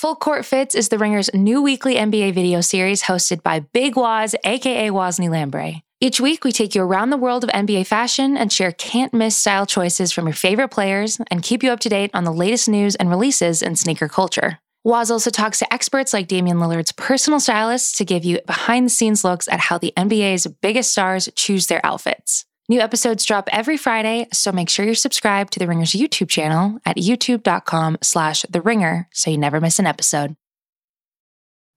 [0.00, 4.34] Full Court Fits is The Ringer's new weekly NBA video series hosted by Big Waz,
[4.44, 5.82] aka Wosny Lambre.
[6.00, 9.36] Each week, we take you around the world of NBA fashion and share can't miss
[9.36, 12.66] style choices from your favorite players and keep you up to date on the latest
[12.66, 14.58] news and releases in sneaker culture.
[14.84, 18.90] Waz also talks to experts like Damian Lillard's personal stylist to give you behind the
[18.90, 22.46] scenes looks at how the NBA's biggest stars choose their outfits.
[22.70, 26.78] New episodes drop every Friday, so make sure you're subscribed to The Ringer's YouTube channel
[26.86, 30.36] at youtube.com slash The Ringer so you never miss an episode.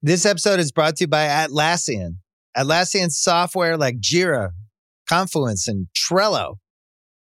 [0.03, 2.17] This episode is brought to you by Atlassian.
[2.55, 4.51] Atlassian software like Jira,
[5.09, 6.57] Confluence, and Trello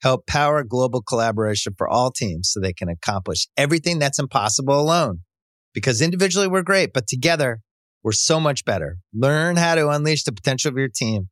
[0.03, 5.21] help power global collaboration for all teams so they can accomplish everything that's impossible alone.
[5.73, 7.61] Because individually we're great, but together
[8.03, 8.97] we're so much better.
[9.15, 11.29] Learn how to unleash the potential of your team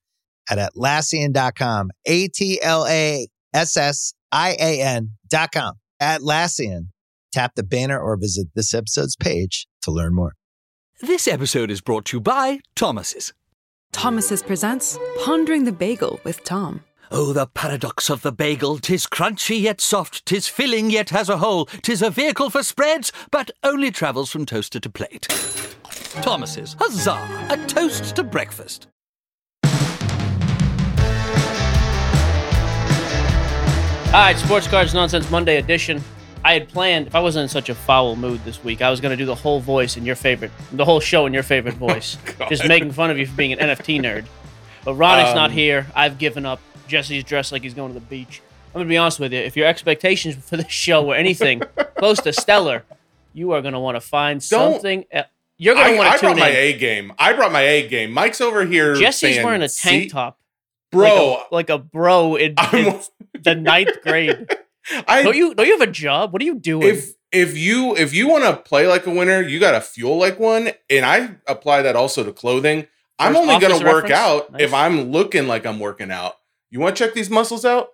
[0.49, 1.91] at Atlassian.com.
[2.05, 5.73] A T L A S S I A N.com.
[6.01, 6.87] Atlassian.
[7.31, 10.33] Tap the banner or visit this episode's page to learn more.
[11.01, 13.33] This episode is brought to you by Thomas's.
[13.91, 16.83] Thomas's presents Pondering the Bagel with Tom.
[17.13, 18.77] Oh, the paradox of the bagel!
[18.79, 23.11] Tis crunchy yet soft, tis filling yet has a hole, tis a vehicle for spreads,
[23.31, 25.27] but only travels from toaster to plate.
[26.21, 27.47] Thomas's, huzzah!
[27.49, 28.87] A toast to breakfast.
[34.13, 36.03] All right, Sports Cards Nonsense Monday edition.
[36.43, 38.99] I had planned, if I wasn't in such a foul mood this week, I was
[38.99, 41.75] going to do the whole voice in your favorite, the whole show in your favorite
[41.87, 42.17] voice.
[42.49, 44.25] just making fun of you for being an NFT nerd.
[44.83, 45.87] But Ronnick's Um, not here.
[45.95, 46.59] I've given up.
[46.89, 48.41] Jesse's dressed like he's going to the beach.
[48.67, 49.39] I'm going to be honest with you.
[49.39, 51.61] If your expectations for this show were anything
[51.97, 52.83] close to stellar,
[53.33, 55.05] you are going to want to find something.
[55.11, 55.23] el-
[55.57, 56.49] You're going I, to want I to tune brought my.
[56.49, 57.13] A game.
[57.17, 58.11] I brought my A game.
[58.11, 58.93] Mike's over here.
[58.95, 60.37] Jesse's saying, wearing a tank "See, top.
[60.91, 61.05] bro.
[61.05, 62.99] Like a, like a bro in, in
[63.43, 64.47] the ninth grade.
[65.07, 66.33] I Don't you, don't you have a job?
[66.33, 66.87] What are you doing?
[66.87, 70.17] if if you if you want to play like a winner, you got to fuel
[70.17, 70.71] like one.
[70.89, 72.87] And I apply that also to clothing.
[73.19, 74.11] I'm only gonna work reference?
[74.13, 74.61] out Nice.
[74.63, 76.33] if I'm looking like I'm working out.
[76.71, 77.89] You want to check these muscles out?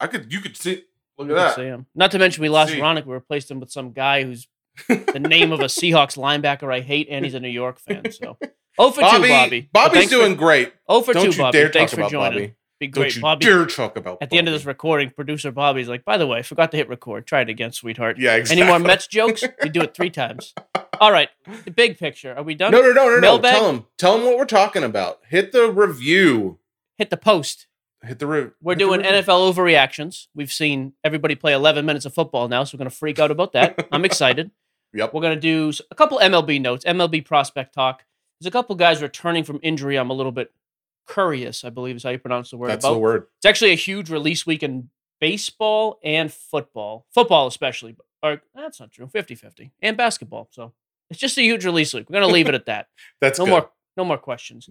[0.00, 0.32] I could.
[0.32, 0.82] You could see.
[1.16, 1.84] Look You at that.
[1.94, 2.78] Not to mention we lost See.
[2.80, 3.06] Ronick.
[3.06, 4.48] We replaced him with some guy who's
[4.88, 8.10] the name of a Seahawks linebacker I hate, and he's a New York fan.
[8.10, 8.36] So,
[8.78, 9.68] oh for Bobby, two, Bobby.
[9.72, 10.72] Bobby's doing For, great.
[10.88, 11.68] oh for Don't two, you Bobby.
[11.68, 12.32] Thanks for about joining.
[12.40, 12.54] Bobby.
[12.78, 13.44] Be Don't great, you Bobby.
[13.46, 14.18] dare talk about.
[14.20, 16.76] At the end of this recording, producer Bobby's like, "By the way, I forgot to
[16.76, 17.26] hit record.
[17.26, 18.18] Try it again, sweetheart.
[18.18, 18.62] Yeah, exactly.
[18.62, 19.42] Any more Mets jokes?
[19.62, 20.52] We do it three times.
[21.00, 21.30] All right,
[21.64, 22.34] the big picture.
[22.36, 22.72] Are we done?
[22.72, 23.40] No, no, no, no, no.
[23.40, 23.86] Tell him.
[23.96, 25.20] Tell him what we're talking about.
[25.28, 26.58] Hit the review.
[26.98, 27.66] Hit the post.
[28.02, 29.00] Hit the re- We're hit doing.
[29.00, 30.26] NFL overreactions.
[30.34, 33.30] We've seen everybody play 11 minutes of football now, so we're going to freak out
[33.30, 33.88] about that.
[33.90, 34.50] I'm excited.
[34.92, 35.12] Yep.
[35.14, 38.04] We're going to do a couple MLB notes, MLB prospect talk.
[38.40, 39.96] There's a couple guys returning from injury.
[39.96, 40.52] I'm a little bit
[41.08, 42.68] curious, I believe is how you pronounce the word.
[42.70, 42.94] That's about.
[42.94, 43.26] the word.
[43.38, 44.90] It's actually a huge release week in
[45.20, 47.06] baseball and football.
[47.14, 47.96] Football, especially.
[48.22, 49.08] Or that's not true.
[49.12, 49.72] 50 50.
[49.82, 50.48] And basketball.
[50.50, 50.72] So
[51.10, 52.08] it's just a huge release week.
[52.10, 52.88] We're going to leave it at that.
[53.20, 53.50] That's No good.
[53.50, 54.68] more, no more questions.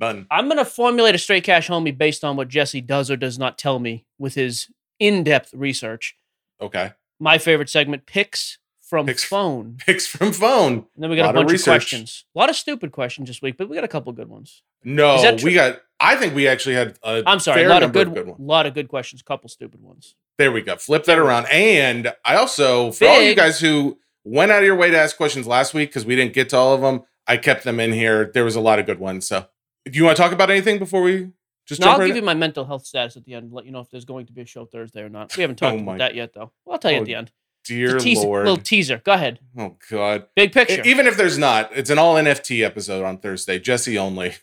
[0.00, 0.26] None.
[0.30, 3.38] I'm going to formulate a straight cash homie based on what Jesse does or does
[3.38, 4.68] not tell me with his
[4.98, 6.16] in depth research.
[6.60, 6.92] Okay.
[7.18, 9.76] My favorite segment picks from Picks- phone.
[9.84, 10.72] Picks from phone.
[10.72, 11.64] And then we got a of bunch of, research.
[11.66, 12.24] questions.
[12.34, 14.62] A lot of stupid questions this week, but we got a couple good ones.
[14.84, 15.50] No, Is that true?
[15.50, 15.80] we got.
[16.00, 16.98] I think we actually had.
[17.02, 18.36] A I'm sorry, a lot of good, ones.
[18.38, 20.14] lot of good questions, a couple stupid ones.
[20.38, 20.76] There we go.
[20.76, 21.46] Flip that around.
[21.50, 25.16] And I also, for all you guys who went out of your way to ask
[25.16, 27.92] questions last week because we didn't get to all of them, I kept them in
[27.92, 28.30] here.
[28.32, 29.26] There was a lot of good ones.
[29.26, 29.46] So,
[29.84, 31.30] do you want to talk about anything before we
[31.66, 32.22] just No, I'll right give in?
[32.22, 34.26] you my mental health status at the end and let you know if there's going
[34.26, 35.36] to be a show Thursday or not.
[35.36, 36.52] We haven't oh talked Oh about that yet, though.
[36.64, 37.32] Well, I'll tell you Oh, at the end.
[37.64, 38.46] Dear a teaser, Lord.
[38.46, 38.98] little teaser.
[39.04, 39.40] Go ahead.
[39.58, 40.26] oh, God.
[40.36, 40.80] Big picture.
[40.84, 44.34] Even if there's not, it's an all NFT episode on Thursday, Jesse only.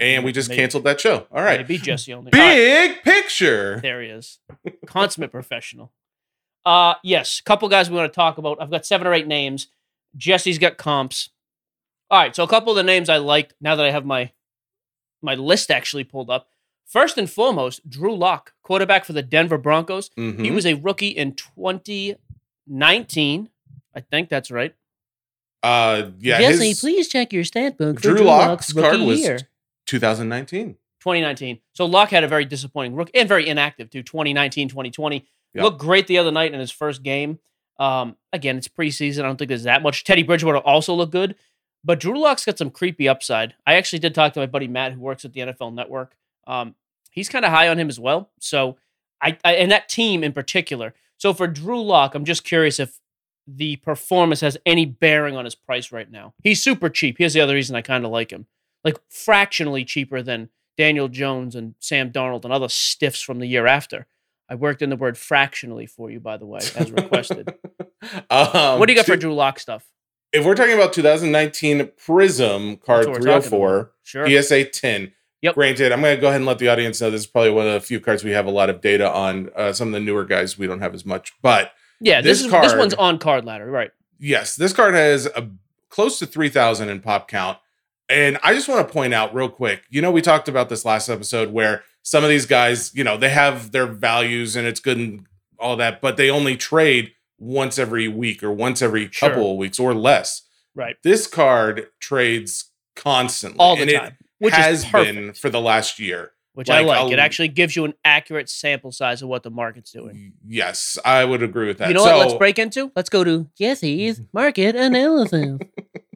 [0.00, 1.26] And we just Maybe- canceled that show.
[1.30, 1.60] All right.
[1.60, 2.32] Maybe Jesse only.
[2.32, 2.54] All right.
[2.56, 3.78] Big picture.
[3.80, 4.38] There he is.
[4.86, 5.92] Consummate professional.
[6.64, 8.60] Uh yes, a couple guys we want to talk about.
[8.60, 9.68] I've got seven or eight names.
[10.16, 11.30] Jesse's got comps.
[12.10, 14.32] All right, so a couple of the names I liked now that I have my
[15.22, 16.48] my list actually pulled up.
[16.86, 20.10] First and foremost, Drew Lock, quarterback for the Denver Broncos.
[20.16, 20.54] He Mhm.
[20.54, 23.48] was a rookie in 2019.
[23.94, 24.74] I think that's right.
[25.62, 26.38] Uh, yeah.
[26.40, 27.96] Jesse, his please check your stat book.
[27.96, 29.38] for Drew Drew Lock's Lock's card rookie was year.
[29.90, 30.76] 2019.
[31.00, 31.58] 2019.
[31.72, 34.02] So Lock had a very disappointing rookie and very inactive too.
[34.02, 35.26] 2019, 2020.
[35.54, 35.64] Yep.
[35.64, 37.40] Looked great the other night in his first game.
[37.78, 39.20] Um, again, it's preseason.
[39.20, 40.04] I don't think there's that much.
[40.04, 41.34] Teddy Bridgewater also looked good,
[41.82, 43.54] but Drew Lock's got some creepy upside.
[43.66, 46.14] I actually did talk to my buddy Matt, who works at the NFL Network.
[46.46, 46.76] Um,
[47.10, 48.30] he's kind of high on him as well.
[48.38, 48.76] So
[49.20, 50.94] I, I and that team in particular.
[51.16, 53.00] So for Drew Lock, I'm just curious if
[53.48, 56.34] the performance has any bearing on his price right now.
[56.44, 57.18] He's super cheap.
[57.18, 58.46] Here's the other reason I kind of like him.
[58.84, 63.66] Like fractionally cheaper than Daniel Jones and Sam Darnold and other stiffs from the year
[63.66, 64.06] after.
[64.48, 67.48] I worked in the word fractionally for you, by the way, as requested.
[68.30, 69.84] um, what do you got for Drew Lock stuff?
[70.32, 74.42] if we're talking about 2019 Prism card That's what we're talking 304, Sure.
[74.42, 75.12] PSA 10.
[75.42, 75.54] Yep.
[75.54, 77.66] Granted, I'm going to go ahead and let the audience know this is probably one
[77.66, 79.50] of the few cards we have a lot of data on.
[79.56, 82.46] Uh, some of the newer guys we don't have as much, but yeah, this, this
[82.46, 83.90] is this one's on card ladder, right?
[84.18, 85.50] yes, this card has a
[85.88, 87.58] close to 3,000 in pop count.
[88.10, 90.84] And I just want to point out real quick, you know, we talked about this
[90.84, 94.80] last episode where some of these guys, you know, they have their values and it's
[94.80, 95.26] good and
[95.58, 99.28] all that, but they only trade once every week or once every Sure.
[99.30, 100.42] couple of weeks or less.
[100.74, 100.96] Right.
[101.02, 103.58] This card trades constantly.
[103.58, 104.16] All the and time.
[104.40, 106.32] It Which has been for the last year.
[106.54, 107.12] which I like, like.
[107.12, 110.32] It actually gives you an accurate sample size of what the market's doing.
[110.46, 111.88] Yes, I would agree with that.
[111.88, 112.26] You know so, what?
[112.26, 112.90] Let's break into.
[112.96, 115.58] Let's go to Jesse's market analysis.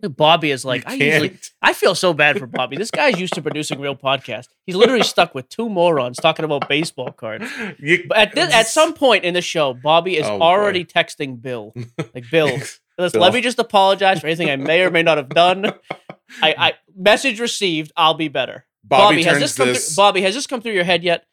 [0.08, 2.76] Bobby is like, I usually, I feel so bad for Bobby.
[2.76, 4.48] This guy's used to producing real podcasts.
[4.66, 7.46] He's literally stuck with two morons talking about baseball cards.
[7.78, 10.44] you- But at this, at some point in the show, Bobby is Oh, boy.
[10.44, 11.74] already texting Bill,
[12.14, 12.50] like Bill.
[12.98, 15.72] Let me just apologize for anything I may or may not have done.
[16.40, 17.90] I, I message received.
[17.96, 18.66] I'll be better.
[18.84, 19.88] Bobby, has this come this.
[19.94, 21.24] through, Bobby has this come through your head yet?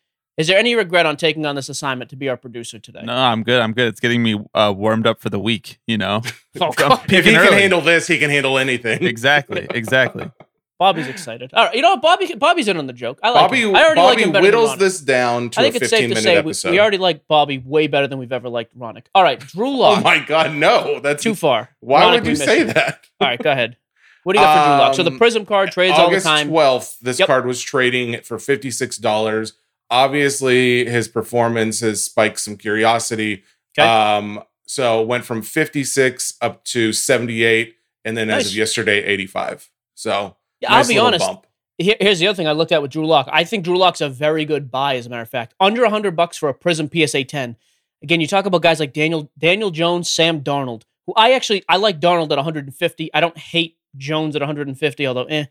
[0.42, 3.04] Is there any regret on taking on this assignment to be our producer today?
[3.04, 3.62] No, I'm good.
[3.62, 3.90] I'm good.
[3.90, 5.78] It's getting me uh, warmed up for the week.
[5.86, 6.24] You know,
[6.60, 9.04] Oh, if he picking can handle this, he can handle anything.
[9.06, 10.32] exactly, exactly.
[10.80, 11.52] Bobby's excited.
[11.54, 12.02] All right, you know what?
[12.02, 13.20] Bobby, Bobby's in on the joke.
[13.22, 13.42] I like.
[13.50, 13.76] Bobby, him.
[13.76, 16.02] I already like Bobby him whittles this down to I a think it's 15 safe
[16.02, 16.72] to minute say we, episode.
[16.72, 19.04] we already like Bobby way better than we've ever liked Ronick.
[19.14, 21.00] All right, Drew oh my god, no!
[21.00, 21.70] That's too far.
[21.82, 23.06] Why Ronick, would you miss say that?
[23.20, 23.78] All right, go ahead.
[24.24, 24.96] What do you got for Drew Lock?
[24.96, 26.50] So the Um, Prism card trades August all the time.
[26.52, 27.28] 12th, this Yep.
[27.28, 29.54] card was trading for $56.
[29.92, 33.44] Obviously, his performance has spiked some curiosity.
[33.78, 33.88] Okay.
[33.88, 39.70] Um, so went from 56 up to 78, and then as of yesterday, 85.
[39.96, 41.26] So Yeah, nice I'll be honest.
[41.26, 41.46] bump.
[41.78, 43.28] Here's the other thing I looked at with Drew Lock.
[43.32, 45.56] I think Drew Lock's a very good buy, as a matter of fact.
[45.60, 47.58] Under 100 bucks for a Prism PSA 10.
[48.04, 51.78] Again, you talk about guys like Daniel Daniel Jones, Sam Darnold, who I actually I
[51.78, 53.14] like Darnold at 150.
[53.14, 55.46] I don't hate Jones at 150, although eh.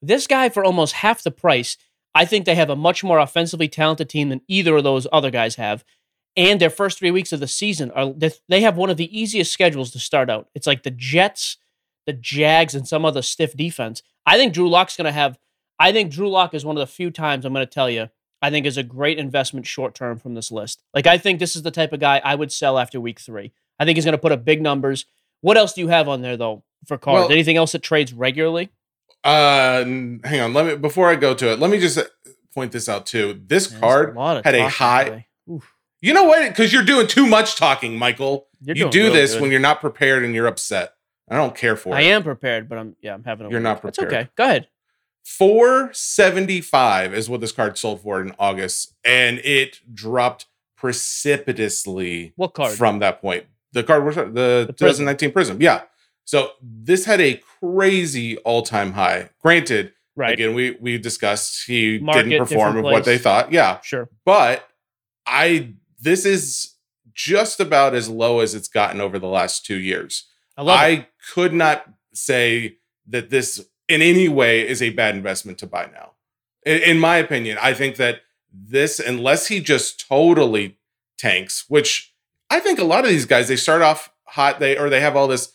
[0.00, 1.76] This guy for almost half the price,
[2.14, 5.30] I think they have a much more offensively talented team than either of those other
[5.30, 5.84] guys have.
[6.36, 9.16] And their first three weeks of the season are they- they have one of the
[9.18, 10.48] easiest schedules to start out.
[10.54, 11.56] It's like the Jets,
[12.06, 14.02] the Jags, and some other stiff defense.
[14.26, 15.38] I think Drew Lock's going to have.
[15.78, 18.08] I think Drew Lock is one of the few times I'm going to tell you.
[18.42, 20.82] I think is a great investment short term from this list.
[20.92, 23.52] Like I think this is the type of guy I would sell after week three.
[23.80, 25.06] I think he's going to put up big numbers.
[25.40, 27.22] What else do you have on there though for cards?
[27.22, 28.68] Well- Anything else that trades regularly?
[29.24, 29.84] Uh,
[30.24, 30.52] hang on.
[30.52, 31.58] Let me before I go to it.
[31.58, 31.98] Let me just
[32.54, 33.40] point this out too.
[33.46, 35.26] This card of had a high.
[36.00, 36.46] You know what?
[36.48, 38.46] Because you're doing too much talking, Michael.
[38.60, 39.42] You're you do this good.
[39.42, 40.94] when you're not prepared and you're upset.
[41.30, 42.04] I don't care for I it.
[42.04, 44.24] I am prepared, but I'm yeah, I'm having a You're not That's prepared.
[44.24, 44.30] okay.
[44.36, 44.68] Go ahead.
[45.24, 52.72] 475 is what this card sold for in August, and it dropped precipitously What card?
[52.76, 53.46] from that point.
[53.72, 54.24] The card was the,
[54.66, 55.06] The Prism.
[55.06, 55.62] 2019 Prism.
[55.62, 55.82] Yeah.
[56.24, 59.30] So this had a crazy all-time high.
[59.42, 60.32] Granted, right.
[60.32, 63.52] again, we we discussed he Market, didn't perform of what they thought.
[63.52, 63.80] Yeah.
[63.80, 64.08] Sure.
[64.24, 64.68] But
[65.26, 66.74] I this is
[67.12, 70.24] just about as low as it's gotten over the last two years.
[70.56, 72.78] I I could not say
[73.08, 76.12] that this in any way is a bad investment to buy now.
[76.64, 78.22] In, in my opinion, I think that
[78.52, 80.78] this, unless he just totally
[81.18, 82.14] tanks, which
[82.50, 85.16] I think a lot of these guys they start off hot, they or they have
[85.16, 85.52] all this,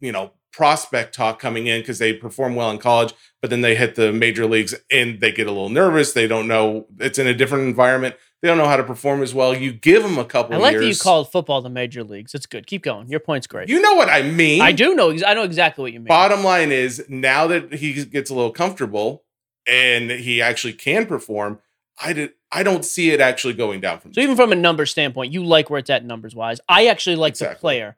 [0.00, 3.74] you know, prospect talk coming in because they perform well in college, but then they
[3.74, 6.12] hit the major leagues and they get a little nervous.
[6.12, 8.14] They don't know it's in a different environment.
[8.40, 9.56] They don't know how to perform as well.
[9.56, 10.82] You give them a couple I like years.
[10.82, 12.34] that you called football the major leagues.
[12.34, 12.66] It's good.
[12.66, 13.08] Keep going.
[13.08, 13.68] Your point's great.
[13.68, 14.60] You know what I mean?
[14.60, 15.16] I do know.
[15.26, 16.08] I know exactly what you mean.
[16.08, 19.24] Bottom line is now that he gets a little comfortable
[19.66, 21.58] and he actually can perform,
[21.98, 24.86] I did I don't see it actually going down from So even from a number
[24.86, 26.60] standpoint, you like where it's at numbers wise.
[26.68, 27.96] I actually like the player.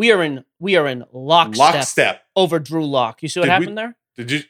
[0.00, 2.22] We are in we are in lockstep, lockstep.
[2.34, 3.22] over Drew Lock.
[3.22, 3.96] You see what Did we- happened there?
[4.16, 4.40] Did you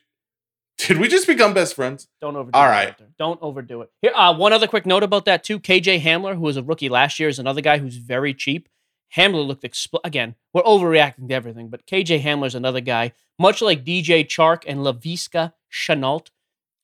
[0.78, 2.06] did we just become best friends?
[2.20, 2.68] Don't overdo All it.
[2.68, 2.88] right.
[2.88, 3.12] Walter.
[3.18, 3.90] Don't overdo it.
[4.00, 5.58] Here, uh, one other quick note about that too.
[5.58, 8.68] KJ Hamler, who was a rookie last year, is another guy who's very cheap.
[9.16, 10.36] Hamler looked expl- again.
[10.54, 15.52] We're overreacting to everything, but KJ Hamler's another guy, much like DJ Chark and Laviska
[15.70, 16.28] Shenault.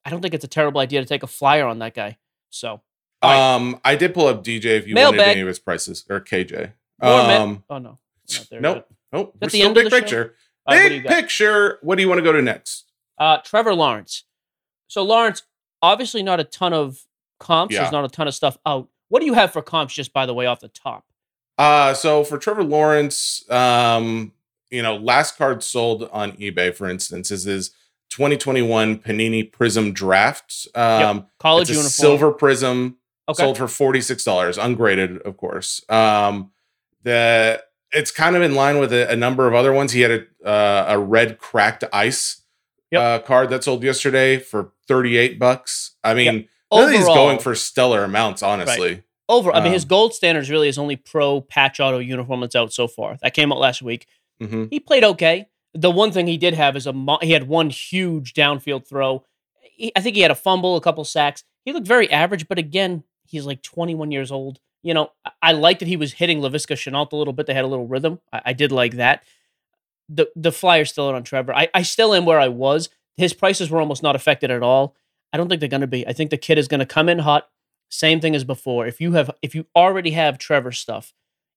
[0.04, 2.18] I don't think it's a terrible idea to take a flyer on that guy.
[2.50, 2.82] So
[3.22, 3.54] All right.
[3.54, 6.72] Um I did pull up DJ if you wanted any of his prices or KJ.
[7.00, 7.98] More ma- Um oh no,
[8.50, 8.76] there nope.
[8.76, 8.86] yet.
[9.12, 9.34] Nope.
[9.40, 10.34] We're the still end of big the picture.
[10.68, 11.12] Right, big got?
[11.12, 11.78] picture.
[11.82, 12.84] What do you want to go to next?
[13.18, 14.24] Uh, Trevor Lawrence.
[14.88, 15.42] So Lawrence,
[15.82, 16.98] obviously not a ton of
[17.40, 17.72] comps.
[17.74, 17.80] Yeah.
[17.82, 18.88] There's not a ton of stuff out.
[19.08, 19.94] What do you have for comps?
[19.94, 21.04] Just by the way, off the top.
[21.58, 24.32] Uh, so for Trevor Lawrence, um,
[24.70, 27.70] you know, last card sold on eBay, for instance, is his
[28.10, 30.66] 2021 Panini Prism Draft.
[30.74, 31.90] Um, College it's a uniform.
[31.90, 33.42] silver prism Okay.
[33.42, 35.82] sold for $46, ungraded, of course.
[35.88, 36.50] Um,
[37.02, 37.62] the
[37.92, 39.92] it's kind of in line with a, a number of other ones.
[39.92, 42.42] He had a uh, a red cracked ice
[42.92, 43.02] Yep.
[43.02, 45.96] uh, card that sold yesterday for thirty eight bucks.
[46.04, 47.00] I mean, Yep.
[47.00, 49.02] of going for stellar amounts, honestly.
[49.28, 52.54] Over, I mean, his Um, gold standards really is only pro patch auto uniform that's
[52.54, 53.18] out so far.
[53.22, 54.06] That came out last week.
[54.40, 55.46] hmm He played okay.
[55.74, 59.24] The one thing he did have is a mo- he had one huge downfield throw.
[59.62, 61.42] He, I think he had a fumble, a couple sacks.
[61.64, 64.60] He looked very average, but again, he's like 21 years old.
[64.86, 67.46] You know, I, I like that he was hitting Laviska Shenault a little bit.
[67.46, 68.20] They had a little rhythm.
[68.32, 69.24] I, I did like that.
[70.08, 71.52] The the Flyers still on Trevor.
[71.52, 72.88] I, I still am where I was.
[73.16, 74.94] His prices were almost not affected at all.
[75.32, 76.06] I don't think they're to be.
[76.06, 77.48] I think the kid is to come in hot.
[77.90, 78.86] Same thing as before.
[78.86, 81.12] If you have, if you already have Trevor stuff,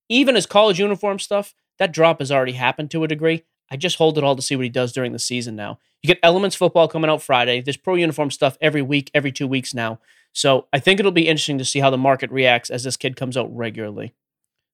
[0.08, 3.44] even his college uniform stuff, that drop has already happened to a degree.
[3.70, 5.78] I just hold it all to see what he does during the season now.
[6.02, 7.60] You get Elements football coming out Friday.
[7.60, 9.98] There's pro uniform stuff every week, every two weeks now.
[10.32, 13.16] So I think it'll be interesting to see how the market reacts as this kid
[13.16, 14.14] comes out regularly.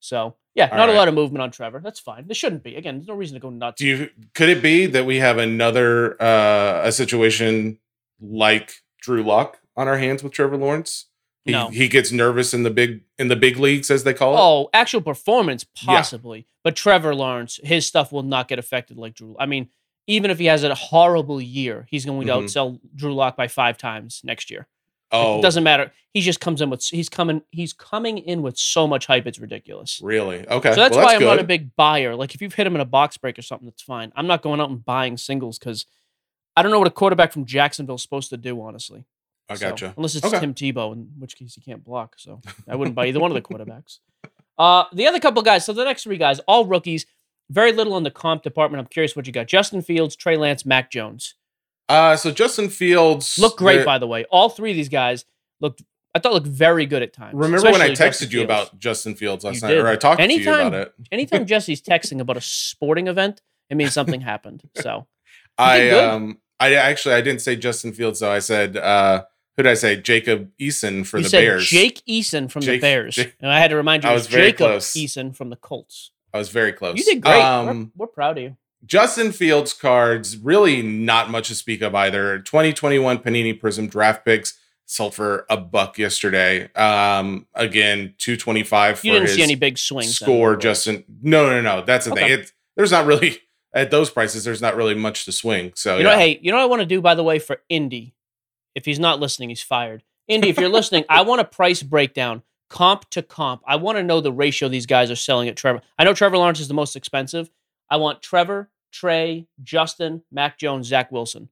[0.01, 1.81] So yeah, All not a lot of movement on Trevor.
[1.83, 2.27] That's fine.
[2.27, 2.77] There shouldn't be.
[2.77, 3.81] Again, there's no reason to go nuts.
[3.81, 7.79] Do you could it be that we have another uh, a situation
[8.21, 11.07] like Drew Lock on our hands with Trevor Lawrence?
[11.45, 11.69] He, No.
[11.69, 14.41] he gets nervous in the big in the big leagues as they call it.
[14.41, 15.97] Oh, actual performance, Yeah.
[15.97, 16.47] possibly.
[16.63, 19.37] But Trevor Lawrence, his stuff will not get affected like Drew.
[19.39, 19.69] I mean,
[20.07, 22.45] even if he has a horrible year, he's going to Mhm.
[22.45, 24.67] outsell Drew Lock by five times next year.
[25.13, 25.93] Like, oh, it doesn't matter.
[26.13, 29.27] He just comes in with he's coming he's coming in with so much hype.
[29.27, 30.01] It's ridiculous.
[30.03, 30.47] really?
[30.49, 32.17] Okay, So that's well, why I'm not a big buyer.
[32.17, 34.13] Like if you've hit him in a box break or something, that's fine.
[34.17, 35.87] I'm not going out and buying singles because
[36.57, 38.61] I don't know what a quarterback from Jacksonville's supposed to do.
[38.61, 39.05] Honestly,
[39.49, 39.95] I So, gotcha.
[39.97, 40.41] unless it's Okay.
[40.41, 42.15] Tim Tebow, in which case he can't block.
[42.19, 43.99] So I wouldn't buy either one of the quarterbacks.
[44.59, 45.65] Uh, the other couple guys.
[45.67, 47.05] So the next three guys, all rookies.
[47.51, 48.81] Very little in the comp department.
[48.81, 49.47] I'm curious what you got.
[49.47, 51.35] Justin Fields, Trey Lance, Mac Jones.
[51.89, 54.25] Uh, so Justin Fields Look great, by the way.
[54.31, 55.25] All three of these guys
[55.61, 55.83] looked.
[56.15, 57.35] I thought looked very good at times.
[57.35, 58.45] Remember when I texted Justin you Fields.
[58.45, 59.79] about Justin Fields last You night, did.
[59.85, 60.93] or I talked to you about it?
[61.13, 64.63] Anytime Jesse's texting about a sporting event, it means something happened.
[64.77, 65.07] So
[65.59, 68.33] I um, I actually I didn't say Justin Fields though.
[68.33, 69.25] I said uh,
[69.57, 69.97] who did I say?
[70.01, 71.67] Jacob Eason for you the said Bears.
[71.69, 74.23] Jake Eason from the Bears, Jake- and I had to remind you I it was
[74.25, 74.93] was very Jacob close.
[74.95, 76.11] Eason from the Colts.
[76.37, 76.97] I was very close.
[76.99, 77.41] You did great.
[77.43, 78.57] Um, we're, we're proud of you.
[78.85, 82.39] Justin Fields cards, really not much to speak of either.
[82.39, 86.73] 2021 Panini Prism draft picks sold for a buck yesterday.
[86.75, 90.15] Um, again, 225 for You didn't his see any big swings.
[90.15, 90.51] score.
[90.51, 90.63] by the way.
[90.63, 91.85] Justin, no, no, no.
[91.85, 92.23] That's the Okay.
[92.29, 92.41] thing.
[92.41, 93.39] It, there's not really
[93.75, 94.45] at those prices.
[94.45, 95.73] There's not really much to swing.
[95.75, 96.19] So You know, yeah.
[96.19, 98.15] hey, you know what I want to do, by the way, for Indy?
[98.77, 100.05] If he's not listening, he's fired.
[100.29, 103.63] Indy, if you're listening, I want a price breakdown, comp to comp.
[103.67, 105.81] I want to know the ratio these guys are selling at Trevor.
[105.99, 107.51] I know Trevor Lawrence is the most expensive.
[107.91, 111.49] I want Trevor, Trey, Justin, Mac Jones, Zach Wilson.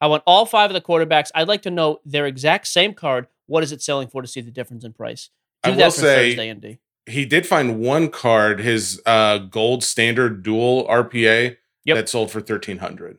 [0.00, 1.30] I want all five of the quarterbacks.
[1.34, 3.26] I'd like to know their exact same card.
[3.46, 5.30] What is it selling for to see the difference in price?
[5.64, 6.78] I Do will for say- Thursday, Indy.
[7.06, 11.96] he did find one card, his uh, gold standard dual RPA Yep.
[11.96, 13.18] that sold for 1300.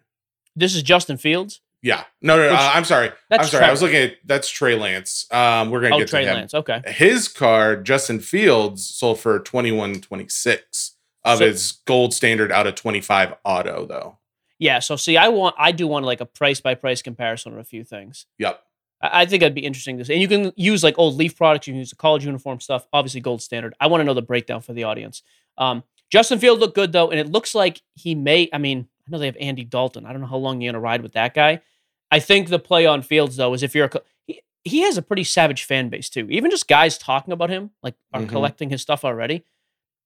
[0.56, 1.60] This is Justin Fields.
[1.84, 2.06] Yeah.
[2.22, 2.56] No, no, no.
[2.56, 3.12] Uh, I'm sorry.
[3.30, 3.66] I'm sorry.
[3.66, 5.28] I was looking at that's Trey Lance.
[5.32, 6.36] Um, we're gonna Oh, get Trey to him.
[6.38, 6.54] Lance.
[6.56, 6.82] Okay.
[6.88, 9.40] His card, Justin Fields, sold for
[10.08, 14.18] 2126 of So- his gold standard out of 25 auto, though.
[14.60, 14.80] Yeah.
[14.80, 17.64] So see, I want, I do want like a price by price comparison of a
[17.64, 18.26] few things.
[18.40, 18.62] Yep.
[19.02, 20.14] I I think that'd be interesting to see.
[20.14, 22.88] And you can use like old Leaf products, you can use the college uniform stuff,
[22.94, 23.74] obviously gold standard.
[23.82, 25.22] I want to know the breakdown for the audience.
[25.58, 28.48] Um, Justin Field looked good though, and it looks like he may.
[28.54, 30.06] I mean, I know they have Andy Dalton.
[30.06, 31.60] I don't know how long you're gonna ride with that guy.
[32.14, 35.02] I think the play on Fields though is if you're a he, he has a
[35.02, 36.28] pretty savage fan base too.
[36.30, 38.30] Even just guys talking about him, like are Mhm.
[38.30, 39.44] collecting his stuff already.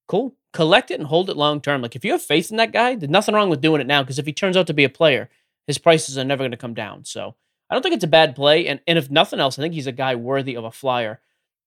[0.06, 0.34] Cool.
[0.52, 1.82] Collect it and hold it long term.
[1.82, 4.02] Like if you have faith in that guy, there's nothing wrong with doing it now.
[4.02, 5.28] Because if he turns out to be a player,
[5.66, 7.04] his prices are never going to come down.
[7.04, 7.34] So
[7.68, 8.66] I don't think it's a bad play.
[8.66, 11.20] And and if nothing else, I think he's a guy worthy of a flyer.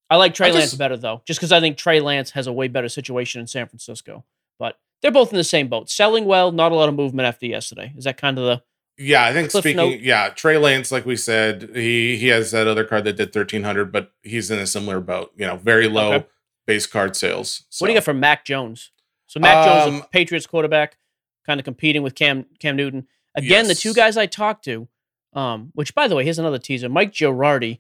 [0.09, 2.47] I like Trey I Lance just- better though, just because I think Trey Lance has
[2.47, 4.25] a way better situation in San Francisco.
[4.57, 5.89] But they're both in the same boat.
[5.89, 7.93] Selling well, not a lot of movement after yesterday.
[7.95, 8.63] Is that kind of the
[8.97, 9.99] Yeah, I think Cliff speaking, note.
[10.01, 13.63] yeah, Trey Lance, like we said, he he has that other card that did thirteen
[13.63, 15.31] hundred, but he's in a similar boat.
[15.37, 16.25] You know, very low Okay.
[16.67, 17.63] base card sales.
[17.79, 18.91] what do you So, got for Mac Jones?
[19.27, 20.97] So Mac Jones, Um, a Patriots quarterback,
[21.45, 23.07] kind of competing with Cam Cam Newton.
[23.33, 24.87] Again, the two guys I talked to,
[25.33, 26.89] um, which by the way, here's another teaser.
[26.89, 27.79] Mike Giardi.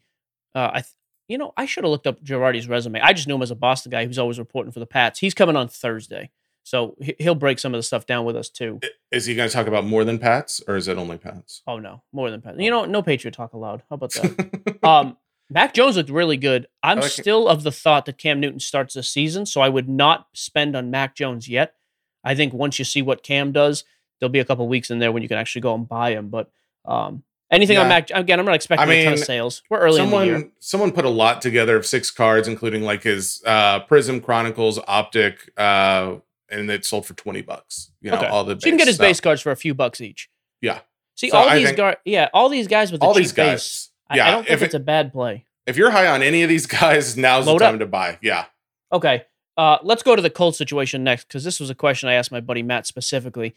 [0.55, 0.93] Uh, I, th-
[1.27, 2.99] you know, I should have looked up Giardi's resume.
[3.01, 5.19] I just knew him as a Boston guy who's always reporting for the Pats.
[5.19, 6.29] He's coming on Thursday,
[6.63, 8.79] so he- he'll break some of the stuff down with us too.
[9.11, 11.61] Is he going to talk about more than Pats, or is it only Pats?
[11.67, 12.57] Oh no, more than Pats.
[12.59, 13.83] You know, no Patriot talk allowed.
[13.89, 14.79] How about that?
[14.83, 15.17] um,
[15.49, 16.67] Mac Jones looked really good.
[16.81, 17.21] I'm I like it.
[17.21, 20.75] still of the thought that Cam Newton starts the season, so I would not spend
[20.75, 21.75] on Mac Jones yet.
[22.23, 23.83] I think once you see what Cam does,
[24.19, 26.29] there'll be a couple weeks in there when you can actually go and buy him.
[26.29, 26.49] But
[26.85, 29.61] um, anything on Mac, again, I'm not expecting a ton of sales.
[29.69, 30.35] We're early in the year.
[30.35, 34.79] someone someone put a lot together of six cards, including like his uh, Prism Chronicles,
[34.87, 36.15] Optic, uh,
[36.51, 37.91] and it sold for twenty bucks.
[38.01, 38.27] You know, okay.
[38.27, 40.29] all the so you can get his so- base cards for a few bucks each.
[40.61, 40.79] Yeah.
[41.15, 43.53] See, So all I these guys, yeah, all these guys with the all these guys.
[43.53, 43.89] base.
[44.13, 45.45] Yeah, I don't think if it's a bad play.
[45.67, 47.71] If you're high on any of these guys, now's Load the up.
[47.71, 48.17] time to buy.
[48.21, 48.45] Yeah.
[48.91, 49.23] Okay.
[49.57, 52.31] Uh, let's go to the Colts situation next because this was a question I asked
[52.31, 53.53] my buddy Matt specifically.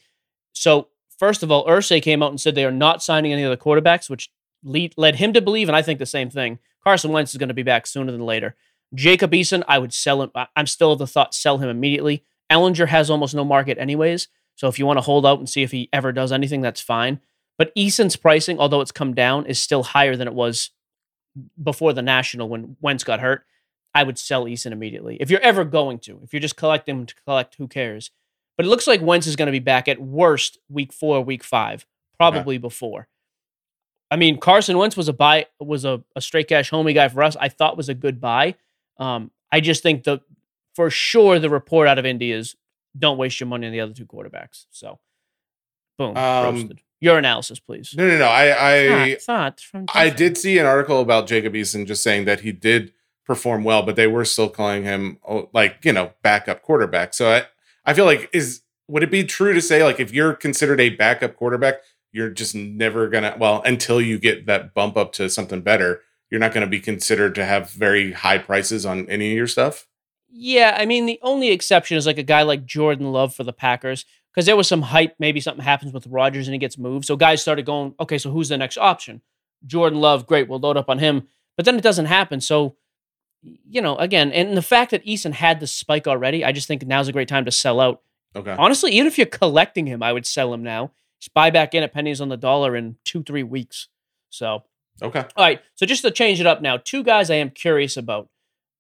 [0.52, 3.50] So, first of all, Irsay came out and said they are not signing any of
[3.50, 4.30] the quarterbacks, which
[4.62, 6.58] lead, led him to believe, and I think the same thing.
[6.82, 8.54] Carson Wentz is going to be back sooner than later.
[8.94, 10.30] Jacob Eason, I would sell him.
[10.34, 12.24] I- I'm still of the thought sell him immediately.
[12.50, 15.62] Ehlinger has almost no market anyways, so if you want to hold out and see
[15.62, 17.20] if he ever does anything, that's fine.
[17.58, 20.70] But Eason's pricing, although it's come down, is still higher than it was
[21.62, 23.44] before the national when Wentz got hurt.
[23.94, 25.16] I would sell Eason immediately.
[25.20, 28.10] If you're ever going to, if you're just collecting to collect, who cares?
[28.56, 31.44] But it looks like Wentz is going to be back at worst week four, week
[31.44, 31.86] five,
[32.18, 33.08] probably before.
[34.10, 37.22] I mean, Carson Wentz was a buy, was a, a straight cash homie guy for
[37.22, 37.36] us.
[37.36, 38.56] I thought was a good buy.
[38.98, 40.20] Um, I just think the
[40.75, 42.57] for sure the report out of Indy is
[42.97, 44.66] don't waste your money on the other two quarterbacks.
[44.71, 44.99] So,
[45.99, 46.81] boom, Um, roasted.
[47.00, 47.93] Your analysis, please.
[47.97, 48.26] No, no, no.
[48.26, 52.25] I, I, Thought- thought from I did see an article about Jacob Eason just saying
[52.25, 52.93] that he did
[53.26, 57.12] perform well, but they were still calling him oh, like you know backup quarterback.
[57.14, 57.45] So I
[57.85, 60.90] I feel like is would it be true to say like if you're considered a
[60.90, 61.76] backup quarterback,
[62.12, 66.00] you're just never gonna well until you get that bump up to something better,
[66.31, 69.87] you're not gonna be considered to have very high prices on any of your stuff.
[70.36, 73.52] Yeah, I mean the only exception is like a guy like Jordan Love for the
[73.52, 75.14] Packers because there was some hype.
[75.20, 78.30] Maybe something happens with Rodgers and he gets moved, so guys started going, okay, so
[78.30, 79.22] who's the next option?
[79.64, 81.28] Jordan Love, great, we'll load up on him.
[81.56, 82.40] But then it doesn't happen.
[82.40, 82.74] So,
[83.42, 86.84] you know, again, and the fact that Eason had the spike already, I just think
[86.84, 88.02] now's a great time to sell out.
[88.34, 88.56] Okay.
[88.58, 90.90] Honestly, even if you're collecting him, I would sell him now.
[91.20, 93.86] Just buy back in at pennies on the dollar in two, three weeks.
[94.30, 94.64] So,
[95.00, 95.20] Okay.
[95.36, 95.60] all right.
[95.76, 98.28] So just to change it up now, two guys I am curious about,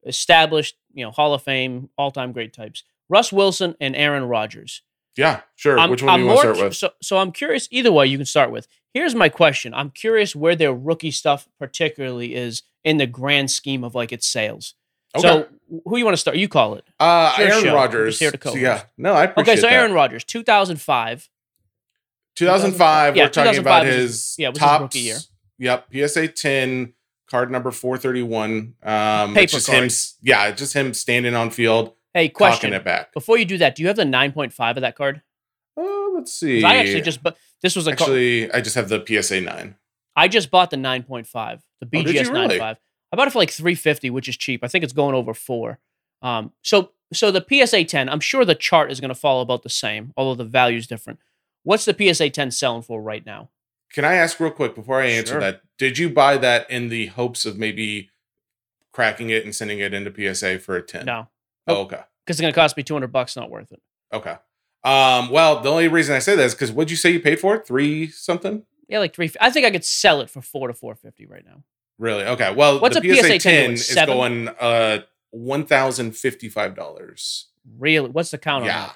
[0.04, 4.82] established, you know, Hall of Fame, all-time great types: Russ Wilson and Aaron Rodgers.
[5.16, 5.78] Yeah, sure.
[5.78, 6.76] I'm- Which one I'm do you want to start with?
[6.76, 7.68] So, so I'm curious.
[7.70, 8.66] Either way, you can start with.
[8.92, 9.72] Here's my question.
[9.74, 14.26] I'm curious where their rookie stuff particularly is in the grand scheme of like its
[14.26, 14.74] sales.
[15.16, 15.22] Okay.
[15.22, 15.46] So
[15.84, 16.36] who you want to start?
[16.36, 16.84] You call it.
[16.98, 17.72] uh, your Aaron.
[17.74, 18.18] Rodgers.
[18.18, 18.82] here to So, yeah.
[18.98, 19.68] No, I appreciate Okay, so.
[19.68, 21.28] Aaron Rodgers, 2005.
[22.36, 25.16] 2005, Yeah, we're talking 2005 about his, his- yeah, was his rookie year.
[25.58, 26.92] Yep, PSA 10,
[27.30, 28.74] card number 431.
[28.82, 29.84] Um, Paper it's just him, card.
[29.86, 32.72] s- yeah, just him standing on field, Hey, question.
[32.72, 33.12] it back.
[33.12, 35.22] Before you do that, do you have the 9.5 of that card?
[35.76, 36.62] Oh, let's see.
[36.64, 39.74] I actually just, but this was a actually, I just have the PSA 9.
[40.16, 41.26] I just bought the 9.5,
[41.80, 42.58] the Oh, BGS really?
[42.58, 42.76] 9.5.
[43.12, 44.62] I bought it for like 350, which is cheap.
[44.62, 45.78] I think it's going over four.
[46.22, 49.62] Um, so so the PSA 10, I'm sure the chart is going to follow about
[49.62, 51.20] the same, although the value is different.
[51.62, 53.50] What's the PSA 10 selling for right now?
[53.94, 55.40] Can I ask real quick before I answer Sure.
[55.40, 55.60] that?
[55.78, 58.10] Did you buy that in the hopes of maybe
[58.92, 61.06] cracking it and sending it into PSA for a 10?
[61.06, 61.28] No,
[61.68, 62.00] Oh, okay.
[62.26, 63.36] because it's going to cost me 200 bucks.
[63.36, 63.80] Not worth it.
[64.12, 64.36] Okay.
[64.82, 67.38] Um, well, the only reason I say that is because what'd you say you paid
[67.40, 67.66] for it?
[67.66, 68.64] Three something?
[68.88, 69.30] Yeah, like three.
[69.40, 71.62] I think I could sell it for four to 450 right now.
[71.98, 72.24] Really?
[72.24, 72.52] Okay.
[72.52, 74.14] Well, What's the a PSA, PSA 10 10 is Seven?
[74.16, 77.46] going uh one thousand fifty five dollars.
[77.78, 78.10] Really?
[78.10, 78.90] What's the count on Yeah.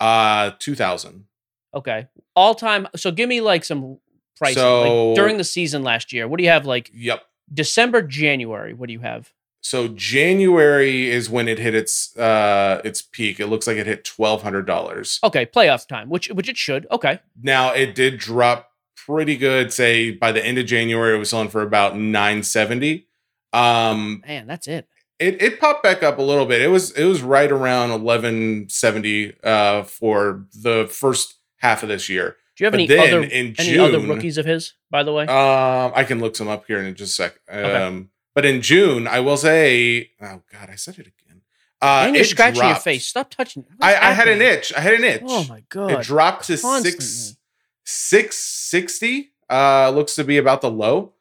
[0.00, 0.04] that?
[0.04, 1.26] Uh two thousand.
[1.74, 2.08] Okay.
[2.34, 2.88] All time.
[2.96, 3.98] So give me like some
[4.38, 4.60] pricing.
[4.62, 7.22] So- like during the season last year, what do you have like Yep.
[7.52, 8.72] December, January?
[8.74, 9.32] What do you have?
[9.60, 13.40] So January is when it hit its uh its peak.
[13.40, 15.18] It looks like it hit twelve hundred dollars.
[15.24, 16.86] Okay, playoff time, which which it should.
[16.90, 17.18] Okay.
[17.42, 19.72] Now it did drop pretty good.
[19.72, 23.08] Say by the end of January, it was selling for about nine seventy.
[23.52, 24.86] Um, Man, that's it.
[25.18, 26.60] it it popped back up a little bit.
[26.62, 32.08] It was it was right around eleven seventy uh for the first half of this
[32.08, 32.36] year.
[32.58, 35.12] Do you have But any then other in any other rookies of his, by the
[35.12, 35.26] way?
[35.26, 37.40] Um, I can look some up here in just a sec.
[37.48, 38.06] Um, Okay.
[38.34, 41.42] but in June, I will say, oh god, I said it again.
[41.80, 43.06] Uh, and you're scratching your face.
[43.06, 43.64] Stop touching.
[43.80, 44.72] I, I had an itch.
[44.76, 45.22] I had an itch.
[45.24, 45.92] Oh my god!
[45.92, 47.00] it dropped to Constantly.
[47.06, 47.36] six
[47.84, 49.30] six sixty.
[49.48, 51.12] Uh, looks to be about the low,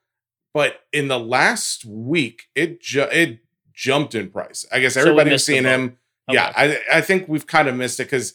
[0.55, 3.39] but in the last week, it ju- it
[3.73, 4.65] jumped in price.
[4.71, 5.97] I guess So we everybody was seeing him.
[6.29, 8.33] Yeah, I I think we've kind of missed it because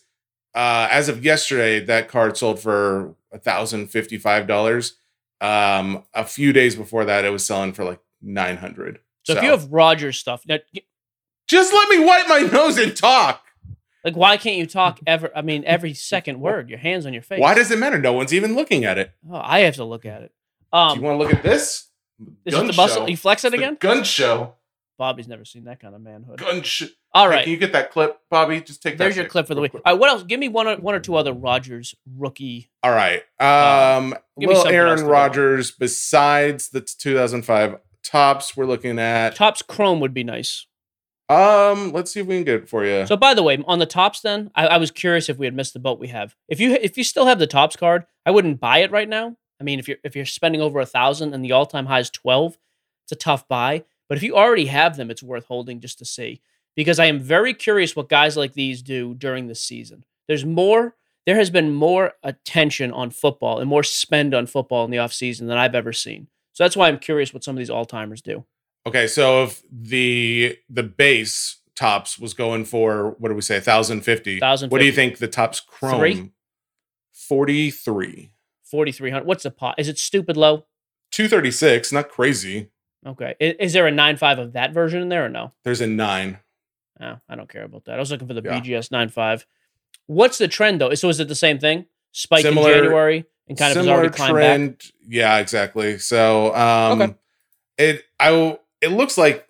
[0.54, 4.96] uh, as of yesterday, that card sold for thousand fifty five dollars.
[5.40, 9.00] Um, a few days before that, it was selling for like nine hundred.
[9.24, 10.58] So, if you have Rodgers stuff, now,
[11.48, 13.44] just let me wipe my nose and talk.
[14.04, 15.30] like, why can't you talk ever?
[15.34, 17.40] I mean, every second word, your hands on your face.
[17.40, 17.98] Why does it matter?
[17.98, 19.12] No one's even looking at it.
[19.30, 20.32] Oh, I have to look at it.
[20.72, 21.86] Do Um, you want to look at this?
[22.44, 23.02] is Gun it the muscle?
[23.04, 23.08] show.
[23.08, 23.76] You flex it It's again?
[23.80, 24.54] Gun show.
[24.98, 26.38] Bobby's never seen that kind of manhood.
[26.38, 26.86] Gun show.
[27.14, 28.60] All Hey, can you get that clip, Bobby?
[28.60, 29.04] Just take that.
[29.04, 29.72] there's your clip for the week.
[29.72, 29.82] quick.
[29.84, 30.22] All right, what else?
[30.22, 32.70] Give me one or one or two other Rodgers rookie.
[32.82, 33.22] All right.
[33.38, 35.04] Um, give me Will Aaron.
[35.04, 40.66] Rodgers, besides the 2005 Topps, we're looking at Topps Chrome would be nice.
[41.28, 43.06] Um, let's see if we can get it for you.
[43.06, 45.54] So by the way, on the Topps, then I, I was curious if we had
[45.54, 46.34] missed the boat we have.
[46.48, 49.36] If you if you still have the Topps card, I wouldn't buy it right now.
[49.60, 52.00] I mean, if you're if you're spending over a thousand and the all time high
[52.00, 52.56] is twelve,
[53.04, 53.84] it's a tough buy.
[54.08, 56.40] But if you already have them, it's worth holding just to see
[56.76, 60.04] because I am very curious what guys like these do during the season.
[60.28, 60.96] There's more.
[61.26, 65.46] There has been more attention on football and more spend on football in the offseason
[65.46, 66.28] than I've ever seen.
[66.52, 68.44] So that's why I'm curious what some of these all timers do.
[68.86, 74.00] Okay, so if the the base Topps was going for what do we say, thousand
[74.02, 74.40] fifty?
[74.40, 75.98] What do you think the Topps Chrome?
[75.98, 76.32] Three?
[77.12, 78.32] Forty three.
[78.64, 79.26] 4,300.
[79.26, 79.74] What's the pot?
[79.76, 80.64] Is it stupid low?
[81.10, 81.92] Two thirty six.
[81.92, 82.70] Not crazy.
[83.06, 83.34] Okay.
[83.38, 85.52] Is, is there a 9.5 of that version in there or no?
[85.64, 86.38] There's a nine.
[87.02, 87.96] Oh, I don't care about that.
[87.96, 88.60] I was looking for the Yeah.
[88.60, 89.44] BGS 9.5.
[90.06, 90.94] What's the trend though?
[90.94, 91.86] So is it the same thing?
[92.12, 94.40] Spike Similar- in January and kind of already climbed back?
[94.40, 94.82] trend.
[95.08, 95.98] Yeah, exactly.
[95.98, 97.14] So um Okay.
[97.78, 99.48] it I it looks like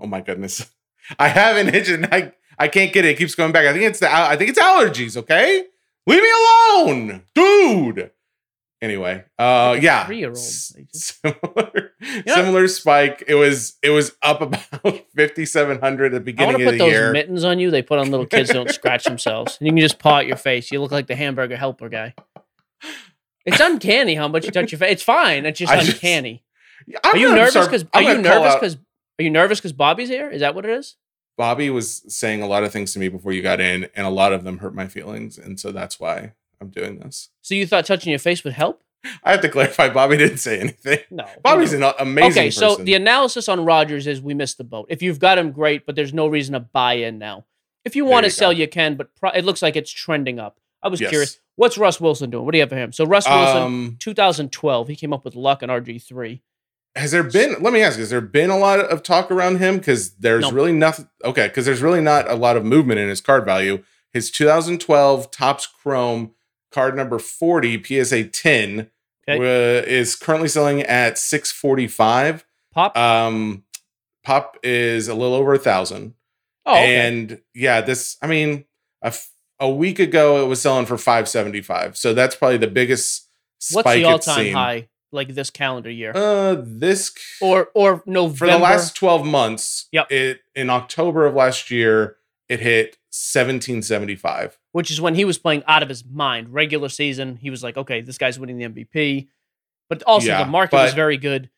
[0.00, 0.70] oh my goodness.
[1.18, 3.10] I have an itch and I I can't get it.
[3.10, 3.66] It keeps going back.
[3.66, 5.64] I think it's the I think it's allergies, okay?
[6.06, 8.10] Leave me alone, dude.
[8.80, 10.06] Anyway, uh Like yeah.
[10.06, 10.36] three-year-old.
[10.38, 11.89] S- They just- Similar
[12.26, 13.24] similar spike.
[13.26, 14.60] It was it was up about
[15.16, 17.12] 5700 at the I beginning to of put the those year.
[17.12, 17.70] mittens on you.
[17.70, 19.56] They put on little kids don't scratch themselves.
[19.58, 20.70] And you can just paw at your face.
[20.70, 22.14] You look like the hamburger helper guy.
[23.44, 24.92] It's uncanny how much you touch your face.
[24.92, 25.46] It's fine.
[25.46, 26.42] It's just I uncanny.
[27.04, 28.76] I'm Are you nervous because are you nervous because
[29.18, 30.30] are you nervous because Bobby's here?
[30.30, 30.96] Is that what it is?
[31.36, 34.10] Bobby was saying a lot of things to me before you got in, and a
[34.10, 37.30] lot of them hurt my feelings, and so that's why I'm doing this.
[37.40, 38.82] So you thought touching your face would help?
[39.24, 39.88] I have to clarify.
[39.88, 40.98] Bobby didn't say anything.
[41.10, 41.26] No.
[41.42, 42.30] Bobby's an amazing.
[42.32, 42.84] okay, so person.
[42.84, 44.86] the analysis on Rodgers is we missed the boat.
[44.90, 47.46] If you've got him, great, but there's no reason to buy in now.
[47.84, 48.58] If you want to sell, go.
[48.58, 50.58] you can, but pro- it looks like it's trending up.
[50.82, 51.10] I was Yes.
[51.10, 51.40] curious.
[51.56, 52.44] What's Russ Wilson doing?
[52.44, 52.92] What do you have for him?
[52.92, 56.40] So Russ Wilson, um, 2012, he came up with luck and RG3.
[56.96, 57.56] has there been?
[57.62, 59.78] Let me ask: Has there been a lot of talk around him?
[59.78, 60.50] Because there's No.
[60.52, 61.08] really nothing.
[61.24, 63.82] Okay, because there's really not a lot of movement in his card value.
[64.12, 66.32] His 2012 Topps Chrome
[66.70, 68.90] card number 40 PSA 10
[69.28, 69.38] Okay.
[69.38, 69.44] wa-
[69.86, 72.44] is currently selling at 645.
[72.72, 72.96] Pop.
[72.96, 73.64] Um,
[74.24, 76.14] Pop is a little over a thousand.
[76.66, 77.06] oh, okay.
[77.06, 78.64] And yeah, this, I mean,
[79.02, 81.96] a, f- a week ago it was selling for 575.
[81.96, 83.26] So that's probably the biggest
[83.58, 84.52] spike What's the all-time seen.
[84.54, 86.12] high like this calendar year?
[86.14, 88.36] Uh, this or or November?
[88.36, 90.10] for the last 12 months, Yep.
[90.12, 92.16] it in October of last year,
[92.48, 94.58] it hit 1775.
[94.72, 96.48] which is when he was playing out of his mind.
[96.52, 99.28] Regular season, he was like, okay, this guy's winning the MVP.
[99.88, 101.50] But also Yeah, the market was very good.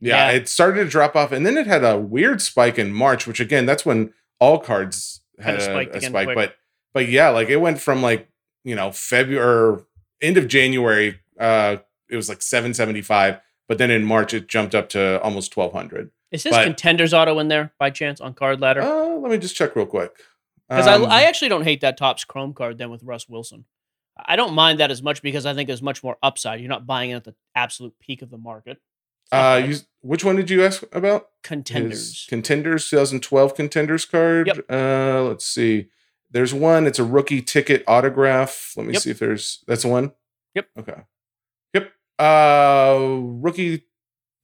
[0.00, 0.36] Yeah, Yeah.
[0.36, 3.40] it started to drop off, and then it had a weird spike in March, which
[3.40, 6.26] again, that's when all cards Had had a a, spike a spike.
[6.26, 6.34] quick.
[6.36, 6.56] But
[6.92, 8.28] but yeah, like it went from like
[8.64, 9.82] you know February
[10.20, 11.76] end of January, uh,
[12.10, 15.52] it was like seven seventy five, but then in March it jumped up to almost
[15.52, 16.10] twelve hundred.
[16.32, 18.82] Is this But- contenders auto in there by chance on card ladder?
[18.82, 20.10] Uh, let me just check real quick.
[20.68, 23.64] Because Um, I, I actually don't hate that Topps Chrome card then with Russ Wilson.
[24.18, 26.60] I don't mind that as much because I think there's much more upside.
[26.60, 28.78] You're not buying it at the absolute peak of the market.
[29.30, 31.22] Uh, you, which one did you ask about?
[31.22, 32.26] His contenders.
[32.28, 34.46] contenders 2012 contenders card.
[34.46, 34.58] Yep.
[34.70, 35.88] Uh, let's see.
[36.30, 36.86] There's one.
[36.86, 38.72] It's a rookie ticket autograph.
[38.76, 39.02] Let me Yep.
[39.02, 39.62] see if there's.
[39.66, 40.12] That's the one.
[40.54, 40.68] Yep.
[40.78, 41.02] Okay.
[41.74, 41.92] Yep.
[42.18, 43.82] Uh, rookie.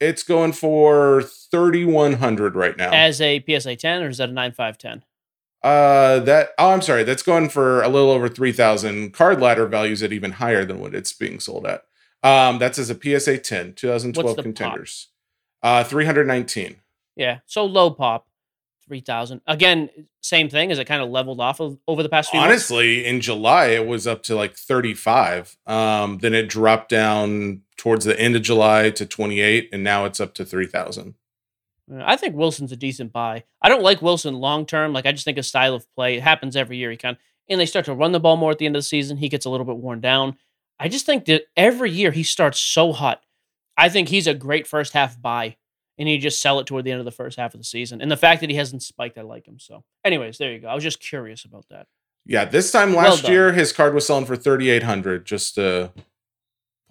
[0.00, 2.90] It's going for 3100 right now.
[2.92, 5.04] As a PSA 10 or is that a 9510?
[5.62, 6.50] Uh, that.
[6.58, 7.04] Oh, I'm sorry.
[7.04, 9.12] That's going for a little over 3000.
[9.12, 11.84] Card ladder values at even higher than what it's being sold at.
[12.22, 14.44] Um, that's as a PSA 10, 2012 What's the pop?
[14.44, 15.08] contenders.
[15.62, 16.76] Uh, 319.
[17.16, 17.38] Yeah.
[17.46, 18.26] So low pop,
[18.86, 19.40] 3000.
[19.46, 20.70] Again, same thing.
[20.70, 22.50] Is it kind of leveled off of, over the past few months?
[22.50, 25.56] Honestly, in July it was up to like 35.
[25.66, 30.20] Um, then it dropped down towards the end of July to 28, and now it's
[30.20, 31.14] up to 3,000.
[31.90, 33.44] Uh, I think Wilson's a decent buy.
[33.60, 34.92] I don't like Wilson long term.
[34.92, 36.90] Like I just think his style of play it happens every year.
[36.90, 37.16] He kind
[37.48, 39.16] and they start to run the ball more at the end of the season.
[39.16, 40.36] He gets a little bit worn down.
[40.78, 43.22] I just think that every year he starts so hot.
[43.76, 45.56] I think he's a great first half buy,
[45.98, 48.00] and you just sell it toward the end of the first half of the season.
[48.00, 49.58] And the fact that he hasn't spiked, I like him.
[49.58, 50.68] So, anyways, there you go.
[50.68, 51.86] I was just curious about that.
[52.24, 53.32] Yeah, this time last done.
[53.32, 55.92] year his card was selling for 3,800 just to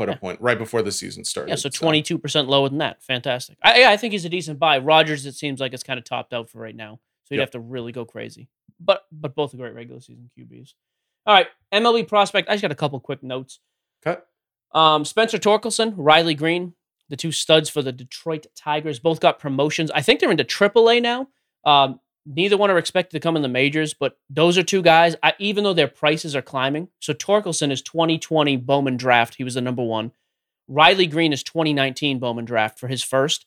[0.02, 0.18] put a Yeah.
[0.18, 1.50] point right before the season started.
[1.50, 3.02] Yeah, so twenty two percent lower than that.
[3.04, 3.58] Fantastic.
[3.64, 4.78] I, yeah, I think he's a decent buy.
[4.80, 7.48] Rodgers, it seems like it's kind of topped out for right now, so you'd Yep.
[7.48, 8.48] have to really go crazy.
[8.80, 10.74] But but both are great regular season QBs.
[11.26, 12.50] All right, MLB prospect.
[12.50, 13.60] I just got a couple quick notes.
[14.04, 14.28] Cut.
[14.74, 16.74] Um, Spencer Torkelson, Riley Greene,
[17.10, 19.92] the two studs for the Detroit Tigers, both got promotions.
[19.92, 21.28] I think they're into AAA now.
[21.66, 25.16] Um, neither one are expected to come in the majors, but those are two guys.
[25.24, 29.36] I, even though their prices are climbing, so Torkelson is 2020 Bowman draft.
[29.36, 30.12] He was the number one.
[30.68, 33.46] Riley Greene is 2019 Bowman draft for his first.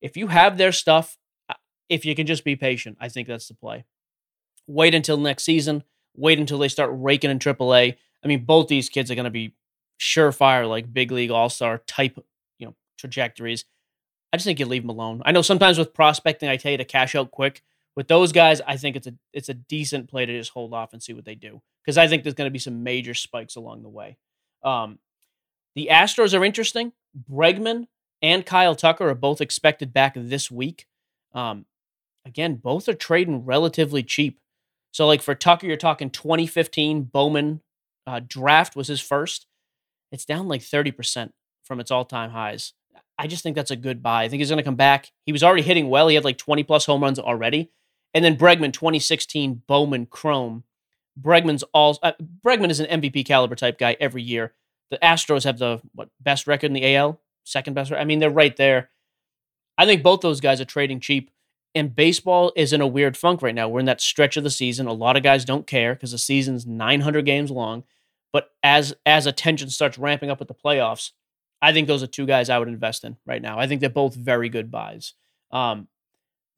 [0.00, 1.16] If you have their stuff,
[1.48, 1.54] uh,
[1.88, 3.84] if you can just be patient, I think that's the play.
[4.66, 5.82] Wait until next season.
[6.14, 7.96] Wait until they start raking in AAA.
[8.22, 9.54] I mean, both these kids are going to be
[10.00, 12.18] surefire, like big league all star type,
[12.58, 13.64] you know, trajectories.
[14.32, 15.22] I just think you leave them alone.
[15.24, 17.62] I know sometimes with prospecting, I tell you to cash out quick.
[17.98, 20.92] With those guys, I think it's a it's a decent play to just hold off
[20.92, 23.56] and see what they do because I think there's going to be some major spikes
[23.56, 24.18] along the way.
[24.62, 25.00] Um,
[25.74, 26.92] the Astros are interesting.
[27.28, 27.88] Bregman
[28.22, 30.86] and Kyle Tucker are both expected back this week.
[31.34, 31.66] Um,
[32.24, 34.38] again, both are trading relatively cheap.
[34.92, 37.62] So, like for Tucker, you're talking 2015 Bowman
[38.06, 39.48] uh, draft was his first.
[40.12, 41.32] It's down like 30%
[41.64, 42.74] from its all time highs.
[43.18, 44.22] I just think that's a good buy.
[44.22, 45.10] I think he's going to come back.
[45.26, 46.06] He was already hitting well.
[46.06, 47.72] He had like 20 plus home runs already.
[48.14, 50.64] And then Bregman, 2016 Bowman Chrome.
[51.20, 52.12] Bregman's all uh,
[52.44, 54.54] Bregman is an MVP caliber type guy every year.
[54.90, 57.92] The Astros have the what best record in the AL, second best.
[57.92, 58.90] I mean, they're right there.
[59.76, 61.30] I think both those guys are trading cheap.
[61.74, 63.68] And baseball is in a weird funk right now.
[63.68, 64.86] We're in that stretch of the season.
[64.86, 67.84] A lot of guys don't care because the season's 900 games long.
[68.32, 71.12] But as as attention starts ramping up with the playoffs,
[71.60, 73.58] I think those are two guys I would invest in right now.
[73.58, 75.14] I think they're both very good buys.
[75.50, 75.88] Um,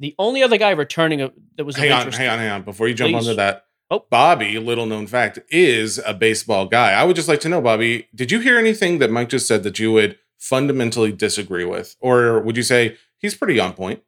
[0.01, 2.63] the only other guy returning a, that was hang on, hang on, hang on.
[2.63, 3.29] Before you jump Please.
[3.29, 4.07] onto that, Oh.
[4.09, 6.93] Bobby, little known fact, is a baseball guy.
[6.93, 9.63] I would just like to know, Bobby, did you hear anything that Mike just said
[9.65, 14.01] that you would fundamentally disagree with, or would you say he's pretty on point?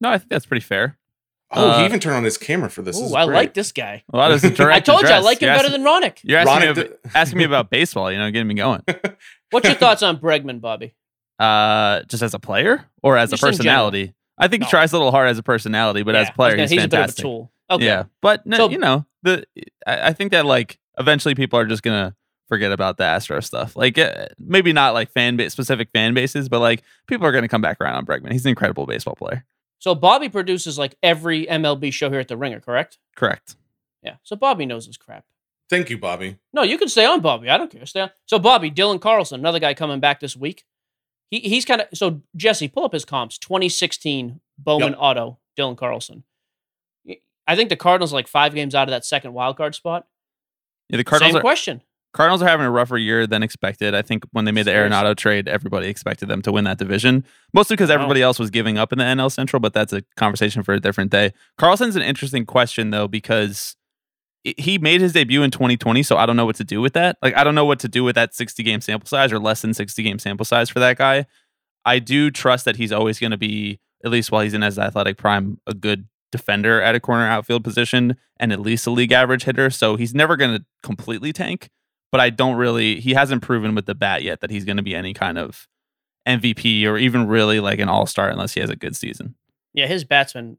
[0.00, 0.98] No, I think that's pretty fair.
[1.50, 2.96] Oh, he Uh, even turned on his camera for this.
[2.96, 3.34] This Ooh, is I great.
[3.36, 4.04] like this guy.
[4.12, 5.92] A lot of this direct I told you I like him You're better asking- than
[5.92, 6.18] Ronick.
[6.22, 8.82] You're asking me, Ronick about, asking me about baseball, you know, getting me going.
[9.50, 10.94] What's your thoughts on Bregman, Bobby?
[11.40, 14.14] Uh, just as a player or as Just a in personality?
[14.42, 14.66] I think No.
[14.66, 16.84] he tries a little hard as a personality, but as a player, okay, he's, he's
[16.84, 17.52] a bit of a tool.
[17.70, 17.84] Okay.
[17.86, 19.44] Yeah, but no, So- you know, the
[19.86, 22.14] I, I think that like eventually people are just gonna
[22.48, 23.76] forget about the Astro stuff.
[23.76, 27.48] Like uh, maybe not like fan base specific fan bases, but like people are gonna
[27.48, 28.32] come back around on Bregman.
[28.32, 29.44] He's an incredible baseball player.
[29.78, 32.98] So Bobby produces like every MLB show here at the Ringer, correct?
[33.16, 33.56] Correct.
[34.02, 34.16] Yeah.
[34.22, 35.24] So Bobby knows his crap.
[35.70, 36.36] Thank you, Bobby.
[36.52, 37.48] No, you can stay on, Bobby.
[37.48, 37.86] I don't care.
[37.86, 38.10] Stay on.
[38.26, 40.64] So Bobby, Dylan Carlson, another guy coming back this week.
[41.32, 43.38] He he's kind of so Jesse, pull up his comps.
[43.38, 44.98] 2016 Bowman Yep.
[45.00, 46.22] Auto, Dylan Carlson.
[47.48, 50.06] I think the Cardinals are like five games out of that second wild card spot.
[50.90, 51.82] Yeah, the Cardinals Same are question.
[52.12, 53.94] Cardinals are having a rougher year than expected.
[53.94, 54.94] I think when they made the Seriously.
[54.94, 58.76] Arenado trade, everybody expected them to win that division, mostly because everybody else was giving
[58.76, 59.58] up in the NL Central.
[59.60, 61.32] But that's a conversation for a different day.
[61.56, 63.76] Carlson's an interesting question though because
[64.44, 67.16] he made his debut in 2020, so I don't know what to do with that.
[67.22, 69.62] Like I don't know what to do with that 60 game sample size or less
[69.62, 71.26] than 60 game sample size for that guy.
[71.84, 74.78] I do trust that he's always going to be, at least while he's in his
[74.78, 79.12] athletic prime, a good defender at a corner outfield position and at least a league
[79.12, 79.70] average hitter.
[79.70, 81.68] So he's never going to completely tank.
[82.10, 84.82] But I don't really, he hasn't proven with the bat yet that he's going to
[84.82, 85.66] be any kind of
[86.28, 89.34] MVP or even really like an all star unless he has a good season.
[89.72, 90.58] Yeah, his batsman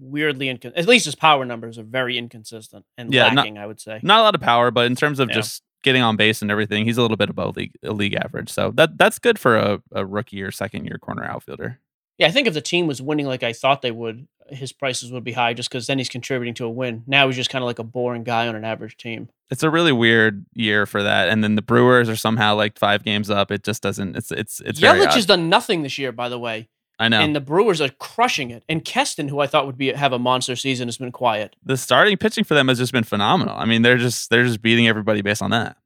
[0.00, 3.66] weirdly incon- at least his power numbers are very inconsistent and Yeah, not- lacking, I
[3.66, 4.00] would say.
[4.02, 5.36] Not a lot of power, but in terms of Yeah.
[5.36, 8.48] just getting on base and everything, he's a little bit above league, league average.
[8.50, 11.78] So that that's good for a, a rookie or second year corner outfielder.
[12.18, 15.10] Yeah, I think if the team was winning like I thought they would, his prices
[15.10, 17.02] would be high just because then he's contributing to a win.
[17.06, 19.28] Now he's just kind of like a boring guy on an average team.
[19.50, 21.28] It's a really weird year for that.
[21.28, 23.50] And then the Brewers are somehow like five games up.
[23.50, 24.16] It just doesn't.
[24.16, 27.34] It's it's it's Yelich has done nothing this year, by the way, I know and
[27.34, 28.64] the Brewers are crushing it.
[28.68, 31.56] And Keston, who I thought would be have a monster season, has been quiet.
[31.64, 33.56] the starting pitching for them has just been phenomenal.
[33.56, 35.76] I mean, they're just they're just beating everybody based on that.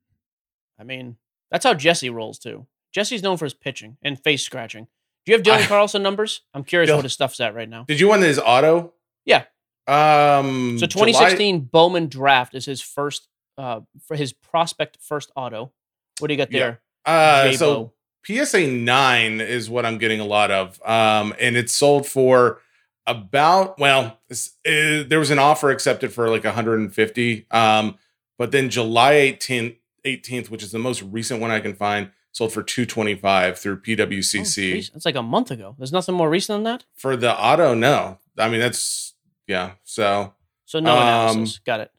[0.79, 1.16] I mean,
[1.51, 2.66] that's how Jesse rolls too.
[2.92, 4.87] Jesse's known for his pitching and face scratching.
[5.25, 6.42] Do you have Dylan I- Carlson numbers?
[6.55, 7.85] I'm curious Dylan- what his stuff's at right now.
[7.85, 8.92] Did you win his auto?
[9.25, 9.44] Yeah.
[9.87, 10.79] Um.
[10.79, 15.73] So July- 2016 Bowman draft is his first uh for his prospect first auto.
[16.18, 16.59] What do you got Yeah.
[16.61, 16.81] there?
[17.07, 17.57] Uh, J-Bo?
[17.57, 17.92] so
[18.26, 22.61] PSA nine is what I'm getting a lot of, um, and it's sold for
[23.07, 27.96] about well, uh, there was an offer accepted for like 150, um,
[28.37, 32.52] but then July 18th, 18th, which is the most recent one I can find, sold
[32.52, 35.74] for 225 through Oh, PWCC geez, That's like a month ago.
[35.78, 36.85] There's nothing more recent than that.
[36.94, 37.72] for the auto.
[37.74, 39.14] No, I mean that's
[39.46, 39.72] yeah.
[39.85, 40.35] So
[40.66, 41.59] So no Um, analysis.
[41.61, 41.90] Got it.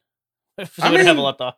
[0.82, 1.56] I don't have a lot to.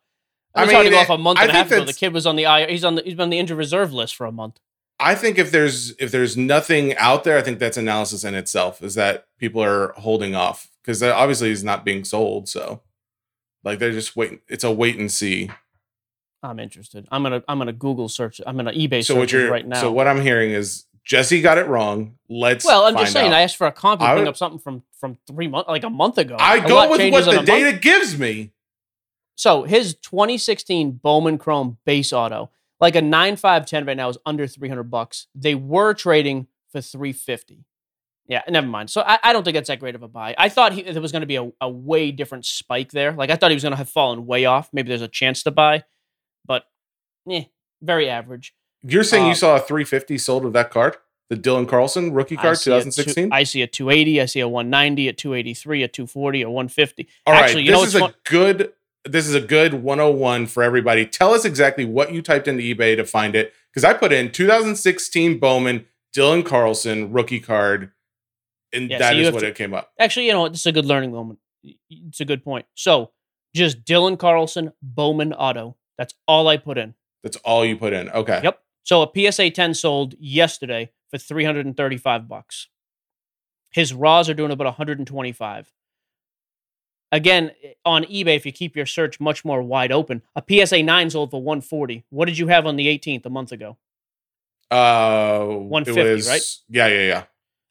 [0.54, 1.86] I I was hard to mean, go off a month I and a half ago.
[1.86, 2.70] The kid was on the I.
[2.70, 3.02] He's on the.
[3.04, 4.60] He's been on the injured reserve list for a month.
[5.00, 8.84] I think if there's if there's nothing out there, I think that's analysis in itself
[8.84, 12.48] is that people are holding off because obviously he's not being sold.
[12.50, 12.82] So
[13.64, 14.42] like they're just waiting.
[14.48, 15.50] It's a wait and see.
[16.44, 17.08] I'm interested.
[17.12, 17.44] I'm gonna.
[17.48, 18.42] I'm gonna Google search.
[18.46, 19.80] I'm gonna eBay So search what you're right now.
[19.80, 22.18] so what I'm hearing is Jesse got it wrong.
[22.30, 23.28] Let's well, I'm just saying.
[23.32, 23.36] out.
[23.36, 24.02] I asked for a comp.
[24.02, 26.36] You I bring up something from from three months, like a month ago.
[26.40, 27.48] I A go with what the a month.
[27.48, 28.52] data gives me.
[29.42, 34.84] So his 2016 Bowman Chrome base auto, like a 9510 right now, is under 300
[34.84, 35.26] bucks.
[35.34, 37.66] They were trading for 350.
[38.28, 38.92] Yeah, never mind.
[38.92, 40.36] So I, I don't think that's that great of a buy.
[40.38, 43.14] I thought he, there was going to be a, a way different spike there.
[43.14, 44.70] Like I thought he was going to have fallen way off.
[44.74, 45.86] Maybe there's a chance to buy,
[46.46, 46.66] but
[47.28, 47.46] eh,
[47.82, 48.54] very average.
[48.84, 50.98] You're saying you Um, saw a 350 sold of that card,
[51.32, 53.34] the Dylan Carlson rookie card, see two- 2016.
[53.34, 54.22] I see a 280.
[54.22, 57.08] I see a 190, a 283, a 240, a 150.
[57.26, 58.14] All right, Actually, you this what's is a fun?
[58.26, 58.74] good.
[59.06, 61.06] This is a good 101 for everybody.
[61.06, 64.32] Tell us exactly what you typed into eBay to find it, because I put in
[64.32, 65.86] 2016 Bowman
[66.16, 67.92] Dylan Carlson rookie card,
[68.72, 69.92] and Yeah, that so is what to- it came up.
[70.00, 70.52] Actually, you know what?
[70.52, 71.40] This is a good learning moment.
[71.90, 72.66] It's a good point.
[72.76, 73.12] So
[73.56, 75.78] just Dylan Carlson, Bowman Auto.
[75.98, 76.94] That's all I put in.
[77.24, 78.10] That's all you put in.
[78.10, 78.40] Okay.
[78.44, 78.60] Yep.
[78.84, 82.68] So a PSA 10 sold yesterday for 335 bucks.
[83.72, 85.72] His raws are doing about 125.
[87.12, 90.84] Again, eh, on eBay, if you keep your search much more wide open, a PSA
[90.84, 92.06] 9 sold for 140.
[92.10, 93.78] What did you have on the 18th a month ago?
[94.70, 96.42] Uh, 150, was, right?
[96.70, 97.24] Yeah, yeah, yeah.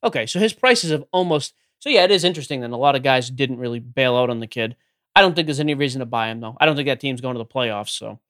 [0.05, 1.55] Okay, so his prices have almost.
[1.79, 4.41] So yeah, it is interesting that a lot of guys didn't really bail out on
[4.41, 4.77] the kid.
[5.17, 6.57] I don't think there's any reason to buy him though.
[6.61, 7.91] I don't think that team's going to the playoffs.
[7.91, 8.21] So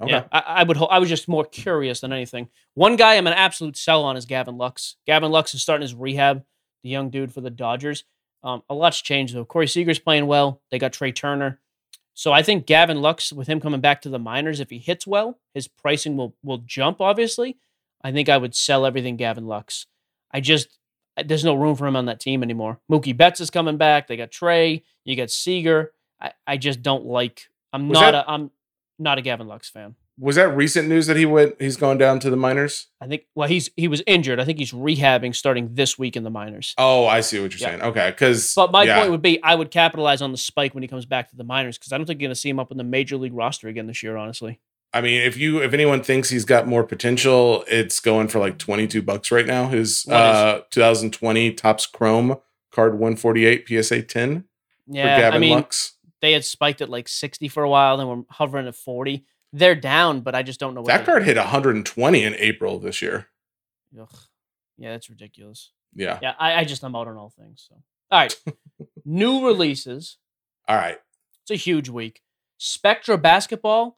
[0.00, 0.10] Okay.
[0.10, 0.76] yeah, I, I would.
[0.90, 2.48] I was just more curious than anything.
[2.74, 4.96] One guy I'm an absolute sell on is Gavin Lux.
[5.06, 6.44] Gavin Lux is starting his rehab.
[6.82, 8.04] The young dude for the Dodgers.
[8.44, 9.44] Um, a lot's changed though.
[9.44, 10.60] Corey Seager's playing well.
[10.70, 11.58] They got Trea Turner.
[12.12, 15.06] So I think Gavin Lux, with him coming back to the minors, if he hits
[15.06, 17.00] well, his pricing will will jump.
[17.00, 17.56] Obviously,
[18.04, 19.86] I think I would sell everything Gavin Lux.
[20.30, 20.78] I just
[21.24, 22.78] there's no room for him on that team anymore.
[22.90, 24.06] Mookie Betts is coming back.
[24.08, 24.82] They got Trea.
[25.04, 25.92] You got Seager.
[26.20, 27.48] I, I just don't like.
[27.72, 28.50] I'm Was not that- a I'm
[28.98, 29.94] not a Gavin Lux fan.
[30.18, 31.60] Was that recent news that he went?
[31.60, 32.86] He's gone down to the minors.
[33.00, 34.38] I think well he's he was injured.
[34.38, 36.72] I think he's rehabbing starting this week in the minors.
[36.78, 37.76] Oh, I see what you're Yeah.
[37.78, 37.82] saying.
[37.90, 40.82] Okay, because But my yeah, point would be I would capitalize on the spike when
[40.82, 42.60] he comes back to the minors because I don't think you're going to see him
[42.60, 44.16] up in the major league roster again this year.
[44.16, 44.60] Honestly,
[44.92, 48.58] I mean, if you if anyone thinks he's got more potential, it's going for like
[48.58, 49.68] 22 bucks right now.
[49.68, 52.36] His uh 2020 Topps Chrome
[52.70, 54.44] card 148 PSA 10 for
[54.94, 55.18] yeah.
[55.20, 55.94] Gavin I mean, Lux.
[56.20, 59.24] they had spiked at like 60 for a while, then we're hovering at 40.
[59.56, 63.00] They're down, but I just don't know what That card hit 120 in April this
[63.00, 63.28] year.
[63.98, 64.08] Ugh.
[64.76, 65.70] Yeah, that's ridiculous.
[65.94, 66.18] Yeah.
[66.20, 67.66] Yeah, I, I just I'm out on all things.
[67.68, 67.76] So,
[68.10, 68.36] all right,
[69.04, 70.18] new releases.
[70.66, 70.98] All right.
[71.42, 72.20] It's a huge week.
[72.58, 73.96] Spectra basketball.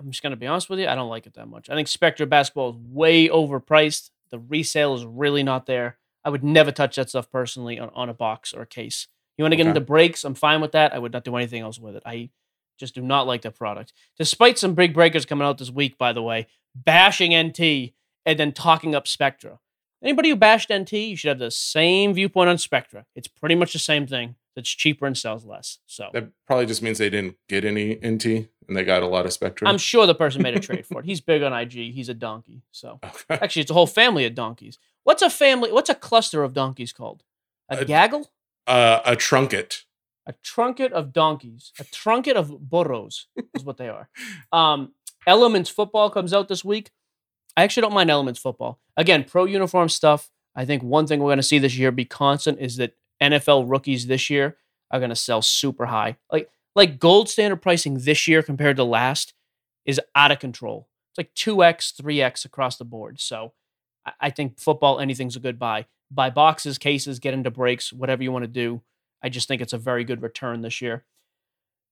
[0.00, 0.88] I'm just gonna be honest with you.
[0.88, 1.70] I don't like it that much.
[1.70, 4.10] I think Spectra basketball is way overpriced.
[4.30, 5.98] The resale is really not there.
[6.24, 9.06] I would never touch that stuff personally on, on a box or a case.
[9.38, 9.70] You want to get Okay.
[9.70, 10.24] into breaks?
[10.24, 10.92] I'm fine with that.
[10.92, 12.02] I would not do anything else with it.
[12.04, 12.30] I
[12.80, 13.92] just do not like the product.
[14.18, 17.92] Despite some big breakers coming out this week, by the way, bashing NT
[18.26, 19.60] and then talking up Spectra.
[20.02, 23.04] Anybody who bashed NT, you should have the same viewpoint on Spectra.
[23.14, 24.34] It's pretty much the same thing.
[24.56, 25.78] It's cheaper and sells less.
[25.86, 28.24] So That probably just means they didn't get any NT
[28.66, 29.68] and they got a lot of Spectrum.
[29.68, 31.06] I'm sure the person made a trade for it.
[31.06, 31.92] He's big on IG.
[31.92, 32.62] He's a donkey.
[32.72, 33.38] So Okay.
[33.42, 34.78] actually, it's a whole family of donkeys.
[35.04, 35.70] What's a family?
[35.70, 37.22] What's a cluster of donkeys called?
[37.68, 38.30] A A- gaggle?
[38.66, 39.84] Uh, a trunket.
[40.26, 41.72] A trunket of donkeys.
[41.80, 44.08] A trunket of burros is what they are.
[44.52, 44.92] Um,
[45.26, 46.90] Elements football comes out this week.
[47.56, 48.78] I actually don't mind Elements football.
[48.96, 50.30] Again, pro uniform stuff.
[50.54, 53.70] I think one thing we're going to see this year be constant is that NFL
[53.70, 54.56] rookies this year
[54.90, 56.16] are going to sell super high.
[56.32, 59.34] Like like gold standard pricing this year compared to last
[59.84, 60.88] is out of control.
[61.10, 63.20] It's like 2x, 3x across the board.
[63.20, 63.52] So
[64.06, 65.86] I- I think football, anything's a good buy.
[66.10, 68.82] Buy boxes, cases, get into breaks, whatever you want to do.
[69.22, 71.04] I just think it's a very good return this year.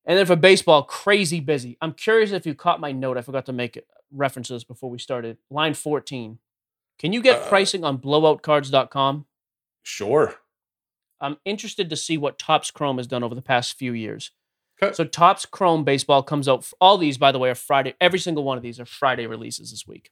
[0.04, 1.76] And then for baseball, crazy busy.
[1.82, 3.18] I'm curious if you caught my note.
[3.18, 3.78] I forgot to make
[4.10, 5.36] references before we started.
[5.50, 6.38] Line 14.
[6.98, 9.26] Can you get Uh, pricing on blowoutcards.com?
[9.82, 10.36] Sure.
[11.20, 14.30] I'm interested to see what Topps Chrome has done over the past few years.
[14.82, 14.94] Okay.
[14.94, 16.70] So Topps Chrome baseball comes out.
[16.80, 17.94] All these, by the way, are Friday.
[18.00, 20.10] Every single one of these are Friday releases this week.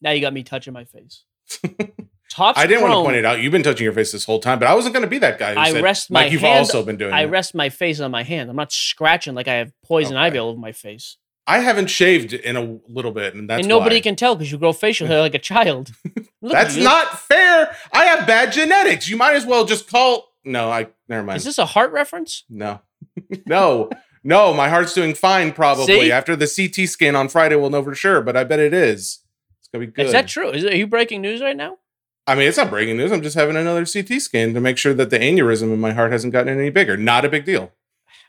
[0.00, 1.24] Now you got me touching my face.
[2.36, 3.40] Topps I didn't want to point it out.
[3.40, 5.38] You've been touching your face this whole time, but I wasn't going to be that
[5.38, 7.26] guy I said, rest my like you've hand- also been doing I it.
[7.30, 8.50] rest my face on my hand.
[8.50, 10.22] I'm not scratching like I have poison Okay.
[10.26, 11.16] ivy all over my face.
[11.46, 14.00] I haven't shaved in a little bit, and that's and nobody why.
[14.00, 15.92] can tell because you grow facial hair like a child.
[16.42, 17.74] That's not fair.
[17.92, 19.08] I have bad genetics.
[19.08, 20.28] You might as well just call.
[20.44, 21.38] No, I never mind.
[21.38, 22.44] Is this a heart reference?
[22.50, 22.80] no,
[23.46, 23.88] no,
[24.24, 24.52] no.
[24.54, 25.52] My heart's doing fine.
[25.52, 26.12] Probably See?
[26.12, 28.20] after the CT scan on Friday, we'll know for sure.
[28.20, 29.20] But I bet it is.
[29.60, 30.06] It's gonna be good.
[30.06, 30.50] Is that true?
[30.50, 31.78] Is it, are you breaking news right now?
[32.26, 33.12] I mean, it's not breaking news.
[33.12, 36.10] I'm just having another CT scan to make sure that the aneurysm in my heart
[36.12, 36.96] hasn't gotten any bigger.
[36.96, 37.72] Not a big deal.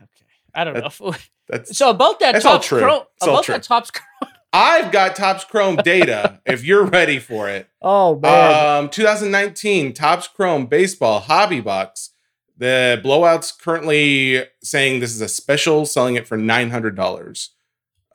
[0.02, 1.14] Okay, I don't That- know.
[1.50, 2.80] That's So about that That's all top true.
[2.82, 3.54] Chrome, It's all about true.
[3.56, 4.32] that Topps Chrome.
[4.54, 6.42] I've got Topps Chrome data.
[6.46, 7.70] if you're ready for it.
[7.82, 8.84] Oh man.
[8.84, 12.10] Um, 2019 Topps Chrome Baseball Hobby Box.
[12.58, 17.52] The blowout's currently saying this is a special, selling it for nine hundred dollars.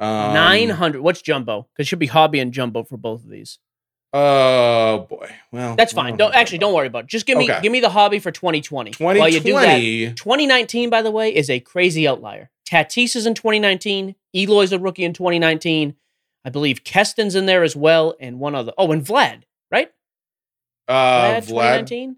[0.01, 1.01] Um, Nine hundred.
[1.03, 1.69] What's jumbo?
[1.73, 3.59] Because it should be hobby and jumbo for both of these.
[4.13, 5.31] Oh boy.
[5.53, 6.07] Well, That's I fine.
[6.11, 7.11] have Don't actually don't worry about it.
[7.11, 7.61] Just give me Okay.
[7.63, 8.93] give me the hobby for 2020.
[8.99, 12.51] While you do that, 2019, by the way, is a crazy outlier.
[12.69, 14.15] Tatis is in 2019.
[14.35, 15.95] Eloy's a rookie in 2019.
[16.45, 18.73] I believe Keston's in there as well, and one other.
[18.77, 19.91] Oh, and Vlad, right?
[20.89, 21.49] Uh, Vlad, Vlad.
[21.87, 22.17] 2019.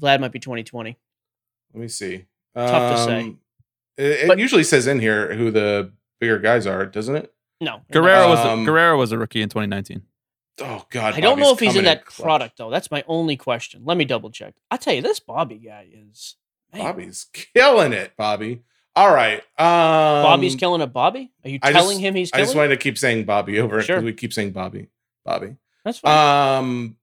[0.00, 0.96] Vlad might be 2020.
[1.74, 2.24] Let me see.
[2.54, 3.20] Tough to say.
[3.20, 3.40] Um,
[3.96, 7.32] It, it But- usually says in here who the bigger guys are, doesn't it?
[7.60, 10.02] No, Guerrero was Um, Guerrero was a rookie in 2019.
[10.60, 11.14] Oh God.
[11.14, 12.24] I don't know if he's in that clutch.
[12.24, 12.70] product though.
[12.70, 13.82] That's my only question.
[13.84, 14.54] Let me double check.
[14.70, 16.36] I tell you, this Bobby guy is
[16.72, 18.62] man, Bobby's killing it, Bobby.
[18.96, 19.38] All right.
[19.58, 20.92] Um, Bobby's killing it.
[20.92, 22.56] Bobby, are you I telling just- him he's I just it?
[22.58, 23.96] wanted to keep saying Bobby over it Sure.
[23.96, 24.88] because we keep saying Bobby.
[25.24, 25.56] Bobby.
[25.84, 26.58] That's fine.
[26.58, 26.96] Um,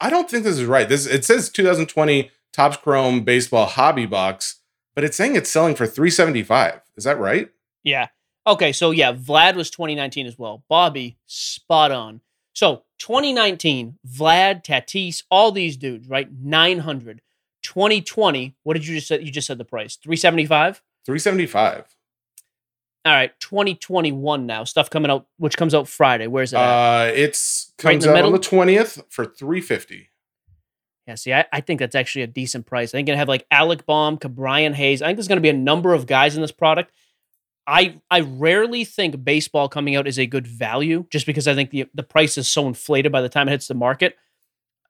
[0.00, 0.88] I don't think this is right.
[0.88, 4.60] This it says 2020 Topps Chrome Baseball Hobby Box,
[4.94, 6.80] but it's saying it's selling for 375.
[6.96, 7.48] Is that right?
[7.82, 8.08] Yeah.
[8.46, 10.62] Okay, so yeah, Vlad was 2019 as well.
[10.68, 12.20] Bobby, spot on.
[12.54, 16.28] So 2019, Vlad, Tatis, all these dudes, right?
[16.32, 17.20] 900.
[17.62, 19.20] 2020, what did you just say?
[19.20, 20.80] You just said the price 375.
[21.04, 21.84] 375.
[23.06, 24.64] All right, 2021 now.
[24.64, 26.26] Stuff coming out, which comes out Friday.
[26.26, 26.56] Where's it?
[26.58, 28.28] Uh, it's Right comes the out middle?
[28.28, 30.10] on the 20th for 350.
[31.06, 32.90] yeah, see, I, I think that's actually a decent price.
[32.90, 35.00] I think gonna have like Alec Bohm, Ke'Bryan Hayes.
[35.00, 36.92] I think there's gonna be a number of guys in this product.
[37.70, 41.70] I I rarely think baseball coming out is a good value, just because I think
[41.70, 44.16] the the price is so inflated by the time it hits the market.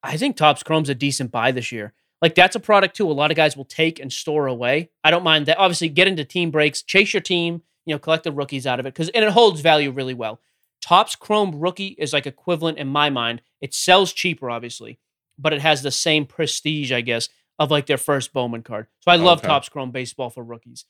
[0.02, 1.92] I think Topps Chrome's a decent buy this year.
[2.22, 3.10] Like that's a product too.
[3.10, 4.90] A lot of guys will take and store away.
[5.04, 5.58] I don't mind that.
[5.58, 7.62] Obviously, get into team breaks, chase your team.
[7.84, 10.40] You know, collect the rookies out of it because and it holds value really well.
[10.80, 13.42] Topps Chrome rookie is like equivalent in my mind.
[13.60, 14.98] It sells cheaper, obviously,
[15.38, 17.28] but it has the same prestige, I guess,
[17.58, 18.86] of like their first Bowman card.
[19.00, 19.48] So I love Okay.
[19.48, 20.86] Topps Chrome baseball for rookies.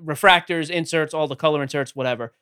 [0.00, 2.32] Refractors, inserts, all the color inserts, whatever.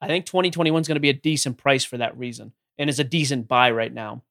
[0.00, 3.00] I think 2021 is going to be a decent price for that reason and is
[3.00, 4.22] a decent buy right now.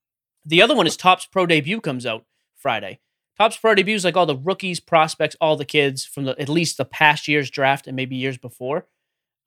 [0.45, 2.99] The other one is Topps Pro Debut comes out Friday.
[3.37, 6.49] Topps Pro Debut is like all the rookies, prospects, all the kids from the at
[6.49, 8.85] least the past year's draft and maybe years before.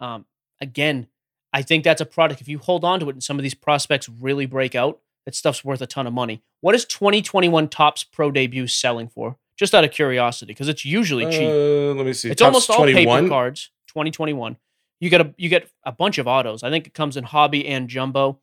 [0.00, 0.26] Um,
[0.60, 1.06] again,
[1.52, 2.40] I think that's a product.
[2.40, 5.34] If you hold on to it and some of these prospects really break out, that
[5.34, 6.42] stuff's worth a ton of money.
[6.60, 9.36] What is 2021 Topps Pro Debut selling for?
[9.58, 11.48] Just out of curiosity, because it's usually cheap.
[11.48, 12.30] Uh, let me see.
[12.30, 13.70] It's Topps almost all paper cards.
[13.88, 14.56] 2021.
[15.00, 16.62] You get a you get a bunch of autos.
[16.62, 18.38] I think it comes in hobby and jumbo,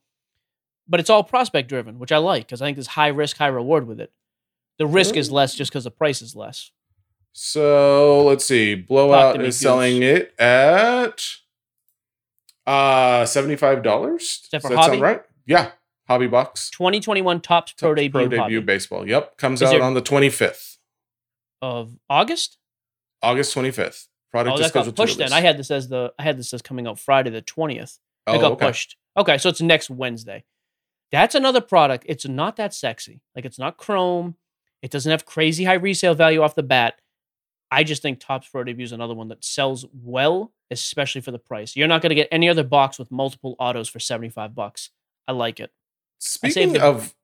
[0.86, 3.46] but it's all prospect driven, which I like because I think there's high risk, high
[3.46, 4.12] reward with it.
[4.78, 6.70] The risk is less just because the price is less.
[7.32, 8.74] So let's see.
[8.74, 11.22] Blowout is selling it at
[12.66, 13.82] uh $75.
[13.82, 15.22] Does that sound right?
[15.46, 15.72] Yeah.
[16.08, 16.70] Hobby box.
[16.70, 19.06] 2021 Topps Pro Topps Debut, Pro debut hobby baseball.
[19.08, 19.38] Yep.
[19.38, 20.76] Comes Is out there- on the 25th.
[21.62, 22.58] Of August.
[23.22, 24.06] August 25th.
[24.30, 25.18] Product Oh, that got pushed.
[25.18, 25.32] Then.
[25.32, 27.80] I had this as the I had this as coming out Friday the 20th.
[27.82, 27.98] It
[28.28, 28.66] Oh, got okay.
[28.66, 28.96] pushed.
[29.16, 30.44] Okay, so it's next Wednesday.
[31.12, 32.04] That's another product.
[32.08, 33.20] It's not that sexy.
[33.34, 34.36] Like it's not chrome.
[34.82, 37.00] It doesn't have crazy high resale value off the bat.
[37.70, 41.38] I just think Topps Pro Debut is another one that sells well, especially for the
[41.38, 41.74] price.
[41.74, 44.90] You're not going to get any other box with multiple autos for 75 bucks.
[45.26, 45.70] I like it.
[46.18, 47.14] Speaking the- of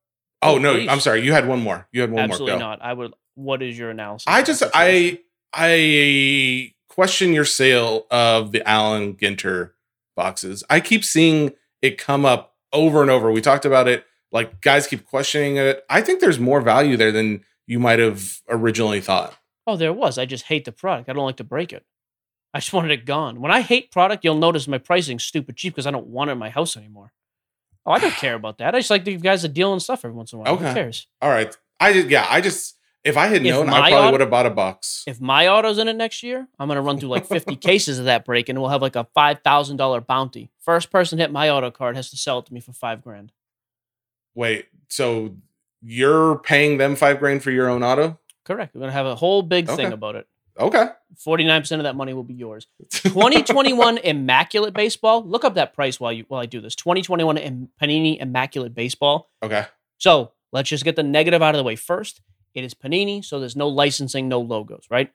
[0.45, 0.89] Oh Oh, no, please.
[0.89, 1.22] I'm sorry.
[1.22, 1.87] You had one more.
[1.93, 2.62] You had one Absolutely more.
[2.62, 2.91] Absolutely not.
[2.91, 4.24] I would what is your analysis?
[4.26, 4.62] I just?
[4.74, 5.20] I
[5.53, 9.70] I question your sale of the Allen Ginter
[10.16, 10.62] boxes.
[10.68, 13.30] I keep seeing it come up over and over.
[13.30, 14.05] We talked about it.
[14.30, 15.85] Like guys keep questioning it.
[15.91, 19.35] I think there's more value there than you might have originally thought.
[19.66, 20.18] Oh, there was.
[20.18, 21.09] I just hate the product.
[21.09, 21.85] I don't like to break it.
[22.55, 23.41] I just wanted it gone.
[23.41, 26.33] When I hate product, you'll notice my pricing's stupid cheap because I don't want it
[26.33, 27.12] in my house anymore.
[27.87, 28.74] Oh, I don't care about that.
[28.74, 30.57] I just like to give guys a deal and stuff every once in a while.
[30.57, 31.07] Who cares?
[31.20, 31.57] All right.
[31.80, 34.31] I just yeah, I just if I had If known, I probably auto- would have
[34.31, 35.03] bought a box.
[35.07, 38.05] If my auto's in it next year, I'm gonna run through like 50 cases of
[38.07, 40.51] that break, and we'll have like a five thousand dollar bounty.
[40.61, 43.33] First person hit my auto card has to sell it to me for five grand.
[44.35, 45.35] Wait, so
[45.83, 48.19] you're paying them five grand for your own auto?
[48.45, 48.75] Correct.
[48.75, 50.27] We're gonna have a whole big thing about it.
[50.59, 50.87] Okay.
[51.27, 52.67] 49% of that money will be yours.
[52.91, 55.25] 2021 Immaculate Baseball.
[55.25, 56.75] Look up that price while you while I do this.
[56.77, 59.31] 2021 Panini Immaculate Baseball.
[59.43, 59.67] okay.
[59.99, 62.21] So let's just get the negative out of the way first.
[62.55, 65.11] It is Panini, so there's no licensing, no logos, right?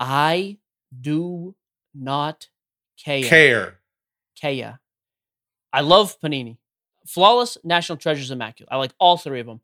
[0.00, 0.58] I
[0.98, 1.54] do
[1.94, 2.48] not
[3.02, 3.24] care.
[3.24, 3.78] Care.
[4.40, 4.80] Care.
[5.72, 6.58] I love Panini.
[7.06, 8.72] Flawless National Treasures Immaculate.
[8.72, 9.60] I like all three of them.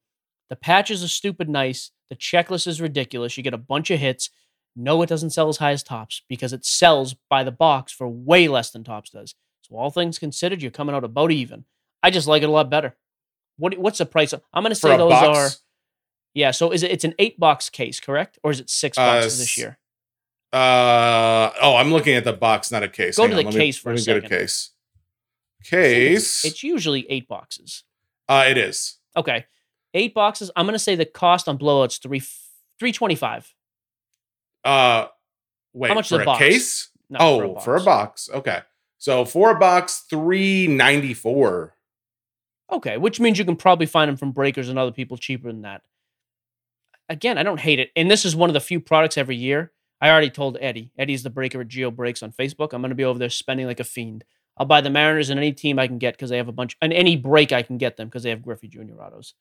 [0.50, 1.90] The patches are stupid nice.
[2.10, 3.36] The checklist is ridiculous.
[3.36, 4.30] You get a bunch of hits.
[4.76, 8.08] No, it doesn't sell as high as Topps because it sells by the box for
[8.08, 9.34] way less than Topps does.
[9.62, 11.64] So all things considered, you're coming out about even.
[12.02, 12.96] I just like it a lot better.
[13.56, 14.32] What what's the price?
[14.32, 15.38] I'm going to say those box.
[15.38, 15.50] are
[16.34, 16.50] yeah.
[16.50, 16.90] So is it?
[16.90, 18.38] It's an eight box case, correct?
[18.42, 19.78] Or is it six Uh, boxes this year?
[20.52, 23.16] Uh oh, I'm looking at the box, not a case.
[23.16, 24.38] Go Hang to on, the let me- case for let a me get second.
[24.38, 24.70] case.
[25.62, 26.44] Think it's- Case.
[26.44, 27.84] It's usually eight boxes.
[28.28, 28.96] uh, it is.
[29.16, 29.44] Okay,
[29.94, 30.50] eight boxes.
[30.56, 32.22] I'm gonna say the cost on blowout's three
[32.78, 33.52] three twenty five.
[34.64, 35.06] Uh,
[35.72, 36.38] wait, How much is for a a box?
[36.38, 36.90] case?
[37.10, 38.28] No, oh, for a box.
[38.32, 38.60] Okay,
[38.98, 41.74] so for a box, three ninety four.
[42.72, 45.62] Okay, which means you can probably find them from breakers and other people cheaper than
[45.62, 45.82] that.
[47.10, 49.72] Again, I don't hate it, and this is one of the few products every year.
[50.00, 50.92] I already told Eddie.
[50.96, 52.72] Eddie's the breaker at Geo Breaks on Facebook.
[52.72, 54.24] I'm gonna be over there spending like a fiend.
[54.56, 56.76] I'll buy the Mariners and any team I can get because they have a bunch,
[56.80, 59.02] and any break I can get them because they have Griffey Jr.
[59.02, 59.34] autos.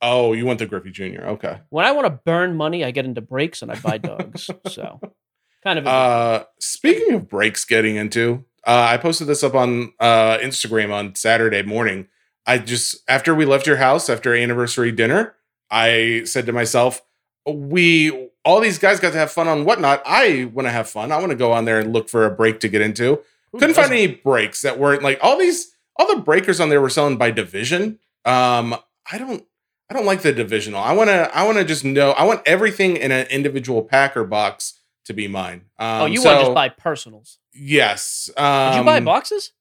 [0.00, 1.22] Oh, you want the Griffey Jr.
[1.22, 1.60] Okay.
[1.70, 4.50] When I want to burn money, I get into breaks and I buy dogs.
[4.68, 5.00] so,
[5.62, 5.86] kind of.
[5.86, 11.14] Uh, speaking of breaks, getting into, uh, I posted this up on uh, Instagram on
[11.14, 12.08] Saturday morning.
[12.46, 15.36] I just after we left your house after anniversary dinner,
[15.72, 17.02] I said to myself,
[17.46, 20.02] "We all these guys got to have fun on whatnot.
[20.06, 21.10] I want to have fun.
[21.12, 23.20] I want to go on there and look for a break to get into.
[23.52, 23.96] who Couldn't find doesn't?
[23.96, 25.72] any breaks that weren't like all these.
[25.96, 27.98] All the breakers on there were selling by division.
[28.24, 28.74] Um,
[29.10, 29.44] I don't.
[29.90, 30.80] I don't like the divisional.
[30.80, 31.36] I want to.
[31.36, 32.12] I want to just know.
[32.12, 35.66] I want everything in an individual packer box to be mine.
[35.78, 37.38] Um, oh, you so, want to just buy personals?
[37.52, 38.26] Yes.
[38.36, 39.52] Did you buy um, boxes?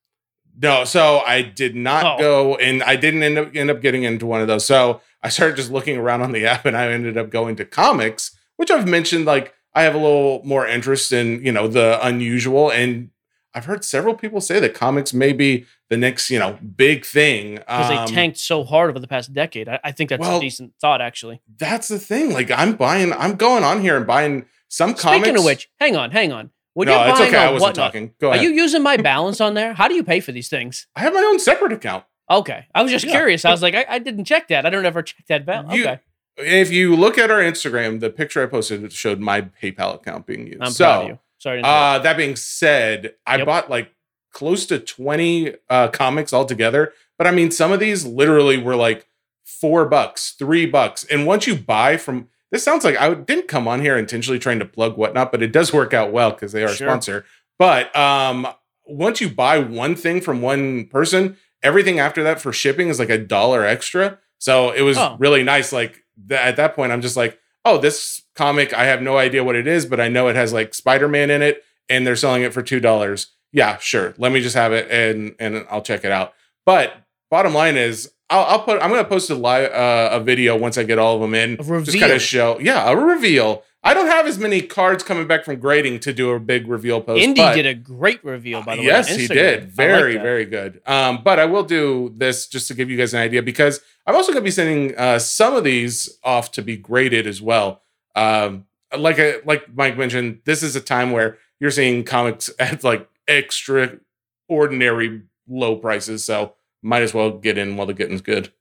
[0.62, 2.18] No, so I did not Oh.
[2.20, 4.66] go, and I didn't end up end up getting into one of those.
[4.66, 7.66] So I started just looking around on the app, and I ended up going to
[7.66, 9.26] comics, which I've mentioned.
[9.26, 13.10] Like I have a little more interest in, you know, the unusual, and
[13.54, 17.56] I've heard several people say that comics may be the next, you know, big thing
[17.56, 19.68] Because Um, they tanked so hard over the past decade.
[19.68, 21.42] I, I think that's well, a decent thought, actually.
[21.58, 22.32] That's the thing.
[22.32, 25.24] Like I'm buying, I'm going on here and buying some comics.
[25.24, 26.52] Speaking of which, hang on, hang on.
[26.74, 27.38] When no, you're it's okay.
[27.38, 28.14] I wasn't whatnot, talking.
[28.22, 28.40] Go ahead.
[28.40, 29.74] Are you using my balance on there?
[29.74, 30.88] How do you pay for these things?
[30.96, 32.06] I have my own separate account.
[32.40, 33.12] Okay, I was just Yeah.
[33.12, 33.46] curious.
[33.46, 34.66] I was like, I, I didn't check that.
[34.66, 35.74] I don't ever check that balance.
[35.74, 36.00] You- Okay,
[36.38, 40.48] If you look at our Instagram, the picture I posted showed my PayPal account being
[40.48, 40.62] used.
[40.62, 41.20] I'm so, proud of you.
[41.40, 41.62] Sorry.
[41.62, 41.68] To.
[41.68, 43.46] Uh, that being said, I Yep.
[43.46, 43.92] bought like
[44.32, 46.94] close to 20 uh, comics altogether.
[47.18, 49.08] But I mean, some of these literally were like
[49.44, 51.04] four bucks, three bucks.
[51.12, 54.60] And once you buy from, this sounds like I didn't come on here intentionally trying
[54.60, 56.88] to plug whatnot, but it does work out well because they are Sure.
[56.88, 57.26] a sponsor.
[57.60, 58.48] But um,
[58.86, 63.10] once you buy one thing from one person, everything after that for shipping is like
[63.10, 64.20] a dollar extra.
[64.40, 65.16] So it was Oh.
[65.20, 65.72] really nice.
[65.72, 69.44] Like th- at that point, I'm just like, oh, this comic, I have no idea
[69.44, 72.16] what it is, but I know it has like Spider Man in it, and they're
[72.16, 73.28] selling it for two dollars.
[73.52, 74.14] Yeah, sure.
[74.18, 76.34] Let me just have it, and and I'll check it out.
[76.66, 76.94] But
[77.30, 78.82] bottom line is, I'll, I'll put.
[78.82, 81.54] I'm gonna post a live uh, a video once I get all of them in.
[81.54, 82.58] A Just kind of show.
[82.60, 83.64] Yeah, a reveal.
[83.84, 87.02] I don't have as many cards coming back from grading to do a big reveal
[87.02, 87.24] post.
[87.24, 89.16] Indy did a great reveal, by the yes, way.
[89.16, 89.60] on he did.
[89.60, 90.82] I like Very, very good.
[90.86, 94.16] Um, but I will do this just to give you guys an idea because I'm
[94.16, 97.82] also going to be sending uh, some of these off to be graded as well.
[98.16, 98.66] Um,
[98.96, 103.10] like I, like Mike mentioned, this is a time where you're seeing comics at like
[103.28, 108.52] extraordinary low prices, so might as well get in while the getting's good.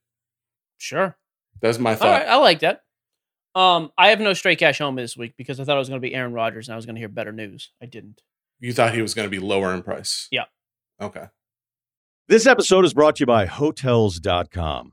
[0.78, 1.16] Sure.
[1.60, 2.20] That's my thought.
[2.20, 2.82] right, I like that.
[3.54, 6.00] Um, I have no straight cash home this week because I thought it was going
[6.00, 7.72] to be Aaron Rodgers and I was going to hear better news.
[7.82, 8.22] I didn't.
[8.60, 10.28] You thought he was going to be lower in price?
[10.30, 10.44] Yeah.
[11.00, 11.24] Okay.
[12.28, 14.92] This episode is brought to you by Hotels.com.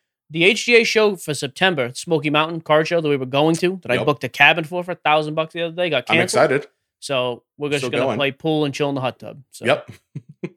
[0.31, 3.91] The HGA show for September, Smoky Mountain car show that we were going to, that
[3.91, 4.05] I Yep.
[4.05, 6.43] booked a cabin for for a thousand bucks the other day, got I'm canceled.
[6.45, 6.67] excited.
[6.99, 8.17] So we're just Still gonna going.
[8.17, 9.41] play pool and chill in the hot tub.
[9.51, 9.91] So, Yep.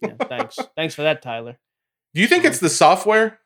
[0.03, 0.59] yeah, thanks.
[0.77, 1.59] thanks for that, Tyler.
[2.14, 3.41] Do you think it's the software?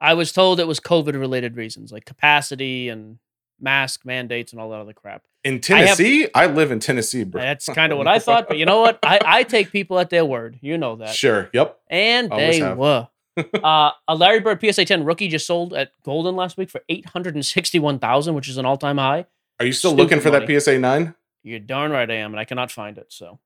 [0.00, 3.18] I was told it was COVID related reasons, like capacity and
[3.60, 5.22] mask mandates and all that other crap.
[5.44, 5.62] In I have-
[5.96, 6.28] Tennessee?
[6.34, 7.40] I, live in Tennessee, bro.
[7.40, 8.98] That's kind of what I thought, but you know what?
[9.02, 10.58] I, I take people at their word.
[10.60, 11.14] You know that.
[11.14, 11.48] Sure.
[11.52, 11.78] Yep.
[11.90, 12.76] And Always they have.
[12.78, 13.08] were.
[13.64, 18.34] uh, a Larry Bird PSA 10 rookie just sold at Goldin last week for 861000
[18.34, 19.26] which is an all time high.
[19.60, 20.46] Are you still Stupid looking for money.
[20.46, 21.14] that PSA 9?
[21.44, 23.06] You're darn right I am, and I cannot find it.
[23.08, 23.38] So,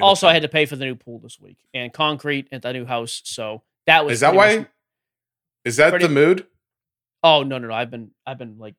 [0.00, 2.72] also, I had to pay for the new pool this week and concrete at the
[2.72, 3.22] new house.
[3.24, 4.66] So, that was Is that why?
[5.64, 6.46] Is that pretty- the mood?
[7.22, 7.74] oh, no, no, no.
[7.74, 8.74] I've been, I've been like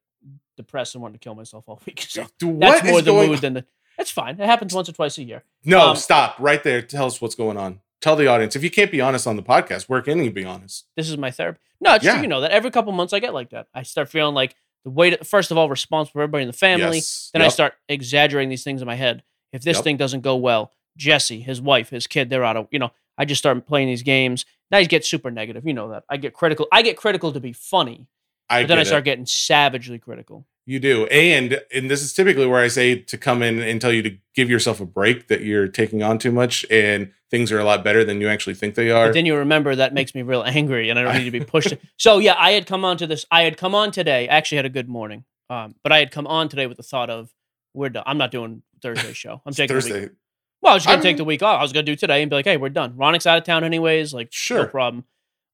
[0.58, 2.06] depressed and wanting to kill myself all week.
[2.10, 3.66] So, Dude, that's more is the mood than the.
[3.98, 4.40] It's fine.
[4.40, 5.44] It happens once or twice a year.
[5.64, 6.82] No, Um, stop right there.
[6.82, 7.80] Tell us what's going on.
[8.06, 8.56] Tell the audience.
[8.56, 10.86] If you can't be honest on the podcast, where can you be honest?
[10.96, 11.58] this is my therapy.
[11.82, 12.12] No, it's Yeah.
[12.14, 12.22] true.
[12.22, 13.66] You know that every couple months I get like that.
[13.74, 14.54] I start feeling like
[14.84, 15.26] the weight.
[15.26, 16.98] First of all, responsible for everybody in the family.
[16.98, 17.32] Yes.
[17.34, 19.24] Then I start exaggerating these things in my head.
[19.52, 19.84] If this Yep.
[19.86, 22.68] thing doesn't go well, Jesse, his wife, his kid, they're out of.
[22.70, 24.46] You know, I just start playing these games.
[24.70, 25.66] Now you get super negative.
[25.66, 26.04] You know that.
[26.08, 26.68] I get critical.
[26.72, 28.06] I get critical to be funny,
[28.52, 28.90] I but then I get it.
[28.90, 30.46] start getting savagely critical.
[30.68, 31.06] You do.
[31.08, 34.18] And and this is typically where I say to come in and tell you to
[34.34, 37.84] give yourself a break that you're taking on too much and things are a lot
[37.84, 39.08] better than you actually think they are.
[39.08, 41.42] But then you remember that makes me real angry, and I don't need to be
[41.46, 41.74] pushed.
[41.98, 43.26] so yeah, I had come on to this.
[43.30, 44.28] I had come on today.
[44.28, 46.84] I actually had a good morning, um, but I had come on today with the
[46.84, 47.30] thought of
[47.76, 48.04] we're done.
[48.08, 49.42] I'm not doing Thursday show.
[49.46, 50.14] I'm taking the week Thursday.
[50.62, 51.60] Well, I was gonna I'm- take the week off.
[51.60, 53.64] I was gonna do today and be like, "Hey, we're done." Ronick's out of town
[53.64, 54.14] anyways.
[54.16, 54.66] Like, no Sure.
[54.66, 55.04] problem.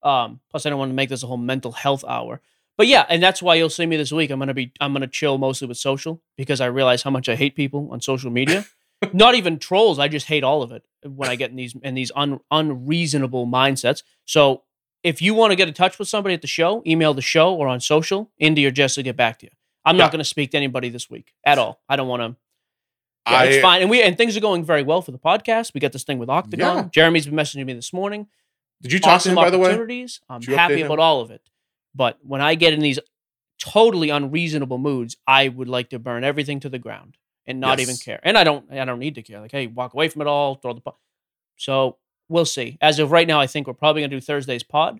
[0.03, 2.39] Um, plus, I don't want to make this a whole mental health hour.
[2.81, 4.31] But yeah, and that's why you'll see me this week.
[4.31, 7.35] I'm gonna be, I'm gonna chill mostly with social because I realize how much I
[7.35, 8.65] hate people on social media.
[9.13, 9.99] Not even trolls.
[9.99, 13.45] I just hate all of it when I get in these in these un, unreasonable
[13.45, 14.01] mindsets.
[14.25, 14.63] So
[15.03, 17.53] if you want to get in touch with somebody at the show, email the show
[17.53, 18.31] or on social.
[18.39, 19.51] Indy or Jess will get back to you.
[19.85, 20.05] I'm Yeah.
[20.05, 21.81] not going to speak to anybody this week at all.
[21.87, 22.35] I don't want to.
[23.31, 23.81] Yeah, I, it's fine.
[23.81, 25.75] And we and things are going very well for the podcast.
[25.75, 26.77] We got this thing with Octagon.
[26.77, 26.83] Yeah.
[26.91, 28.25] Jeremy's been messaging me this morning.
[28.81, 29.69] Did you talk awesome to him by the way?
[29.69, 30.21] opportunities.
[30.27, 31.41] I'm happy about all of it.
[31.95, 32.99] But when I get in these
[33.59, 37.95] totally unreasonable moods, I would like to burn everything to the ground and not even
[37.97, 38.19] care.
[38.23, 39.39] And I don't I don't need to care.
[39.41, 40.97] Like, hey, walk away from it all, throw the po-
[41.57, 41.97] So
[42.29, 42.77] we'll see.
[42.81, 44.99] As of right now, I think we're probably gonna do Thursday's pod.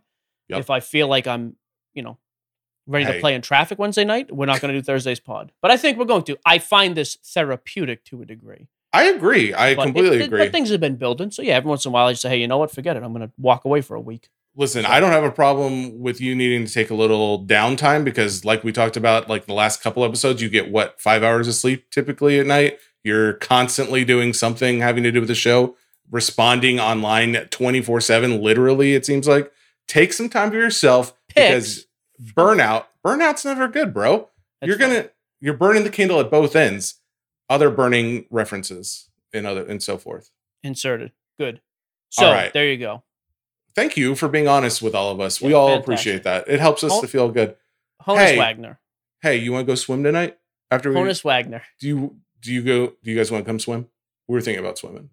[0.50, 0.60] Yep.
[0.60, 1.56] If I feel like I'm,
[1.94, 2.18] you know,
[2.88, 5.52] ready to play in traffic Wednesday night, we're not gonna do Thursday's pod.
[5.62, 6.38] But I think we're going to.
[6.46, 8.68] I find this therapeutic to a degree.
[8.94, 9.54] I agree.
[9.54, 10.40] I But it- completely it- agree.
[10.40, 11.32] But things have been building.
[11.32, 12.72] So yeah, every once in a while I just say, hey, you know what?
[12.72, 13.04] Forget it.
[13.04, 14.30] I'm gonna walk away for a week.
[14.56, 18.44] Listen, I don't have a problem with you needing to take a little downtime because,
[18.44, 21.54] like we talked about, like the last couple episodes, you get what five hours of
[21.54, 22.78] sleep typically at night.
[23.04, 25.78] You're constantly doing something having to do with the show,
[26.10, 29.52] responding online 24 7, literally, it seems like.
[29.88, 31.88] Take some time for yourself because
[32.22, 34.30] burnout, burnout's never good, bro.
[34.60, 36.96] That's you're gonna you're burning the candle at both ends.
[37.50, 40.30] Other burning references and other and so forth.
[40.64, 41.12] inserted.
[41.40, 41.62] Good.
[42.10, 42.54] So All right.
[42.54, 43.04] there you go.
[43.76, 45.42] Thank you for being honest with all of us.
[45.42, 45.84] we all fantastic.
[45.86, 46.48] appreciate that.
[46.48, 47.56] It helps us Hon- to feel good.
[48.06, 48.38] Honus Hey.
[48.38, 48.80] Wagner.
[49.22, 50.38] Hey, you want to go swim tonight?
[50.72, 51.62] After we Honus Wagner.
[51.80, 52.88] do you do you go?
[53.04, 53.88] Do you guys want to come swim?
[54.28, 55.10] We were thinking about swimming.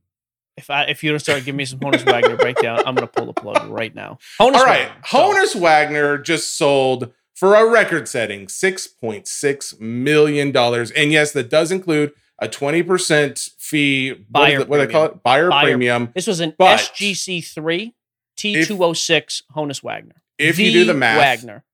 [0.57, 3.27] If I if you don't start giving me some Honus Wagner breakdown, I'm gonna pull
[3.27, 4.19] the plug right now.
[4.41, 5.03] Honus all right, Wagner.
[5.07, 11.33] So, Honus Wagner just sold for a record-setting six point six million dollars, and yes,
[11.33, 14.11] that does include a twenty percent fee.
[14.13, 15.23] what, Buyer is it- what do they call it?
[15.23, 16.11] Buyer, Buyer- premium.
[16.15, 17.95] This was an But- SGC three
[18.39, 20.23] T206 Honus Wagner.
[20.39, 21.65] If you do the math, Wagner.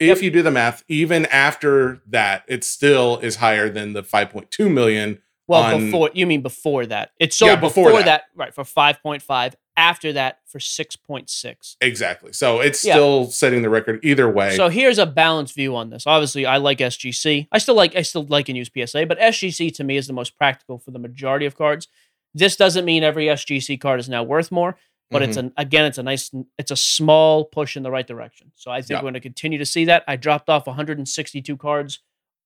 [0.00, 4.30] if you do the math, even after that, it still is higher than the five
[4.30, 5.20] point two million.
[5.46, 7.10] Well, on- before you mean before that.
[7.20, 8.06] It's sold Yeah, before before, that.
[8.06, 8.22] that.
[8.34, 9.54] right, for 5.5.
[9.76, 11.76] After that for 6.6.
[11.80, 12.32] Exactly.
[12.32, 12.94] So it's Yeah.
[12.94, 14.56] still setting the record either way.
[14.56, 16.06] So here's a balanced view on this.
[16.06, 17.48] Obviously, I like SGC.
[17.52, 20.12] I still like I still like and use PSA, but SGC to me is the
[20.12, 21.88] most practical for the majority of cards.
[22.32, 24.76] This doesn't mean every SGC card is now worth more,
[25.10, 25.46] but it's Mm-hmm.
[25.48, 28.50] an again, it's a nice, it's a small push in the right direction.
[28.54, 28.96] So I think Yeah.
[28.98, 30.02] we're going to continue to see that.
[30.08, 32.00] I dropped off 162 cards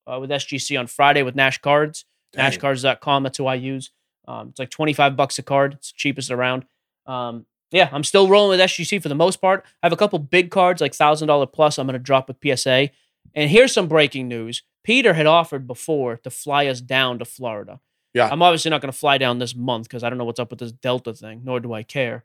[0.07, 2.51] uh, with SGC on Friday with Nash Cards, Dang.
[2.51, 3.23] NashCards.com.
[3.23, 3.91] That's who I use.
[4.27, 5.75] Um, it's like 25 bucks a card.
[5.75, 6.67] It's cheapest around.
[7.07, 9.65] Um, yeah, I'm still rolling with SGC for the most part.
[9.83, 11.79] I have a couple big cards, like thousand dollar plus.
[11.79, 12.91] I'm going to drop with PSA.
[13.35, 17.81] And here's some breaking news: Peter had offered before to fly us down to Florida.
[18.15, 18.29] Yeah.
[18.31, 20.49] I'm obviously not going to fly down this month because I don't know what's up
[20.51, 22.25] with this Delta thing, nor do I care.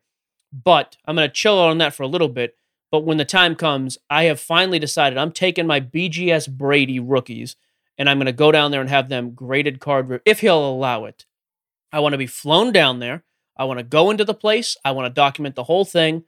[0.54, 2.56] But I'm going to chill out on that for a little bit.
[2.92, 7.56] But when the time comes, I have finally decided I'm taking my BGS Brady rookies
[7.98, 11.06] and I'm going to go down there and have them graded card if he'll allow
[11.06, 11.26] it.
[11.92, 13.24] I want to be flown down there.
[13.58, 14.78] I want to go into the place.
[14.86, 16.24] I want to document the whole thing.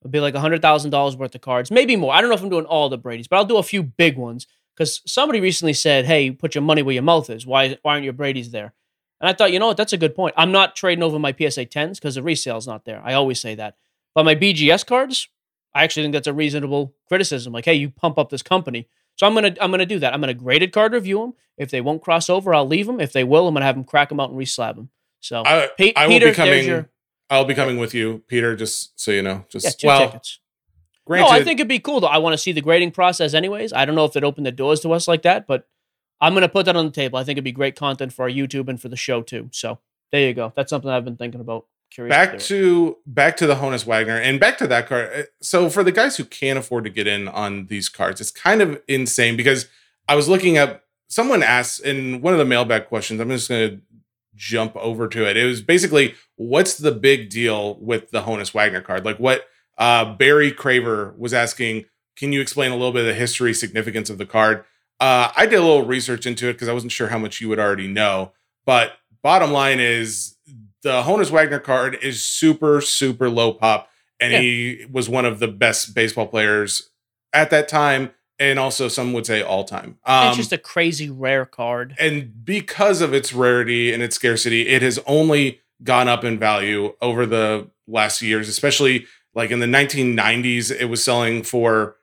[0.00, 2.14] It'll be like $100,000 worth of cards, maybe more.
[2.14, 4.16] I don't know if I'm doing all the Brady's, but I'll do a few big
[4.16, 7.46] ones because somebody recently said, hey, put your money where your mouth is.
[7.46, 8.74] Why, why aren't your Brady's there?
[9.20, 9.76] And I thought, you know what?
[9.76, 10.34] That's a good point.
[10.36, 13.02] I'm not trading over my PSA 10s because the resale's not there.
[13.04, 13.76] I always say that.
[14.14, 15.28] But my BGS cards,
[15.74, 17.52] I actually think that's a reasonable criticism.
[17.52, 18.88] Like, hey, you pump up this company.
[19.16, 20.14] So I'm gonna I'm gonna do that.
[20.14, 21.34] I'm gonna graded card review them.
[21.56, 23.00] If they won't cross over, I'll leave them.
[23.00, 24.90] If they will, I'm gonna have them crack them out and reslab them.
[25.20, 25.68] So I, will
[26.08, 26.66] Peter, be coming.
[26.66, 26.88] your-
[27.28, 28.54] I'll be coming with you, Peter.
[28.54, 29.44] Just so you know.
[29.48, 30.38] Just yeah, two well, tickets.
[31.04, 32.06] granted, no, I think it'd be cool though.
[32.06, 33.72] I want to see the grading process anyways.
[33.72, 35.66] I don't know if it opened the doors to us like that, but
[36.20, 37.18] I'm gonna put that on the table.
[37.18, 39.48] I think it'd be great content for our YouTube and for the show too.
[39.52, 39.78] So
[40.12, 40.52] there you go.
[40.56, 41.66] That's something I've been thinking about.
[41.90, 42.14] Curious.
[42.14, 42.40] back it.
[42.42, 45.10] to back to the Honus Wagner and back to that card.
[45.14, 48.30] Uh, So for the guys who can't afford to get in on these cards, it's
[48.30, 49.66] kind of insane because
[50.06, 50.84] I was looking up.
[51.08, 53.20] Someone asked in one of the mailbag questions.
[53.20, 53.80] I'm just going to
[54.34, 55.38] jump over to it.
[55.38, 59.06] It was basically, what's the big deal with the Honus Wagner card?
[59.06, 59.46] Like what
[59.78, 61.86] uh, Barry Craver was asking.
[62.16, 64.64] Can you explain a little bit of the history significance of the card?
[65.00, 67.48] Uh, I did a little research into it because I wasn't sure how much you
[67.48, 68.32] would already know.
[68.66, 68.92] But
[69.22, 70.36] bottom line is
[70.82, 73.88] the Honus Wagner card is super, super low pop.
[74.20, 74.40] And Yeah.
[74.40, 76.90] he was one of the best baseball players
[77.32, 78.10] at that time.
[78.40, 79.98] And also, some would say all time.
[80.04, 81.96] Um, it's just a crazy rare card.
[81.98, 86.94] and because of its rarity and its scarcity, it has only gone up in value
[87.00, 91.96] over the last years, especially like in the 1990s, it was selling for,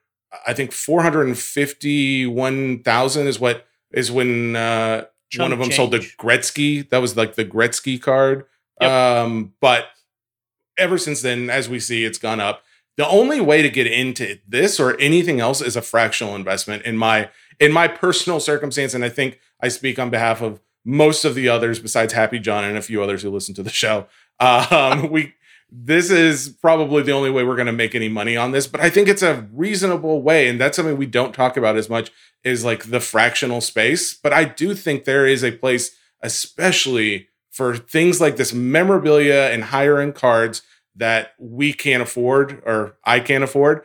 [0.46, 5.04] I think, 451,000 is what is when uh,
[5.36, 5.98] one of them sold the.
[5.98, 6.88] Gretzky.
[6.90, 8.46] That was like the Gretzky card.
[8.80, 8.90] Yep.
[8.90, 9.86] Um, but
[10.78, 12.62] ever since then, as we see, it's gone up.
[12.96, 16.96] The only way to get into this or anything else is a fractional investment in
[16.96, 17.30] my
[17.60, 21.48] in my personal circumstance, and I think I speak on behalf of most of the
[21.48, 24.06] others besides Happy John and a few others who listen to the show.
[24.38, 25.32] Um, we
[25.70, 28.80] this is probably the only way we're going to make any money on this, but
[28.80, 32.10] I think it's a reasonable way, and that's something we don't talk about as much
[32.44, 34.14] is like the fractional space.
[34.14, 35.90] But I do think there is a place,
[36.22, 40.62] especially for things like this memorabilia and higher end cards
[40.94, 43.82] that we can't afford or I can't afford.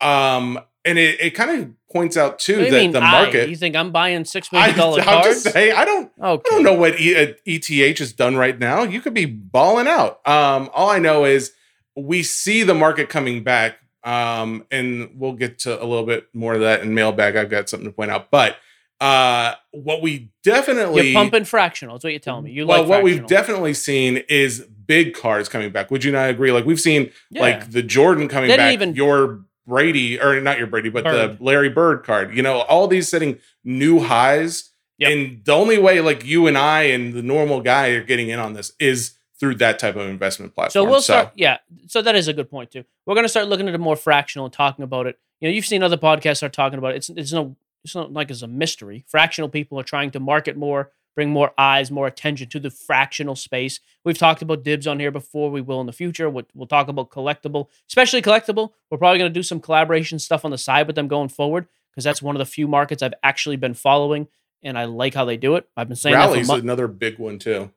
[0.00, 3.00] Um, and it, it kind of points out too What do you that mean, the
[3.00, 3.10] I?
[3.22, 3.48] market.
[3.50, 5.42] You think I'm buying six I, million dollar I'm cards?
[5.44, 6.42] just saying, I don't okay.
[6.50, 8.82] I don't know what e- uh, ETH has done right now.
[8.82, 10.26] You could be balling out.
[10.26, 11.52] Um, all I know is
[11.96, 16.54] we see the market coming back, um, and we'll get to a little bit more
[16.54, 17.36] of that in mailbag.
[17.36, 18.56] I've got something to point out, but
[19.00, 21.96] uh, what we definitely You're pumping fractional.
[21.96, 22.52] That's what you're telling me.
[22.52, 25.90] You well, like what we've definitely seen is big cards coming back.
[25.90, 26.52] Would you not agree?
[26.52, 27.42] Like we've seen Yeah.
[27.42, 31.38] like the Jordan coming back, even- your Brady or not your Brady, but Bird.
[31.38, 32.36] the Larry Bird card.
[32.36, 34.70] You know, all these setting new highs.
[34.98, 35.10] Yep.
[35.10, 38.38] And the only way like you and I and the normal guy are getting in
[38.38, 40.84] on this is through that type of investment platform.
[40.84, 41.32] So we'll start.
[41.36, 41.56] Yeah.
[41.86, 42.84] So that is a good point too.
[43.06, 45.18] We're going to start looking at it more fractional and talking about it.
[45.40, 46.96] You know, you've seen other podcasts are talking about it.
[46.96, 49.06] It's it's no it's not like it's a mystery.
[49.08, 53.36] Fractional people are trying to market more, bring more eyes, more attention to the fractional
[53.36, 53.80] space.
[54.04, 55.50] We've talked about Dibbs on here before.
[55.50, 56.28] We will in the future.
[56.30, 58.70] We'll, we'll talk about Collectable, especially Collectable.
[58.90, 61.66] We're probably going to do some collaboration stuff on the side with them going forward
[61.90, 64.28] because that's one of the few markets I've actually been following,
[64.62, 65.68] and I like how they do it.
[65.76, 67.70] I've been saying that Rally's for another big one too.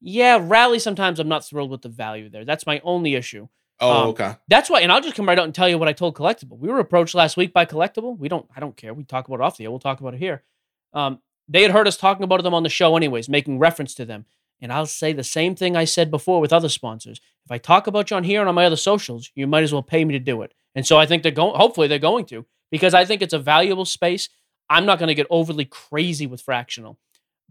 [0.00, 0.78] Yeah, rally.
[0.78, 2.44] Sometimes I'm not thrilled with the value there.
[2.44, 3.48] That's my only issue.
[3.80, 4.36] Oh, Um, okay.
[4.48, 6.58] That's why, and I'll just come right out and tell you what I told Collectable.
[6.58, 8.18] We were approached last week by Collectable.
[8.18, 8.92] We don't, I don't care.
[8.94, 9.70] We talk about it off the air.
[9.70, 10.42] We'll talk about it here.
[10.92, 14.04] Um, they had heard us talking about them on the show, anyways, making reference to
[14.04, 14.26] them.
[14.60, 17.20] And I'll say the same thing I said before with other sponsors.
[17.44, 19.72] If I talk about you on here and on my other socials, you might as
[19.72, 20.54] well pay me to do it.
[20.74, 21.56] And so I think they're going.
[21.56, 24.28] Hopefully, they're going to because I think it's a valuable space.
[24.70, 26.98] I'm not going to get overly crazy with fractional,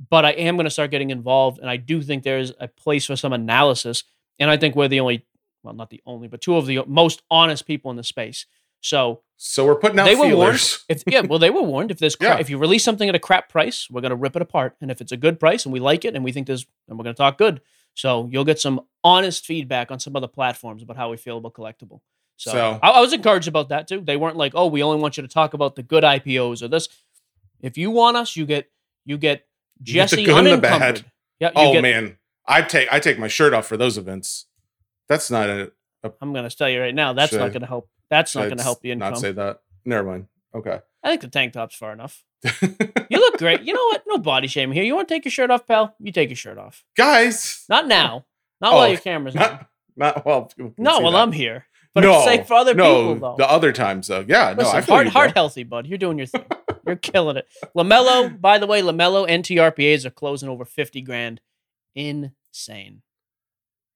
[0.10, 1.60] but I am going to start getting involved.
[1.60, 4.04] And I do think there's a place for some analysis.
[4.39, 5.26] And I think we're the only
[5.64, 8.46] well, not the only, but two of the most honest people in the space.
[8.82, 10.78] So So we're putting out they were warned.
[10.90, 11.92] If yeah, well, they were warned.
[11.92, 12.40] If there's cra- Yeah.
[12.40, 14.76] if you release something at a crap price, we're gonna rip it apart.
[14.82, 16.98] And if it's a good price and we like it and we think there's, then
[16.98, 17.62] we're gonna talk good.
[17.94, 21.54] So you'll get some honest feedback on some other platforms about how we feel about
[21.54, 22.02] Collectable.
[22.38, 24.02] So, So- I, I was encouraged about that too.
[24.02, 26.68] They weren't like, oh, we only want you to talk about the good IPOs or
[26.68, 26.88] this.
[27.62, 28.70] If you want us, you get
[29.06, 29.46] you get
[29.84, 30.62] You get Jesse and the unencumbered.
[30.80, 31.06] bad.
[31.40, 32.18] Yeah, you Oh get, man,
[32.48, 34.46] I take I take my shirt off for those events.
[35.08, 35.72] That's not a
[36.22, 37.88] I'm going to tell you right now, that's Should not going to help.
[38.12, 39.14] That's not going to help the income.
[39.14, 39.62] Not say that.
[39.86, 40.28] Never mind.
[40.53, 40.80] Okay.
[41.03, 42.24] I think the tank top's far enough.
[43.12, 43.64] You look great.
[43.64, 44.03] You know what?
[44.07, 44.84] No body shame here.
[44.84, 45.93] You want to take your shirt off, pal?
[45.99, 46.86] You take your shirt off.
[46.95, 48.26] Guys, Not now.
[48.62, 49.41] Not Oh, while your camera's on.
[49.41, 50.49] not not well.
[50.78, 51.18] Not while that.
[51.24, 51.66] I'm here.
[51.93, 53.36] But no, it's safe for other no, people, though.
[53.38, 54.24] the other times though.
[54.26, 55.88] Yeah, no, I heart, heart healthy, bud.
[55.88, 56.45] You're doing your thing.
[56.88, 57.47] You're killing it.
[57.76, 61.41] Lamelo, by the way, Lamelo NTRPAs are closing over fifty grand.
[61.95, 63.01] Insane.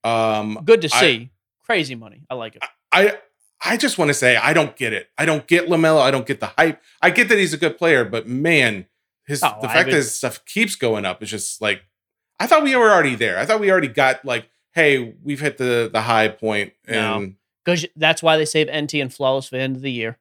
[0.03, 1.31] Um, Good to I- see.
[1.63, 2.23] Crazy money.
[2.29, 2.63] I like it.
[2.91, 3.17] I
[3.63, 5.09] I just want to say I don't get it.
[5.17, 6.01] I don't get Lamelo.
[6.01, 6.81] I don't get the hype.
[7.01, 8.85] I get that he's a good player, but man,
[9.25, 11.83] his Oh, the I fact would- that his stuff keeps going up is just like
[12.39, 13.39] I thought we were already there.
[13.39, 17.85] I thought we already got like, hey, we've hit the the high point, and Because
[17.95, 20.17] that's why they save NT and flawless for the end of the year.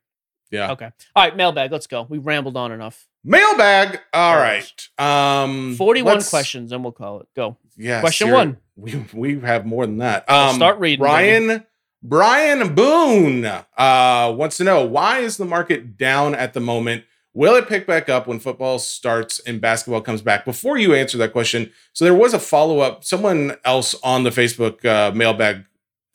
[0.50, 0.90] yeah, Okay.
[1.16, 1.72] All right, mailbag.
[1.72, 2.06] Let's go.
[2.08, 3.06] We rambled on enough.
[3.24, 3.98] mailbag.
[4.12, 7.26] All right, um, Forty-one let's- questions, and we'll call it.
[7.34, 7.56] Go.
[7.76, 8.58] Yeah, Question one.
[8.76, 10.28] We we have more than that.
[10.30, 11.64] Um, start reading, Brian
[12.06, 17.04] Brian Boone uh, wants to know why is the market down at the moment?
[17.32, 20.44] Will it pick back up when football starts and basketball comes back?
[20.44, 23.04] Before you answer that question, so there was a follow up.
[23.04, 25.64] Someone else on the Facebook uh, mailbag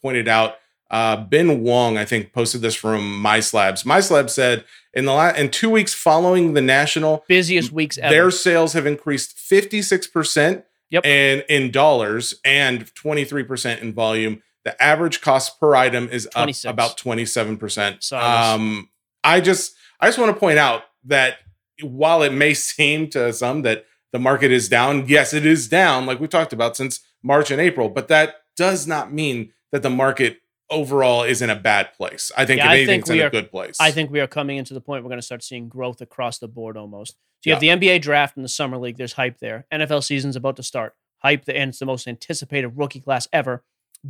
[0.02, 0.58] pointed out.
[0.92, 3.84] Uh, ben Wong, I think, posted this from MySlabs.
[3.84, 8.14] MySlabs said in the la- in two weeks following the national, Busiest weeks ever.
[8.14, 11.06] their sales have increased 56% Yep.
[11.06, 14.42] and in dollars and 23% in volume.
[14.66, 16.66] The average cost per item is up 26.
[16.72, 18.04] about 27%.
[18.04, 18.90] Sorry, Um,
[19.24, 21.38] I just I just want to point out that
[21.82, 26.06] while it may seem to some that the market is down, yes, it is down,
[26.06, 29.90] like we talked about since March and April, but that does not mean that the
[29.90, 30.40] market
[30.72, 32.32] overall is in a bad place.
[32.38, 33.78] I think Yeah, if I think it's in we a are- good place.
[33.80, 36.38] I think we are coming into the point we're going to start seeing growth across
[36.40, 37.14] the board almost.
[37.14, 38.98] So you have the NBA draft and the summer league.
[38.98, 39.66] There's hype there.
[39.72, 40.96] NFL season's about to start.
[41.20, 43.64] Hype, and it's the most anticipated rookie class ever.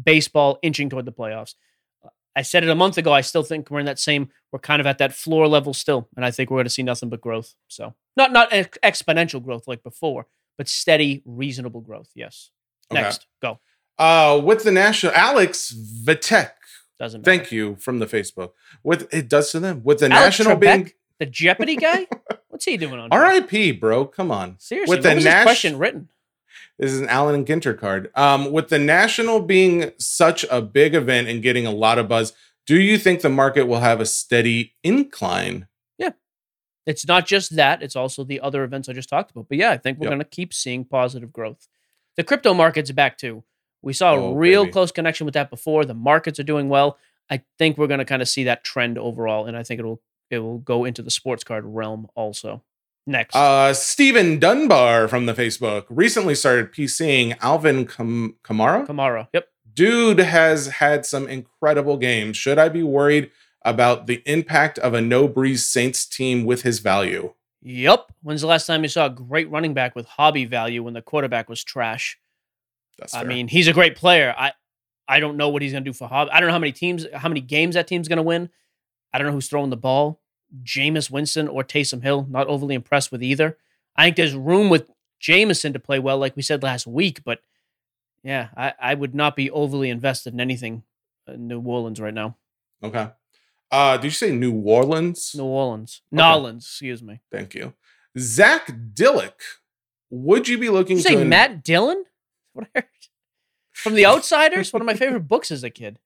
[0.03, 1.55] Baseball inching toward the playoffs.
[2.35, 3.11] I said it a month ago.
[3.11, 4.29] I still think we're in that same.
[4.51, 6.83] We're kind of at that floor level still, and I think we're going to see
[6.83, 7.55] nothing but growth.
[7.67, 10.27] So not not ex- exponential growth like before,
[10.57, 12.09] but steady, reasonable growth.
[12.15, 12.51] Yes.
[12.91, 13.01] Okay.
[13.01, 13.59] Next, go.
[13.97, 16.51] uh, with the national Alex Vitek
[16.99, 17.37] Doesn't matter.
[17.37, 18.51] Thank you from the Facebook.
[18.83, 19.81] With it does to them.
[19.83, 22.07] With the Alex national Trebek, being the Jeopardy guy.
[22.47, 23.09] What's he doing on?
[23.11, 23.73] R.I.P.
[23.73, 24.55] Bro, come on.
[24.59, 26.09] Seriously, With the his question written?
[26.77, 28.09] This is an Allen and Ginter card.
[28.15, 32.33] Um, with the national being such a big event and getting a lot of buzz,
[32.67, 35.67] do you think the market will have a steady incline?
[35.97, 36.11] Yeah.
[36.85, 39.47] It's not just that, it's also the other events I just talked about.
[39.49, 40.11] But yeah, I think we're Yep.
[40.11, 41.67] going to keep seeing positive growth.
[42.15, 43.43] The crypto market's back too.
[43.81, 44.73] We saw a Oh, real baby.
[44.73, 45.85] close connection with that before.
[45.85, 46.97] The markets are doing well.
[47.29, 50.01] I think we're going to kind of see that trend overall, and I think it'll
[50.29, 52.61] it will go into the sports card realm also.
[53.09, 58.85] Next, Uh, Stephen Dunbar from the Facebook recently started PCing Alvin Kam- Kamara.
[58.85, 59.27] Kamara.
[59.33, 59.47] Yep.
[59.73, 62.37] Dude has had some incredible games.
[62.37, 63.31] Should I be worried
[63.65, 67.33] about the impact of a no Brees Saints team with his value?
[67.63, 68.11] Yep.
[68.21, 71.01] When's the last time you saw a great running back with hobby value when the
[71.01, 72.15] quarterback was trash?
[72.99, 73.21] That's fair.
[73.21, 74.35] I mean, he's a great player.
[74.37, 74.53] I
[75.07, 76.29] I don't know what he's going to do for hobby.
[76.31, 78.51] I don't know how many teams, how many games that team's going to win.
[79.11, 80.21] I don't know who's throwing the ball.
[80.63, 82.25] Jameis Winston or Taysom Hill.
[82.29, 83.57] Not overly impressed with either.
[83.95, 84.89] I think there's room with
[85.19, 87.23] Jameson to play well, like we said last week.
[87.23, 87.41] But
[88.23, 90.83] yeah, I, I would not be overly invested in anything
[91.27, 92.37] in New Orleans right now.
[92.83, 93.09] okay.
[93.71, 95.35] Uh, did you say New Orleans?
[95.35, 96.17] New Orleans, Okay.
[96.17, 97.19] Nolans, excuse me.
[97.31, 97.73] Thank you.
[98.17, 99.39] Zach Dillick,
[100.09, 102.03] would you be looking Did you to say Matt Dillon?
[102.53, 102.85] What I heard.
[103.71, 105.99] From The Outsiders, one of my favorite books as a kid.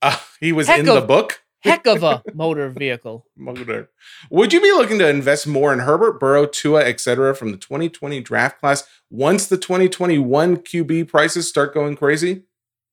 [0.00, 1.42] Uh, he was Heck in the book.
[1.60, 3.26] Heck of a motor vehicle.
[3.36, 3.90] Motor.
[4.30, 7.34] Would you be looking to invest more in Herbert, Burrow, Tua, etc.
[7.34, 12.44] from the 2020 draft class once the 2021 QB prices start going crazy?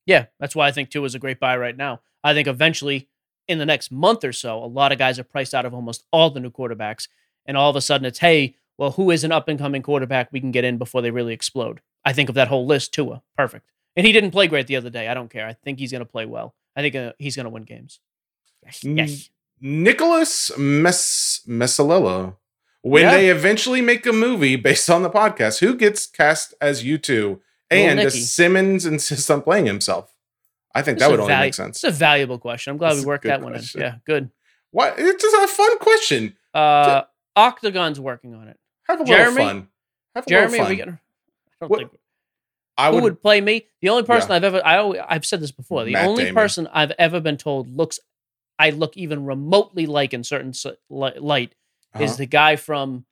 [0.05, 2.01] Yeah, that's why I think Tua is a great buy right now.
[2.23, 3.07] I think eventually,
[3.47, 6.03] in the next month or so, a lot of guys are priced out of almost
[6.11, 7.07] all the new quarterbacks,
[7.45, 10.31] and all of a sudden it's hey, well, who is an up and coming quarterback
[10.31, 11.81] we can get in before they really explode?
[12.03, 12.93] I think of that whole list.
[12.93, 15.07] Tua, perfect, and he didn't play great the other day.
[15.07, 15.47] I don't care.
[15.47, 16.55] I think he's going to play well.
[16.75, 17.99] I think uh, he's going to win games.
[18.65, 19.29] Yes, yes.
[19.61, 20.51] Nicholas
[21.47, 22.35] Messalello.
[22.81, 23.11] When Yeah.
[23.11, 27.41] they eventually make a movie based on the podcast, who gets cast as you two?
[27.71, 30.13] And does Simmons insist on playing himself?
[30.75, 31.83] I think that would only valu- make sense.
[31.83, 32.71] It's a valuable question.
[32.71, 33.81] I'm glad It's we worked that one question.
[33.81, 33.87] in.
[33.87, 34.29] Yeah, good.
[34.71, 34.95] What?
[34.99, 36.35] It's just a fun question.
[36.53, 37.03] Uh,
[37.35, 38.59] Octagon's working on it.
[38.87, 39.31] Have a Jeremy?
[39.35, 39.67] little fun.
[40.15, 40.85] Have a Jeremy, little are we fun.
[40.85, 41.91] gonna, I don't What- think
[42.77, 43.03] I who would.
[43.03, 43.65] would, play me?
[43.81, 44.35] The only person Yeah.
[44.35, 45.85] I've ever I always, I've said this before.
[45.85, 46.35] The Matt only Damon.
[46.35, 47.99] person I've ever been told looks
[48.57, 50.53] I look even remotely like in certain
[50.89, 51.55] light
[51.93, 52.03] uh-huh.
[52.03, 53.05] is the guy from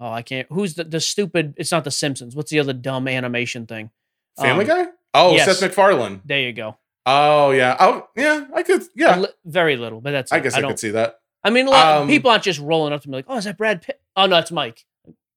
[0.00, 2.34] oh I can't who's the, the stupid it's not the Simpsons.
[2.34, 3.90] What's the other dumb animation thing?
[4.38, 4.90] Family Um, Guy?
[5.12, 5.46] Oh, yes.
[5.46, 6.22] Seth MacFarlane.
[6.24, 6.76] There you go.
[7.06, 7.76] Oh yeah.
[7.80, 8.46] Oh yeah.
[8.54, 8.82] I could.
[8.94, 9.18] Yeah.
[9.18, 10.30] li- very little, but that's.
[10.32, 10.42] I it.
[10.44, 11.18] guess I, don't, could see that.
[11.42, 13.36] I mean, a lot Um, of people aren't just rolling up to me like, "Oh,
[13.36, 14.84] is that Brad Pitt?" Oh no, it's Mike.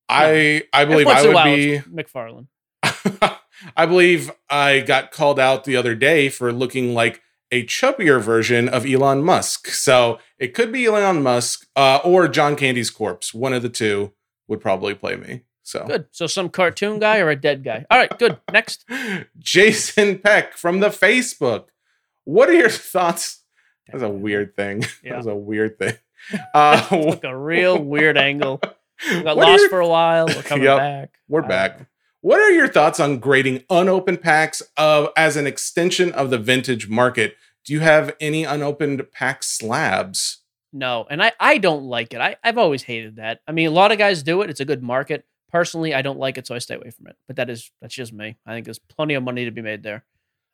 [0.09, 1.81] I I believe I would be.
[1.89, 2.47] MacFarlane.
[3.77, 7.21] I believe I got called out the other day for looking like
[7.53, 9.67] a chubbier version of Elon Musk.
[9.67, 13.33] So it could be Elon Musk uh, or John Candy's corpse.
[13.33, 14.11] One of the two
[14.47, 15.41] would probably play me.
[15.61, 16.07] So Good.
[16.11, 17.85] So some cartoon guy or a dead guy.
[17.89, 18.37] All right, good.
[18.51, 18.85] Next.
[19.39, 21.65] Jason Peck from the Facebook.
[22.25, 23.41] What are your thoughts?
[23.91, 24.83] That's a weird thing.
[25.03, 25.11] Yeah.
[25.11, 25.93] That was a weird thing.
[26.53, 28.61] Uh, Took a real weird angle.
[29.11, 30.25] We got lost your- for a while.
[30.27, 30.77] We're coming Yep.
[30.77, 31.09] back.
[31.27, 31.79] We're back.
[31.79, 31.85] know.
[32.23, 36.87] What are your thoughts on grading unopened packs of as an extension of the vintage
[36.87, 37.35] market?
[37.65, 40.37] Do you have any unopened pack slabs?
[40.71, 42.21] No, and I, I don't like it.
[42.21, 43.41] I, I've always hated that.
[43.45, 44.49] I mean, a lot of guys do it.
[44.49, 45.25] It's a good market.
[45.51, 47.17] Personally, I don't like it, so I stay away from it.
[47.27, 48.37] But that is that's just me.
[48.45, 50.05] I think there's plenty of money to be made there.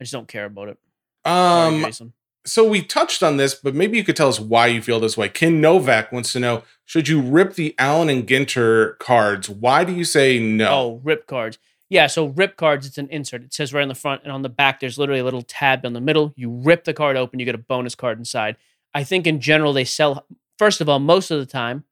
[0.01, 0.77] I just don't care about it.
[1.23, 2.13] Sorry, Um, Jason.
[2.45, 5.17] So we touched on this, but maybe you could tell us why you feel this
[5.17, 5.29] way.
[5.29, 9.49] Ken Novak wants to know: Should you rip the Allen and Ginter cards?
[9.49, 10.67] Why do you say no?
[10.69, 11.57] Oh, rip cards.
[11.89, 13.41] Yeah, so rip cards, it's an insert.
[13.43, 15.83] It says right on the front and on the back, there's literally a little tab
[15.85, 16.33] in the middle.
[16.35, 18.57] You rip the card open, you get a bonus card inside.
[18.93, 20.25] I think in general, they sell,
[20.59, 21.83] first of all, most of the time,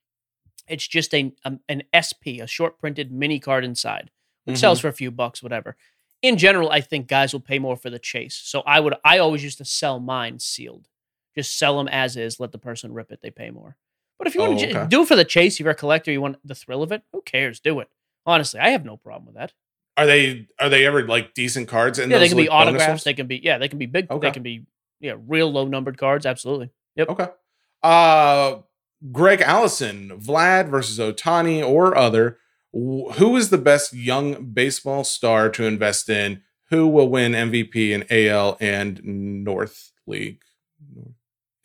[0.67, 4.11] it's just a, um, an SP, a short printed mini card inside,
[4.45, 4.59] which Mhm.
[4.59, 5.75] sells for a few bucks, whatever.
[6.21, 8.35] In general, I think guys will pay more for the chase.
[8.43, 10.87] So I would, I always used to sell mine sealed.
[11.35, 13.77] Just sell them as is, let the person rip it, they pay more.
[14.17, 14.87] But if you want Oh, to okay.
[14.89, 17.03] do it for the chase, if you're a collector, you want the thrill of it,
[17.13, 17.59] who cares?
[17.59, 17.89] Do it.
[18.25, 19.53] Honestly, I have no problem with that.
[19.95, 21.97] Are they are they ever like decent cards?
[21.99, 22.87] And yeah, they can be autographs.
[22.87, 23.03] ones?
[23.03, 24.09] They can be yeah, they can be big.
[24.11, 24.27] Okay.
[24.27, 24.65] They can be
[24.99, 26.25] yeah, real low numbered cards.
[26.25, 26.69] Absolutely.
[26.95, 27.09] Yep.
[27.09, 27.27] Okay.
[27.83, 28.57] Uh
[29.11, 32.37] Greg Allison, Vlad versus Ohtani or other.
[32.73, 36.41] Wh- Who is the best young baseball star to invest in?
[36.69, 39.01] Who will win MVP in AL and
[39.43, 40.41] North League?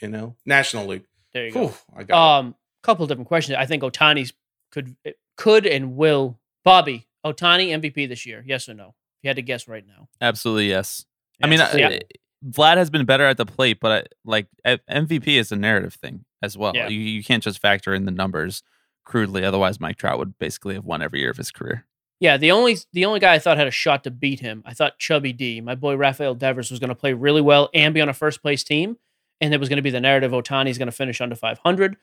[0.01, 0.37] NL?
[0.47, 1.05] National League.
[1.33, 1.61] There you go.
[1.69, 2.41] Whew, I got it.
[2.47, 3.57] Um, couple different questions.
[3.59, 4.33] I think Ohtani's
[4.71, 4.97] could
[5.37, 6.39] could and will.
[6.65, 8.43] Bobby Ohtani MVP this year?
[8.47, 8.89] Yes or no?
[8.89, 10.09] If you had to guess right now.
[10.21, 11.05] Absolutely yes.
[11.43, 11.75] I mean, Yes.
[11.75, 12.01] I-
[12.49, 14.47] Vlad has been better at the plate, but I, like
[14.91, 16.73] MVP is a narrative thing as well.
[16.75, 16.89] Yeah.
[16.89, 18.63] You, you can't just factor in the numbers
[19.05, 19.45] crudely.
[19.45, 21.87] Otherwise, Mike Trout would basically have won every year of his career.
[22.21, 24.75] Yeah, the only the only guy I thought had a shot to beat him, I
[24.75, 28.01] thought Chubby D, my boy Rafael Devers, was going to play really well and be
[28.01, 28.97] on a first place team,
[29.41, 31.97] and it was going to be the narrative Ohtani's going to finish under 500.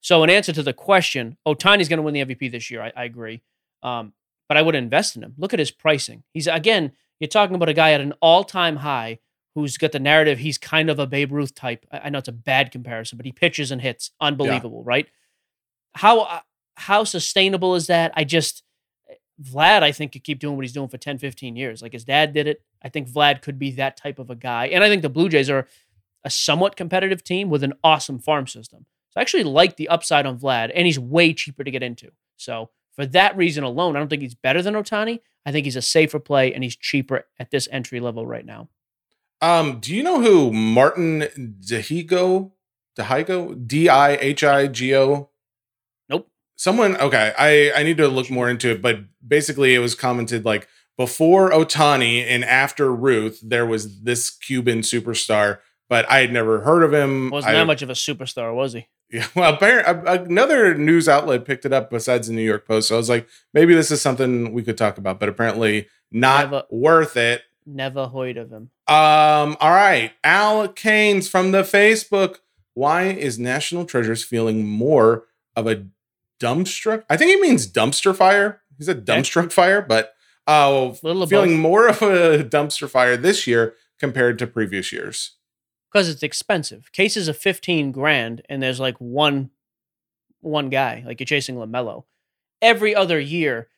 [0.00, 2.80] So, in answer to the question, Ohtani's going to win the MVP this year.
[2.80, 3.42] I, I agree,
[3.82, 4.12] um,
[4.48, 5.34] but I would invest in him.
[5.36, 6.22] Look at his pricing.
[6.32, 9.18] He's again, you're talking about a guy at an all time high
[9.56, 10.38] who's got the narrative.
[10.38, 11.86] He's kind of a Babe Ruth type.
[11.90, 15.08] I, I know it's a bad comparison, but he pitches and hits, unbelievable, right?
[15.96, 16.40] How uh,
[16.76, 18.12] how sustainable is that?
[18.14, 18.62] I just
[19.42, 21.82] Vlad, I think, could keep doing what he's doing for 10, 15 years.
[21.82, 22.62] Like his dad did it.
[22.82, 24.66] I think Vlad could be that type of a guy.
[24.66, 25.66] And I think the Blue Jays are
[26.24, 28.86] a somewhat competitive team with an awesome farm system.
[29.10, 32.10] So I actually like the upside on Vlad, and he's way cheaper to get into.
[32.36, 35.20] So for that reason alone, I don't think he's better than Ohtani.
[35.44, 38.68] I think he's a safer play, and he's cheaper at this entry level right now.
[39.40, 41.28] Um, do you know who Martin
[41.60, 42.52] Dihigo?
[42.98, 43.66] Dihigo?
[43.66, 45.30] D I H I G O?
[46.56, 50.44] Someone okay, I I need to look more into it, but basically it was commented
[50.44, 55.58] like before Ohtani and after Ruth, there was this Cuban superstar,
[55.90, 57.28] but I had never heard of him.
[57.30, 58.88] Wasn't I, that much of a superstar, was he?
[59.08, 62.88] Yeah, well, apparently, another news outlet picked it up besides the New York Post.
[62.88, 66.50] So I was like, maybe this is something we could talk about, but apparently not
[66.50, 67.42] Never- worth it.
[67.64, 68.70] Never heard of him.
[68.88, 70.10] Um, all right.
[70.24, 72.38] Al Keynes from the Facebook.
[72.74, 75.86] Why is National Treasures feeling more of a
[76.40, 77.04] dumpster?
[77.10, 78.60] I think he means dumpster fire.
[78.78, 80.12] He said dumpster fire, but
[80.46, 81.58] uh feeling both.
[81.58, 85.36] more of a dumpster fire this year compared to previous years.
[85.92, 86.92] because it's expensive.
[86.92, 89.50] Cases of fifteen grand, and there's like one,
[90.40, 91.02] one guy.
[91.06, 92.04] Like you're chasing LaMelo.
[92.62, 93.68] Every other year,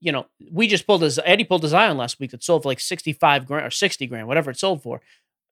[0.00, 2.68] you know, we just pulled his Eddie pulled a Zion last week that sold for
[2.68, 5.00] like sixty five grand or sixty grand, whatever it sold for.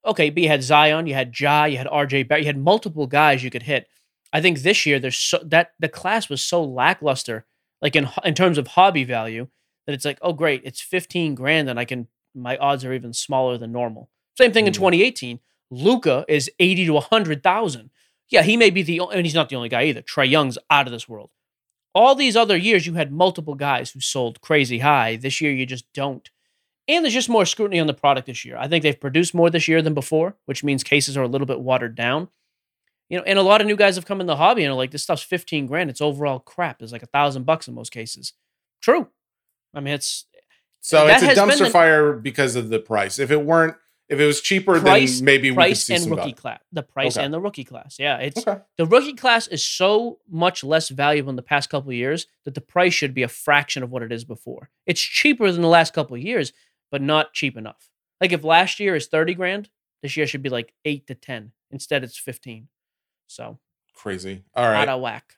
[0.05, 3.07] Okay, but you had Zion, you had Ja, you had RJ Barrett, you had multiple
[3.07, 3.87] guys you could hit.
[4.33, 7.45] I think this year there's so that the class was so lackluster,
[7.81, 9.47] like in in terms of hobby value,
[9.85, 13.13] that it's like, oh great, it's fifteen grand, and I can my odds are even
[13.13, 14.09] smaller than normal.
[14.37, 14.77] Same thing in Mm.
[14.77, 15.39] 2018.
[15.69, 17.89] Luka is 80 to 100,000.
[18.29, 20.01] Yeah, he may be the and he's not the only guy either.
[20.01, 21.29] Trae Young's out of this world.
[21.95, 25.15] All these other years, you had multiple guys who sold crazy high.
[25.15, 26.27] This year, you just don't.
[26.87, 28.57] And there's just more scrutiny on the product this year.
[28.57, 31.47] I think they've produced more this year than before, which means cases are a little
[31.47, 32.29] bit watered down.
[33.13, 34.75] You know, and a lot of new guys have come in the hobby and are
[34.75, 35.91] like, this stuff's 15 grand.
[35.91, 36.81] It's overall crap.
[36.81, 38.33] It's like a thousand bucks in most cases.
[38.81, 39.07] True.
[39.71, 40.25] I mean, it's
[40.81, 43.19] So it's a dumpster fire because of the price.
[43.19, 43.75] If it weren't,
[44.09, 46.35] If it was cheaper, Price, then maybe we could price see and some rookie value.
[46.35, 46.59] class.
[46.71, 47.23] The price Okay.
[47.25, 47.97] and the rookie class.
[47.99, 48.61] Yeah, it's Okay.
[48.77, 52.55] the rookie class is so much less valuable in the past couple of years that
[52.55, 54.71] the price should be a fraction of what it is before.
[54.87, 56.51] It's cheaper than the last couple of years,
[56.91, 57.89] but not cheap enough.
[58.19, 59.69] Like if last year is 30 grand,
[60.01, 61.51] this year should be like 8 to 10.
[61.71, 62.69] Instead it's 15.
[63.27, 63.59] So,
[63.95, 64.43] Crazy.
[64.55, 64.87] All right.
[64.87, 65.35] out of whack.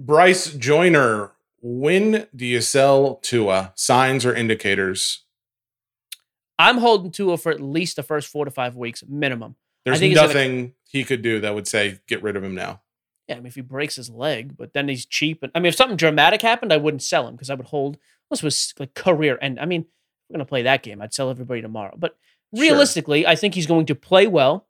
[0.00, 3.72] Bryce Joyner, when do you sell Tua?
[3.76, 5.24] Signs or indicators?
[6.58, 9.56] I'm holding Tua for at least the first 4 to 5 weeks minimum.
[9.84, 12.82] There's he's gonna- nothing he could do that would say get rid of him now.
[13.28, 15.42] Yeah, I mean, if he breaks his leg, but then he's cheap.
[15.42, 17.98] And I mean, if something dramatic happened, I wouldn't sell him because I would hold.
[18.30, 19.60] This was like career end.
[19.60, 19.84] I mean,
[20.28, 21.00] we're gonna play that game.
[21.02, 21.94] I'd sell everybody tomorrow.
[21.96, 22.16] But
[22.54, 22.62] Sure.
[22.62, 24.67] realistically, I think he's going to play well.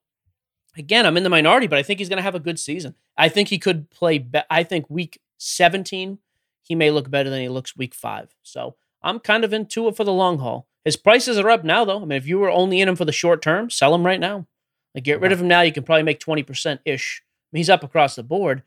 [0.78, 2.94] Again, I'm in the minority, but I think he's going to have a good season.
[3.16, 4.18] I think he could play.
[4.18, 6.18] Be- I think week 17,
[6.62, 8.34] he may look better than he looks week five.
[8.42, 10.66] So I'm kind of into it for the long haul.
[10.84, 11.98] His prices are up now, though.
[12.02, 14.20] I mean, if you were only in him for the short term, sell him right
[14.20, 14.46] now.
[14.94, 15.60] Like, get rid of him now.
[15.60, 17.22] You can probably make 20% ish.
[17.52, 18.62] He's up across the board.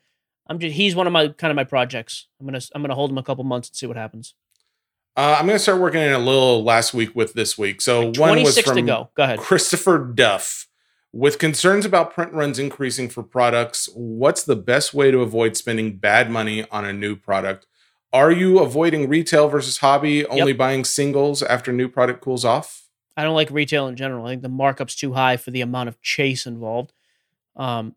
[0.48, 2.28] I'm just he's one of my kind of my projects.
[2.40, 4.34] I'm gonna I'm gonna hold him a couple months and see what happens.
[5.16, 7.82] Uh, I'm going to start working in a little last week with this week.
[7.82, 9.10] So one was 26 from to go.
[9.14, 9.40] Go ahead.
[9.40, 10.68] Christopher Duff.
[11.14, 15.98] With concerns about print runs increasing for products, what's the best way to avoid spending
[15.98, 17.68] bad money on a new product?
[18.14, 22.88] Are you avoiding retail versus hobby, only buying singles after new product cools off?
[23.18, 24.26] I don't like retail in general.
[24.26, 26.94] I think the markup's too high for the amount of chase involved.
[27.58, 27.96] Um,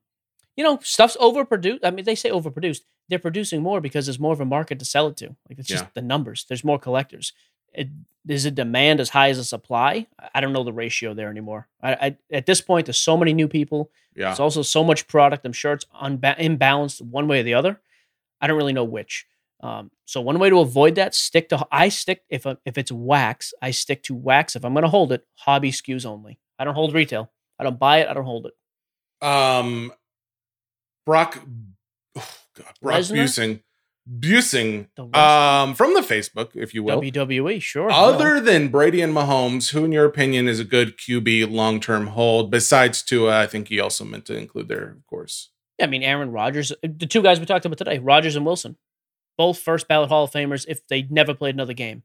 [0.56, 1.80] you know, stuff's overproduced.
[1.84, 2.80] I mean, they say overproduced.
[3.08, 5.36] They're producing more because there's more of a market to sell it to.
[5.48, 5.90] Like it's just Yeah.
[5.94, 6.46] the numbers.
[6.48, 7.32] There's more collectors.
[7.74, 7.88] It,
[8.26, 10.06] is a demand as high as a supply?
[10.34, 11.68] I- don't know the ratio there anymore.
[11.82, 13.90] I, I at this point, there's so many new people.
[14.16, 14.30] Yeah.
[14.30, 15.44] It's also so much product.
[15.44, 17.80] I'm sure it's unba- imbalanced one way or the other.
[18.40, 19.26] I don't really know which.
[19.60, 22.92] Um, so one way to avoid that, stick to I stick if a, if it's
[22.92, 24.56] wax, I stick to wax.
[24.56, 26.38] If I'm going to hold it, hobby SKUs only.
[26.58, 27.30] I don't hold retail.
[27.58, 28.08] I don't buy it.
[28.08, 29.26] I don't hold it.
[29.26, 29.92] Um,
[31.06, 31.40] Brock,
[32.16, 33.16] oh God, Brock Lesnar?
[33.24, 33.62] Busing,
[34.06, 37.00] Busing, um, from the Facebook, if you will.
[37.00, 37.90] WWE, sure.
[37.90, 42.08] Other than Brady and Mahomes, who in your opinion is a good QB long term
[42.08, 42.50] hold?
[42.50, 45.50] Besides Tua, I think he also meant to include there, of course.
[45.78, 48.76] Yeah, I mean Aaron Rodgers, the two guys we talked about today, Rodgers and Wilson,
[49.38, 52.02] both first ballot Hall of Famers if they never played another game.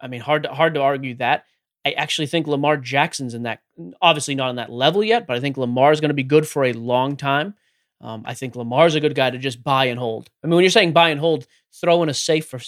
[0.00, 1.44] I mean, hard to, hard to argue that.
[1.84, 3.60] I actually think Lamar Jackson's in that,
[4.00, 6.48] obviously not on that level yet, but I think Lamar is going to be good
[6.48, 7.54] for a long time.
[8.00, 10.28] Um, I think Lamar's a good guy to just buy and hold.
[10.42, 11.46] I mean, when you're saying buy and hold,
[11.80, 12.60] throw in a safe for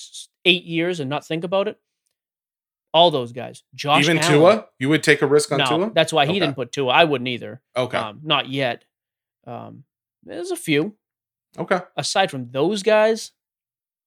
[0.45, 1.79] eight years and not think about it.
[2.95, 4.33] All those guys, Josh Even Allen.
[4.33, 5.91] Tua, you would take a risk on no, Tua.
[5.93, 6.41] that's why he Okay.
[6.41, 6.93] didn't put Tua.
[6.93, 7.61] I wouldn't either.
[7.77, 8.85] Okay, Um, not yet.
[9.47, 9.85] Um,
[10.22, 10.95] there's a few
[11.59, 11.81] okay.
[11.97, 13.33] aside from those guys.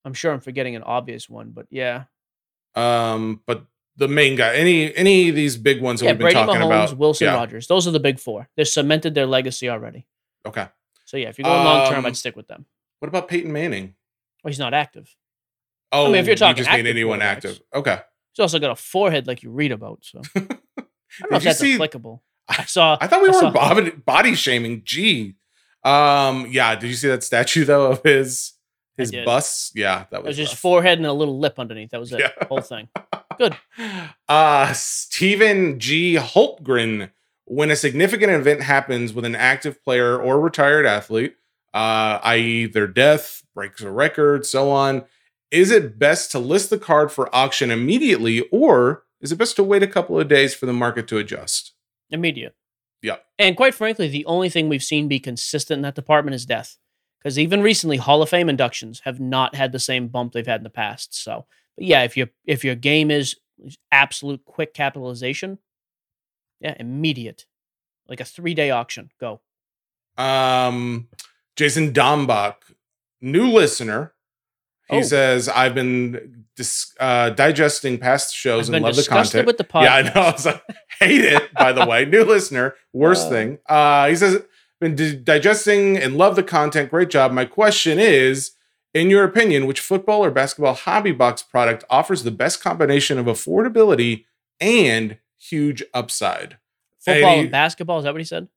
[0.05, 2.05] I'm sure I'm forgetting an obvious one, but yeah,
[2.73, 3.65] Um, but
[3.97, 6.11] the main guy, any any of these big ones that yeah.
[6.13, 7.35] we've been Brady, talking Mahomes, about, Wilson, yeah.
[7.35, 7.67] Rodgers.
[7.67, 8.49] Those are the big four.
[8.55, 10.07] They've cemented their legacy already.
[10.47, 10.67] Okay.
[11.09, 12.65] So yeah, if you're going long term, Um, I'd stick with them.
[12.99, 13.95] What about Peyton Manning?
[14.43, 15.09] Well, he's not active.
[15.91, 17.59] Oh, I mean, if you're you talking just mean active anyone active.
[17.73, 17.99] Okay.
[18.33, 19.99] He's also got a forehead like you read about.
[20.03, 22.21] So I don't know if you that's see- applicable.
[22.47, 22.95] I saw.
[23.01, 24.83] I thought we I were saw- body, body shaming.
[24.85, 25.33] Gee.
[25.83, 26.75] Um, yeah.
[26.75, 28.53] Did you see that statue though of his
[28.95, 29.71] his bust?
[29.75, 31.89] Yeah, that It was, was just forehead and a little lip underneath.
[31.89, 32.19] That was it.
[32.19, 32.31] Yeah.
[32.47, 32.87] Whole thing.
[33.39, 33.57] Good.
[34.27, 36.15] Uh Stephen G.
[36.17, 37.09] Holtgren.
[37.49, 41.35] When a significant event happens with an active player or retired athlete,
[41.73, 45.05] uh, i.e., their death, breaks a record, so on,
[45.49, 49.63] is it best to list the card for auction immediately, or is it best to
[49.63, 51.73] wait a couple of days for the market to adjust?
[52.11, 52.55] Immediate.
[53.01, 53.17] Yeah.
[53.39, 56.77] And quite frankly, the only thing we've seen be consistent in that department is death.
[57.19, 60.59] Because even recently, Hall of Fame inductions have not had the same bump they've had
[60.59, 61.21] in the past.
[61.21, 63.35] So, but yeah, if your if your game is
[63.91, 65.57] absolute quick capitalization,
[66.59, 67.45] yeah, immediate,
[68.07, 69.39] like a three day auction, go.
[70.17, 71.07] Um,
[71.55, 72.55] Jason Dombach,
[73.21, 74.13] new listener.
[74.89, 75.01] He Oh.
[75.03, 79.83] says, "I've been dis- uh, digesting past shows and love the content." with the podcast.
[79.83, 80.11] yeah, I know.
[80.21, 80.63] I was like,
[80.99, 81.53] hate it.
[81.53, 83.29] By the way, new listener, worst Uh.
[83.29, 83.57] thing.
[83.67, 84.41] Uh, he says,
[84.81, 86.89] "Been di- digesting and love the content.
[86.89, 88.51] Great job." My question is,
[88.95, 93.27] in your opinion, which football or basketball hobby box product offers the best combination of
[93.27, 94.25] affordability
[94.59, 96.57] and huge upside?
[96.99, 97.97] Football he- and basketball.
[97.99, 98.47] Is that what he said?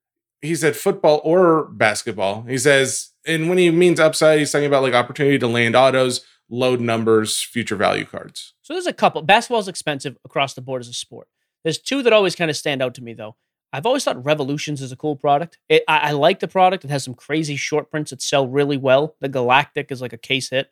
[0.42, 2.42] he said football or basketball.
[2.42, 6.26] He says, and when he means upside, he's talking about like opportunity to land autos,
[6.50, 8.52] load numbers, future value cards.
[8.60, 9.22] So there's a couple.
[9.22, 11.28] Basketball's expensive across the board as a sport.
[11.62, 13.36] There's two that always kind of stand out to me though.
[13.72, 15.58] I've always thought Revolutions is a cool product.
[15.68, 16.84] It, I, I like the product.
[16.84, 19.14] It has some crazy short prints that sell really well.
[19.20, 20.70] The Galactic is like a case hit.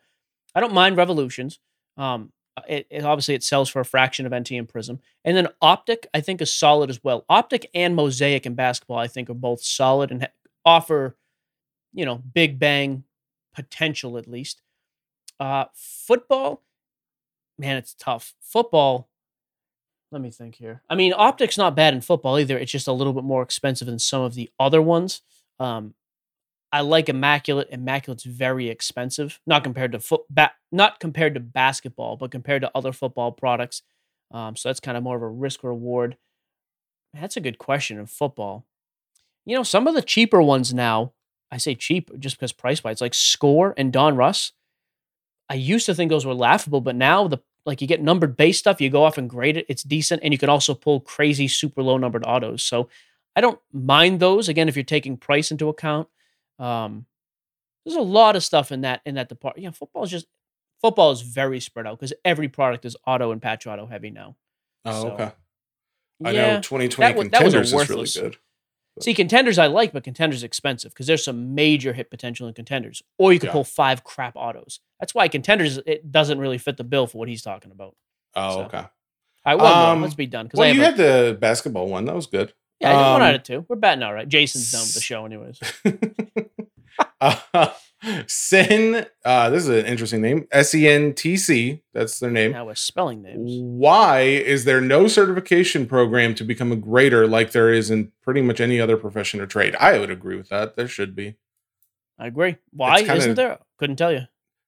[0.54, 1.60] I don't mind Revolutions.
[1.96, 2.32] Um,
[2.68, 6.06] It, it obviously it sells for a fraction of NT and Prism, and then Optic
[6.14, 7.24] I think is solid as well.
[7.28, 10.28] Optic and Mosaic in basketball I think are both solid and
[10.64, 11.16] offer,
[11.92, 13.04] you know, big bang
[13.54, 14.62] potential at least.
[15.38, 16.62] Uh, football,
[17.58, 18.34] man, it's tough.
[18.40, 19.08] Football.
[20.12, 20.82] Let me think here.
[20.90, 22.58] I mean, Optic's not bad in football either.
[22.58, 25.22] It's just a little bit more expensive than some of the other ones.
[25.60, 25.94] Um,
[26.72, 27.68] I like Immaculate.
[27.70, 32.70] Immaculate's very expensive, not compared to foot, ba- not compared to basketball, but compared to
[32.74, 33.82] other football products.
[34.30, 36.16] Um, so that's kind of more of a risk reward.
[37.12, 38.66] That's a good question in football.
[39.44, 41.12] You know, some of the cheaper ones now.
[41.50, 44.52] I say cheap just because price wise, like Score and Donruss.
[45.48, 48.58] I used to think those were laughable, but now the like you get numbered base
[48.58, 51.48] stuff, you go off and grade it, it's decent, and you can also pull crazy
[51.48, 52.62] super low numbered autos.
[52.62, 52.88] So
[53.34, 56.08] I don't mind those again if you're taking price into account.
[56.60, 57.06] Um,
[57.84, 59.64] there's a lot of stuff in that in that department.
[59.64, 60.26] Yeah, football is just
[60.80, 64.36] football is very spread out because every product is auto and patch auto heavy now.
[64.84, 65.32] Oh, So, okay.
[66.24, 67.72] I yeah, know 2020 that was- that was a contenders
[68.16, 68.38] is really good.
[69.00, 73.02] See, contenders I like, but contenders expensive because there's some major hit potential in contenders.
[73.18, 73.52] Or you could Yeah.
[73.52, 74.80] pull five crap autos.
[74.98, 77.96] That's why contenders it doesn't really fit the bill for what he's talking about.
[78.34, 78.78] Oh, So, okay.
[78.78, 78.88] All
[79.46, 80.02] right, one Um.
[80.02, 80.50] Let's be done.
[80.52, 82.04] Well, have you a- had the basketball one.
[82.04, 82.52] That was good.
[82.80, 83.64] Yeah, I did one um, out of two.
[83.68, 84.28] We're batting all right.
[84.28, 85.60] Jason's done with the show, anyways.
[87.20, 87.70] uh,
[88.26, 90.46] Sen, uh, this is an interesting name.
[90.50, 91.82] S E N T C.
[91.92, 92.52] That's their name.
[92.52, 93.58] Now we're spelling names.
[93.60, 98.40] Why is there no certification program to become a grader like there is in pretty
[98.40, 99.76] much any other profession or trade?
[99.78, 100.76] I would agree with that.
[100.76, 101.36] There should be.
[102.18, 102.56] I agree.
[102.72, 103.58] Why kinda- isn't there?
[103.76, 104.22] Couldn't tell you.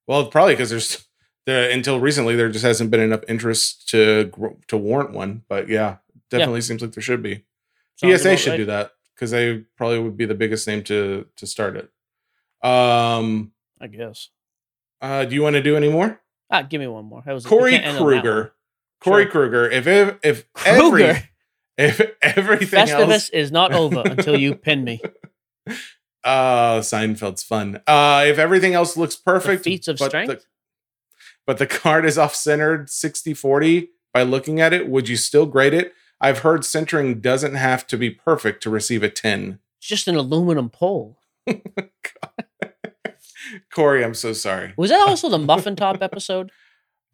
[0.06, 1.06] Well, probably because there's
[1.46, 4.30] there until recently there just hasn't been enough interest to
[4.68, 5.42] to warrant one.
[5.48, 5.96] But yeah,
[6.28, 7.44] definitely seems like there should be.
[7.96, 8.56] PSA should right.
[8.56, 11.90] do that because they probably would be the biggest name to to start it.
[12.68, 14.28] Um, I guess.
[15.00, 16.20] uh, do you want to do any more?
[16.50, 17.22] Ah, give me one more.
[17.24, 18.22] That was Corey can't end on that one.
[18.22, 18.52] Kruger.
[19.00, 19.30] Corey Sure.
[19.32, 19.70] Kruger.
[19.70, 21.04] If if, if every
[21.78, 25.00] if everything Festivus else, is not over until you pin me.
[26.24, 27.80] uh, Seinfeld's fun.
[27.86, 30.28] Uh, if everything else looks perfect, The feats of but strength.
[30.28, 30.42] The,
[31.46, 35.46] but the card is off centered 60 40 by looking at it, would you still
[35.46, 35.94] grade it?
[36.22, 39.58] I've heard centering doesn't have to be perfect to receive a 10.
[39.78, 41.18] It's just an aluminum pole.
[43.74, 44.72] Corey, I'm so sorry.
[44.76, 46.50] Was that also the muffin top episode?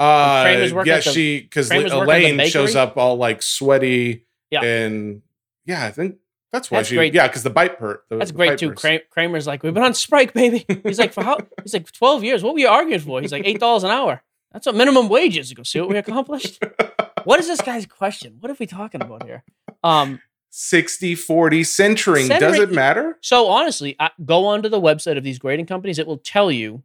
[0.00, 0.44] Uh,
[0.86, 4.26] yeah, the- she because Kramer's work at the Elaine shows up all like sweaty.
[4.48, 4.62] Yeah.
[4.62, 5.22] and
[5.66, 6.18] yeah, I think
[6.52, 6.94] that's why That's she.
[6.94, 7.14] great.
[7.14, 8.04] Yeah, because the bite hurt.
[8.08, 8.70] the- That's the great too.
[8.70, 10.64] Kram- Kramer's like, we've been on strike, baby.
[10.84, 11.38] He's like, for how?
[11.64, 12.44] He's like, twelve years.
[12.44, 13.20] What were you arguing for?
[13.20, 14.22] He's like, eight dollars an hour.
[14.52, 15.50] That's what minimum wage is.
[15.50, 16.62] You go see what we accomplished.
[17.24, 18.36] what is this guy's question?
[18.40, 19.44] What are we talking about here?
[19.82, 20.20] Um,
[20.50, 22.28] 60 40 centering.
[22.28, 23.18] Does it matter?
[23.20, 25.98] So honestly, I, go onto the website of these grading companies.
[25.98, 26.82] It will tell you.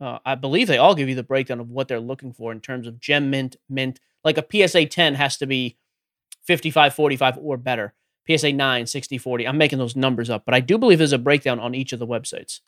[0.00, 2.60] Uh, I believe they all give you the breakdown of what they're looking for in
[2.60, 4.00] terms of gem mint, mint.
[4.24, 5.76] Like a PSA 10 has to be
[6.42, 7.94] 55, 45 or better.
[8.28, 9.46] PSA 9, 60, 40.
[9.46, 11.98] I'm making those numbers up, but I do believe there's a breakdown on each of
[11.98, 12.60] the websites.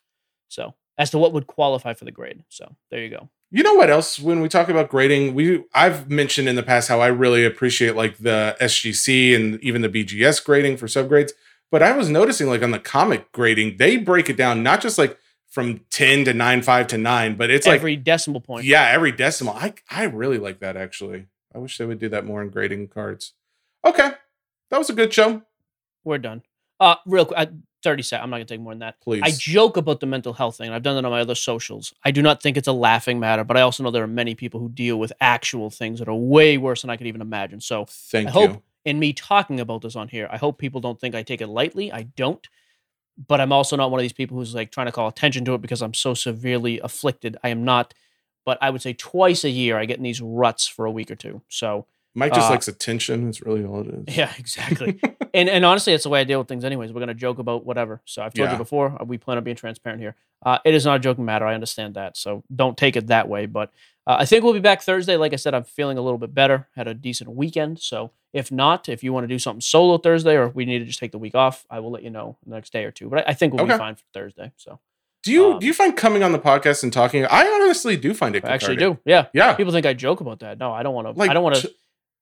[0.47, 2.43] So as to what would qualify for the grade.
[2.49, 3.29] So there you go.
[3.49, 4.19] You know what else?
[4.19, 7.95] When we talk about grading, we I've mentioned in the past how I really appreciate
[7.95, 11.31] like the SGC and even the BGS grading for subgrades.
[11.71, 14.97] But I was noticing like on the comic grading, they break it down not just
[14.97, 15.17] like
[15.49, 18.65] from 10 to 9, 5 to 9, but it's Every like every decimal point.
[18.65, 19.53] yeah, every decimal.
[19.55, 21.27] I I really like that actually.
[21.55, 23.33] I wish they would do that more in grading cards.
[23.85, 24.11] Okay.
[24.69, 25.43] That was a good show.
[26.03, 26.43] We're done.
[26.79, 27.49] Uh, real quick,
[27.83, 28.23] 30 seconds.
[28.23, 28.99] I'm not going to take more than that.
[29.01, 29.21] Please.
[29.23, 30.67] I joke about the mental health thing.
[30.67, 31.93] and I've done that on my other socials.
[32.03, 34.35] I do not think it's a laughing matter, but I also know there are many
[34.35, 37.61] people who deal with actual things that are way worse than I could even imagine.
[37.61, 38.47] So Thank I you.
[38.47, 41.41] hope in me talking about this on here, I hope people don't think I take
[41.41, 41.91] it lightly.
[41.91, 42.47] I don't.
[43.27, 45.55] But I'm also not one of these people who's like trying to call attention to
[45.55, 47.35] it because I'm so severely afflicted.
[47.43, 47.93] I am not.
[48.45, 51.11] But I would say twice a year I get in these ruts for a week
[51.11, 51.41] or two.
[51.49, 51.85] So
[52.17, 53.25] Mike just uh, likes attention.
[53.25, 54.17] That's really all it is.
[54.17, 54.99] yeah, exactly.
[55.33, 56.65] and and honestly, that's the way I deal with things.
[56.65, 58.01] Anyways, we're gonna joke about whatever.
[58.05, 58.53] So I've told Yeah.
[58.53, 58.97] you before.
[59.01, 60.15] uh, We plan on being transparent here.
[60.45, 61.45] Uh, it is not a joking matter.
[61.45, 62.17] I understand that.
[62.17, 63.45] So don't take it that way.
[63.45, 63.71] But
[64.05, 65.15] uh, I think we'll be back Thursday.
[65.17, 66.67] Like I said, I'm feeling a little bit better.
[66.75, 67.79] Had a decent weekend.
[67.79, 70.79] So if not, if you want to do something solo Thursday, or if we need
[70.79, 72.91] to just take the week off, I will let you know the next day or
[72.91, 73.09] two.
[73.09, 73.73] But I, I think we'll Okay.
[73.73, 74.51] be fine for Thursday.
[74.57, 74.79] So
[75.23, 77.25] Do you Um, do you find coming on the podcast and talking?
[77.25, 78.45] I honestly do find it.
[78.45, 78.97] I actually do.
[79.05, 79.25] Yeah.
[79.33, 79.53] Yeah.
[79.55, 80.57] People think I joke about that.
[80.59, 81.11] No, I don't want to.
[81.19, 81.67] Like, I don't want to.
[81.67, 81.75] t-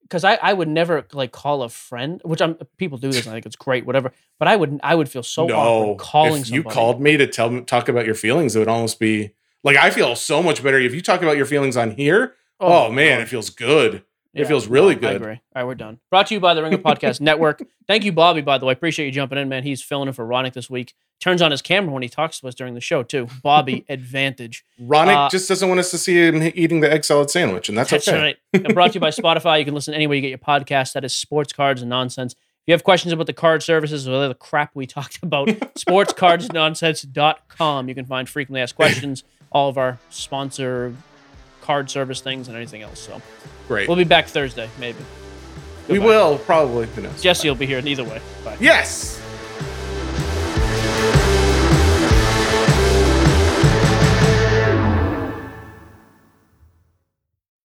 [0.06, 3.32] because I, I would never like call a friend, which I'm people do this and
[3.32, 4.11] I think it's great, whatever.
[4.38, 6.73] But I would I would feel so no, awkward calling if you somebody.
[6.73, 9.32] called me to tell talk about your feelings, it would almost be
[9.64, 12.36] like I feel so much better if you talk about your feelings on here.
[12.60, 13.23] Oh, oh man, God.
[13.23, 14.03] it feels good.
[14.36, 15.12] It feels really I good.
[15.12, 15.34] I agree.
[15.34, 15.99] All right, we're done.
[16.12, 17.64] Brought to you by the Ringer Podcast Network.
[17.88, 18.74] Thank you, Bobby, by the way.
[18.74, 19.64] Appreciate you jumping in, man.
[19.64, 20.94] He's filling in for Ronick this week.
[21.22, 23.28] Turns on his camera when he talks to us during the show, too.
[23.41, 24.66] Bobby, advantage.
[24.82, 27.78] Ronick Uh, just doesn't want us to see him eating the egg salad sandwich, and
[27.78, 28.20] that's, That's okay.
[28.20, 28.36] right.
[28.53, 29.60] And brought to you by Spotify.
[29.60, 30.91] You can listen anywhere you get your podcast.
[30.94, 32.34] That is Sports Cards and Nonsense.
[32.34, 37.88] If you have questions about the card services or the crap we talked about, sportscardsnonsense.com.
[37.90, 40.95] You can find frequently asked questions, all of our sponsor
[41.65, 42.99] card service things, and anything else.
[42.99, 43.21] So
[43.67, 43.87] Great.
[43.87, 44.99] we'll be back Thursday, maybe.
[45.89, 46.87] we will probably.
[46.87, 47.21] Who knows?
[47.21, 48.21] Jesse will be here either way.
[48.43, 48.57] Bye.
[48.59, 49.19] Yes.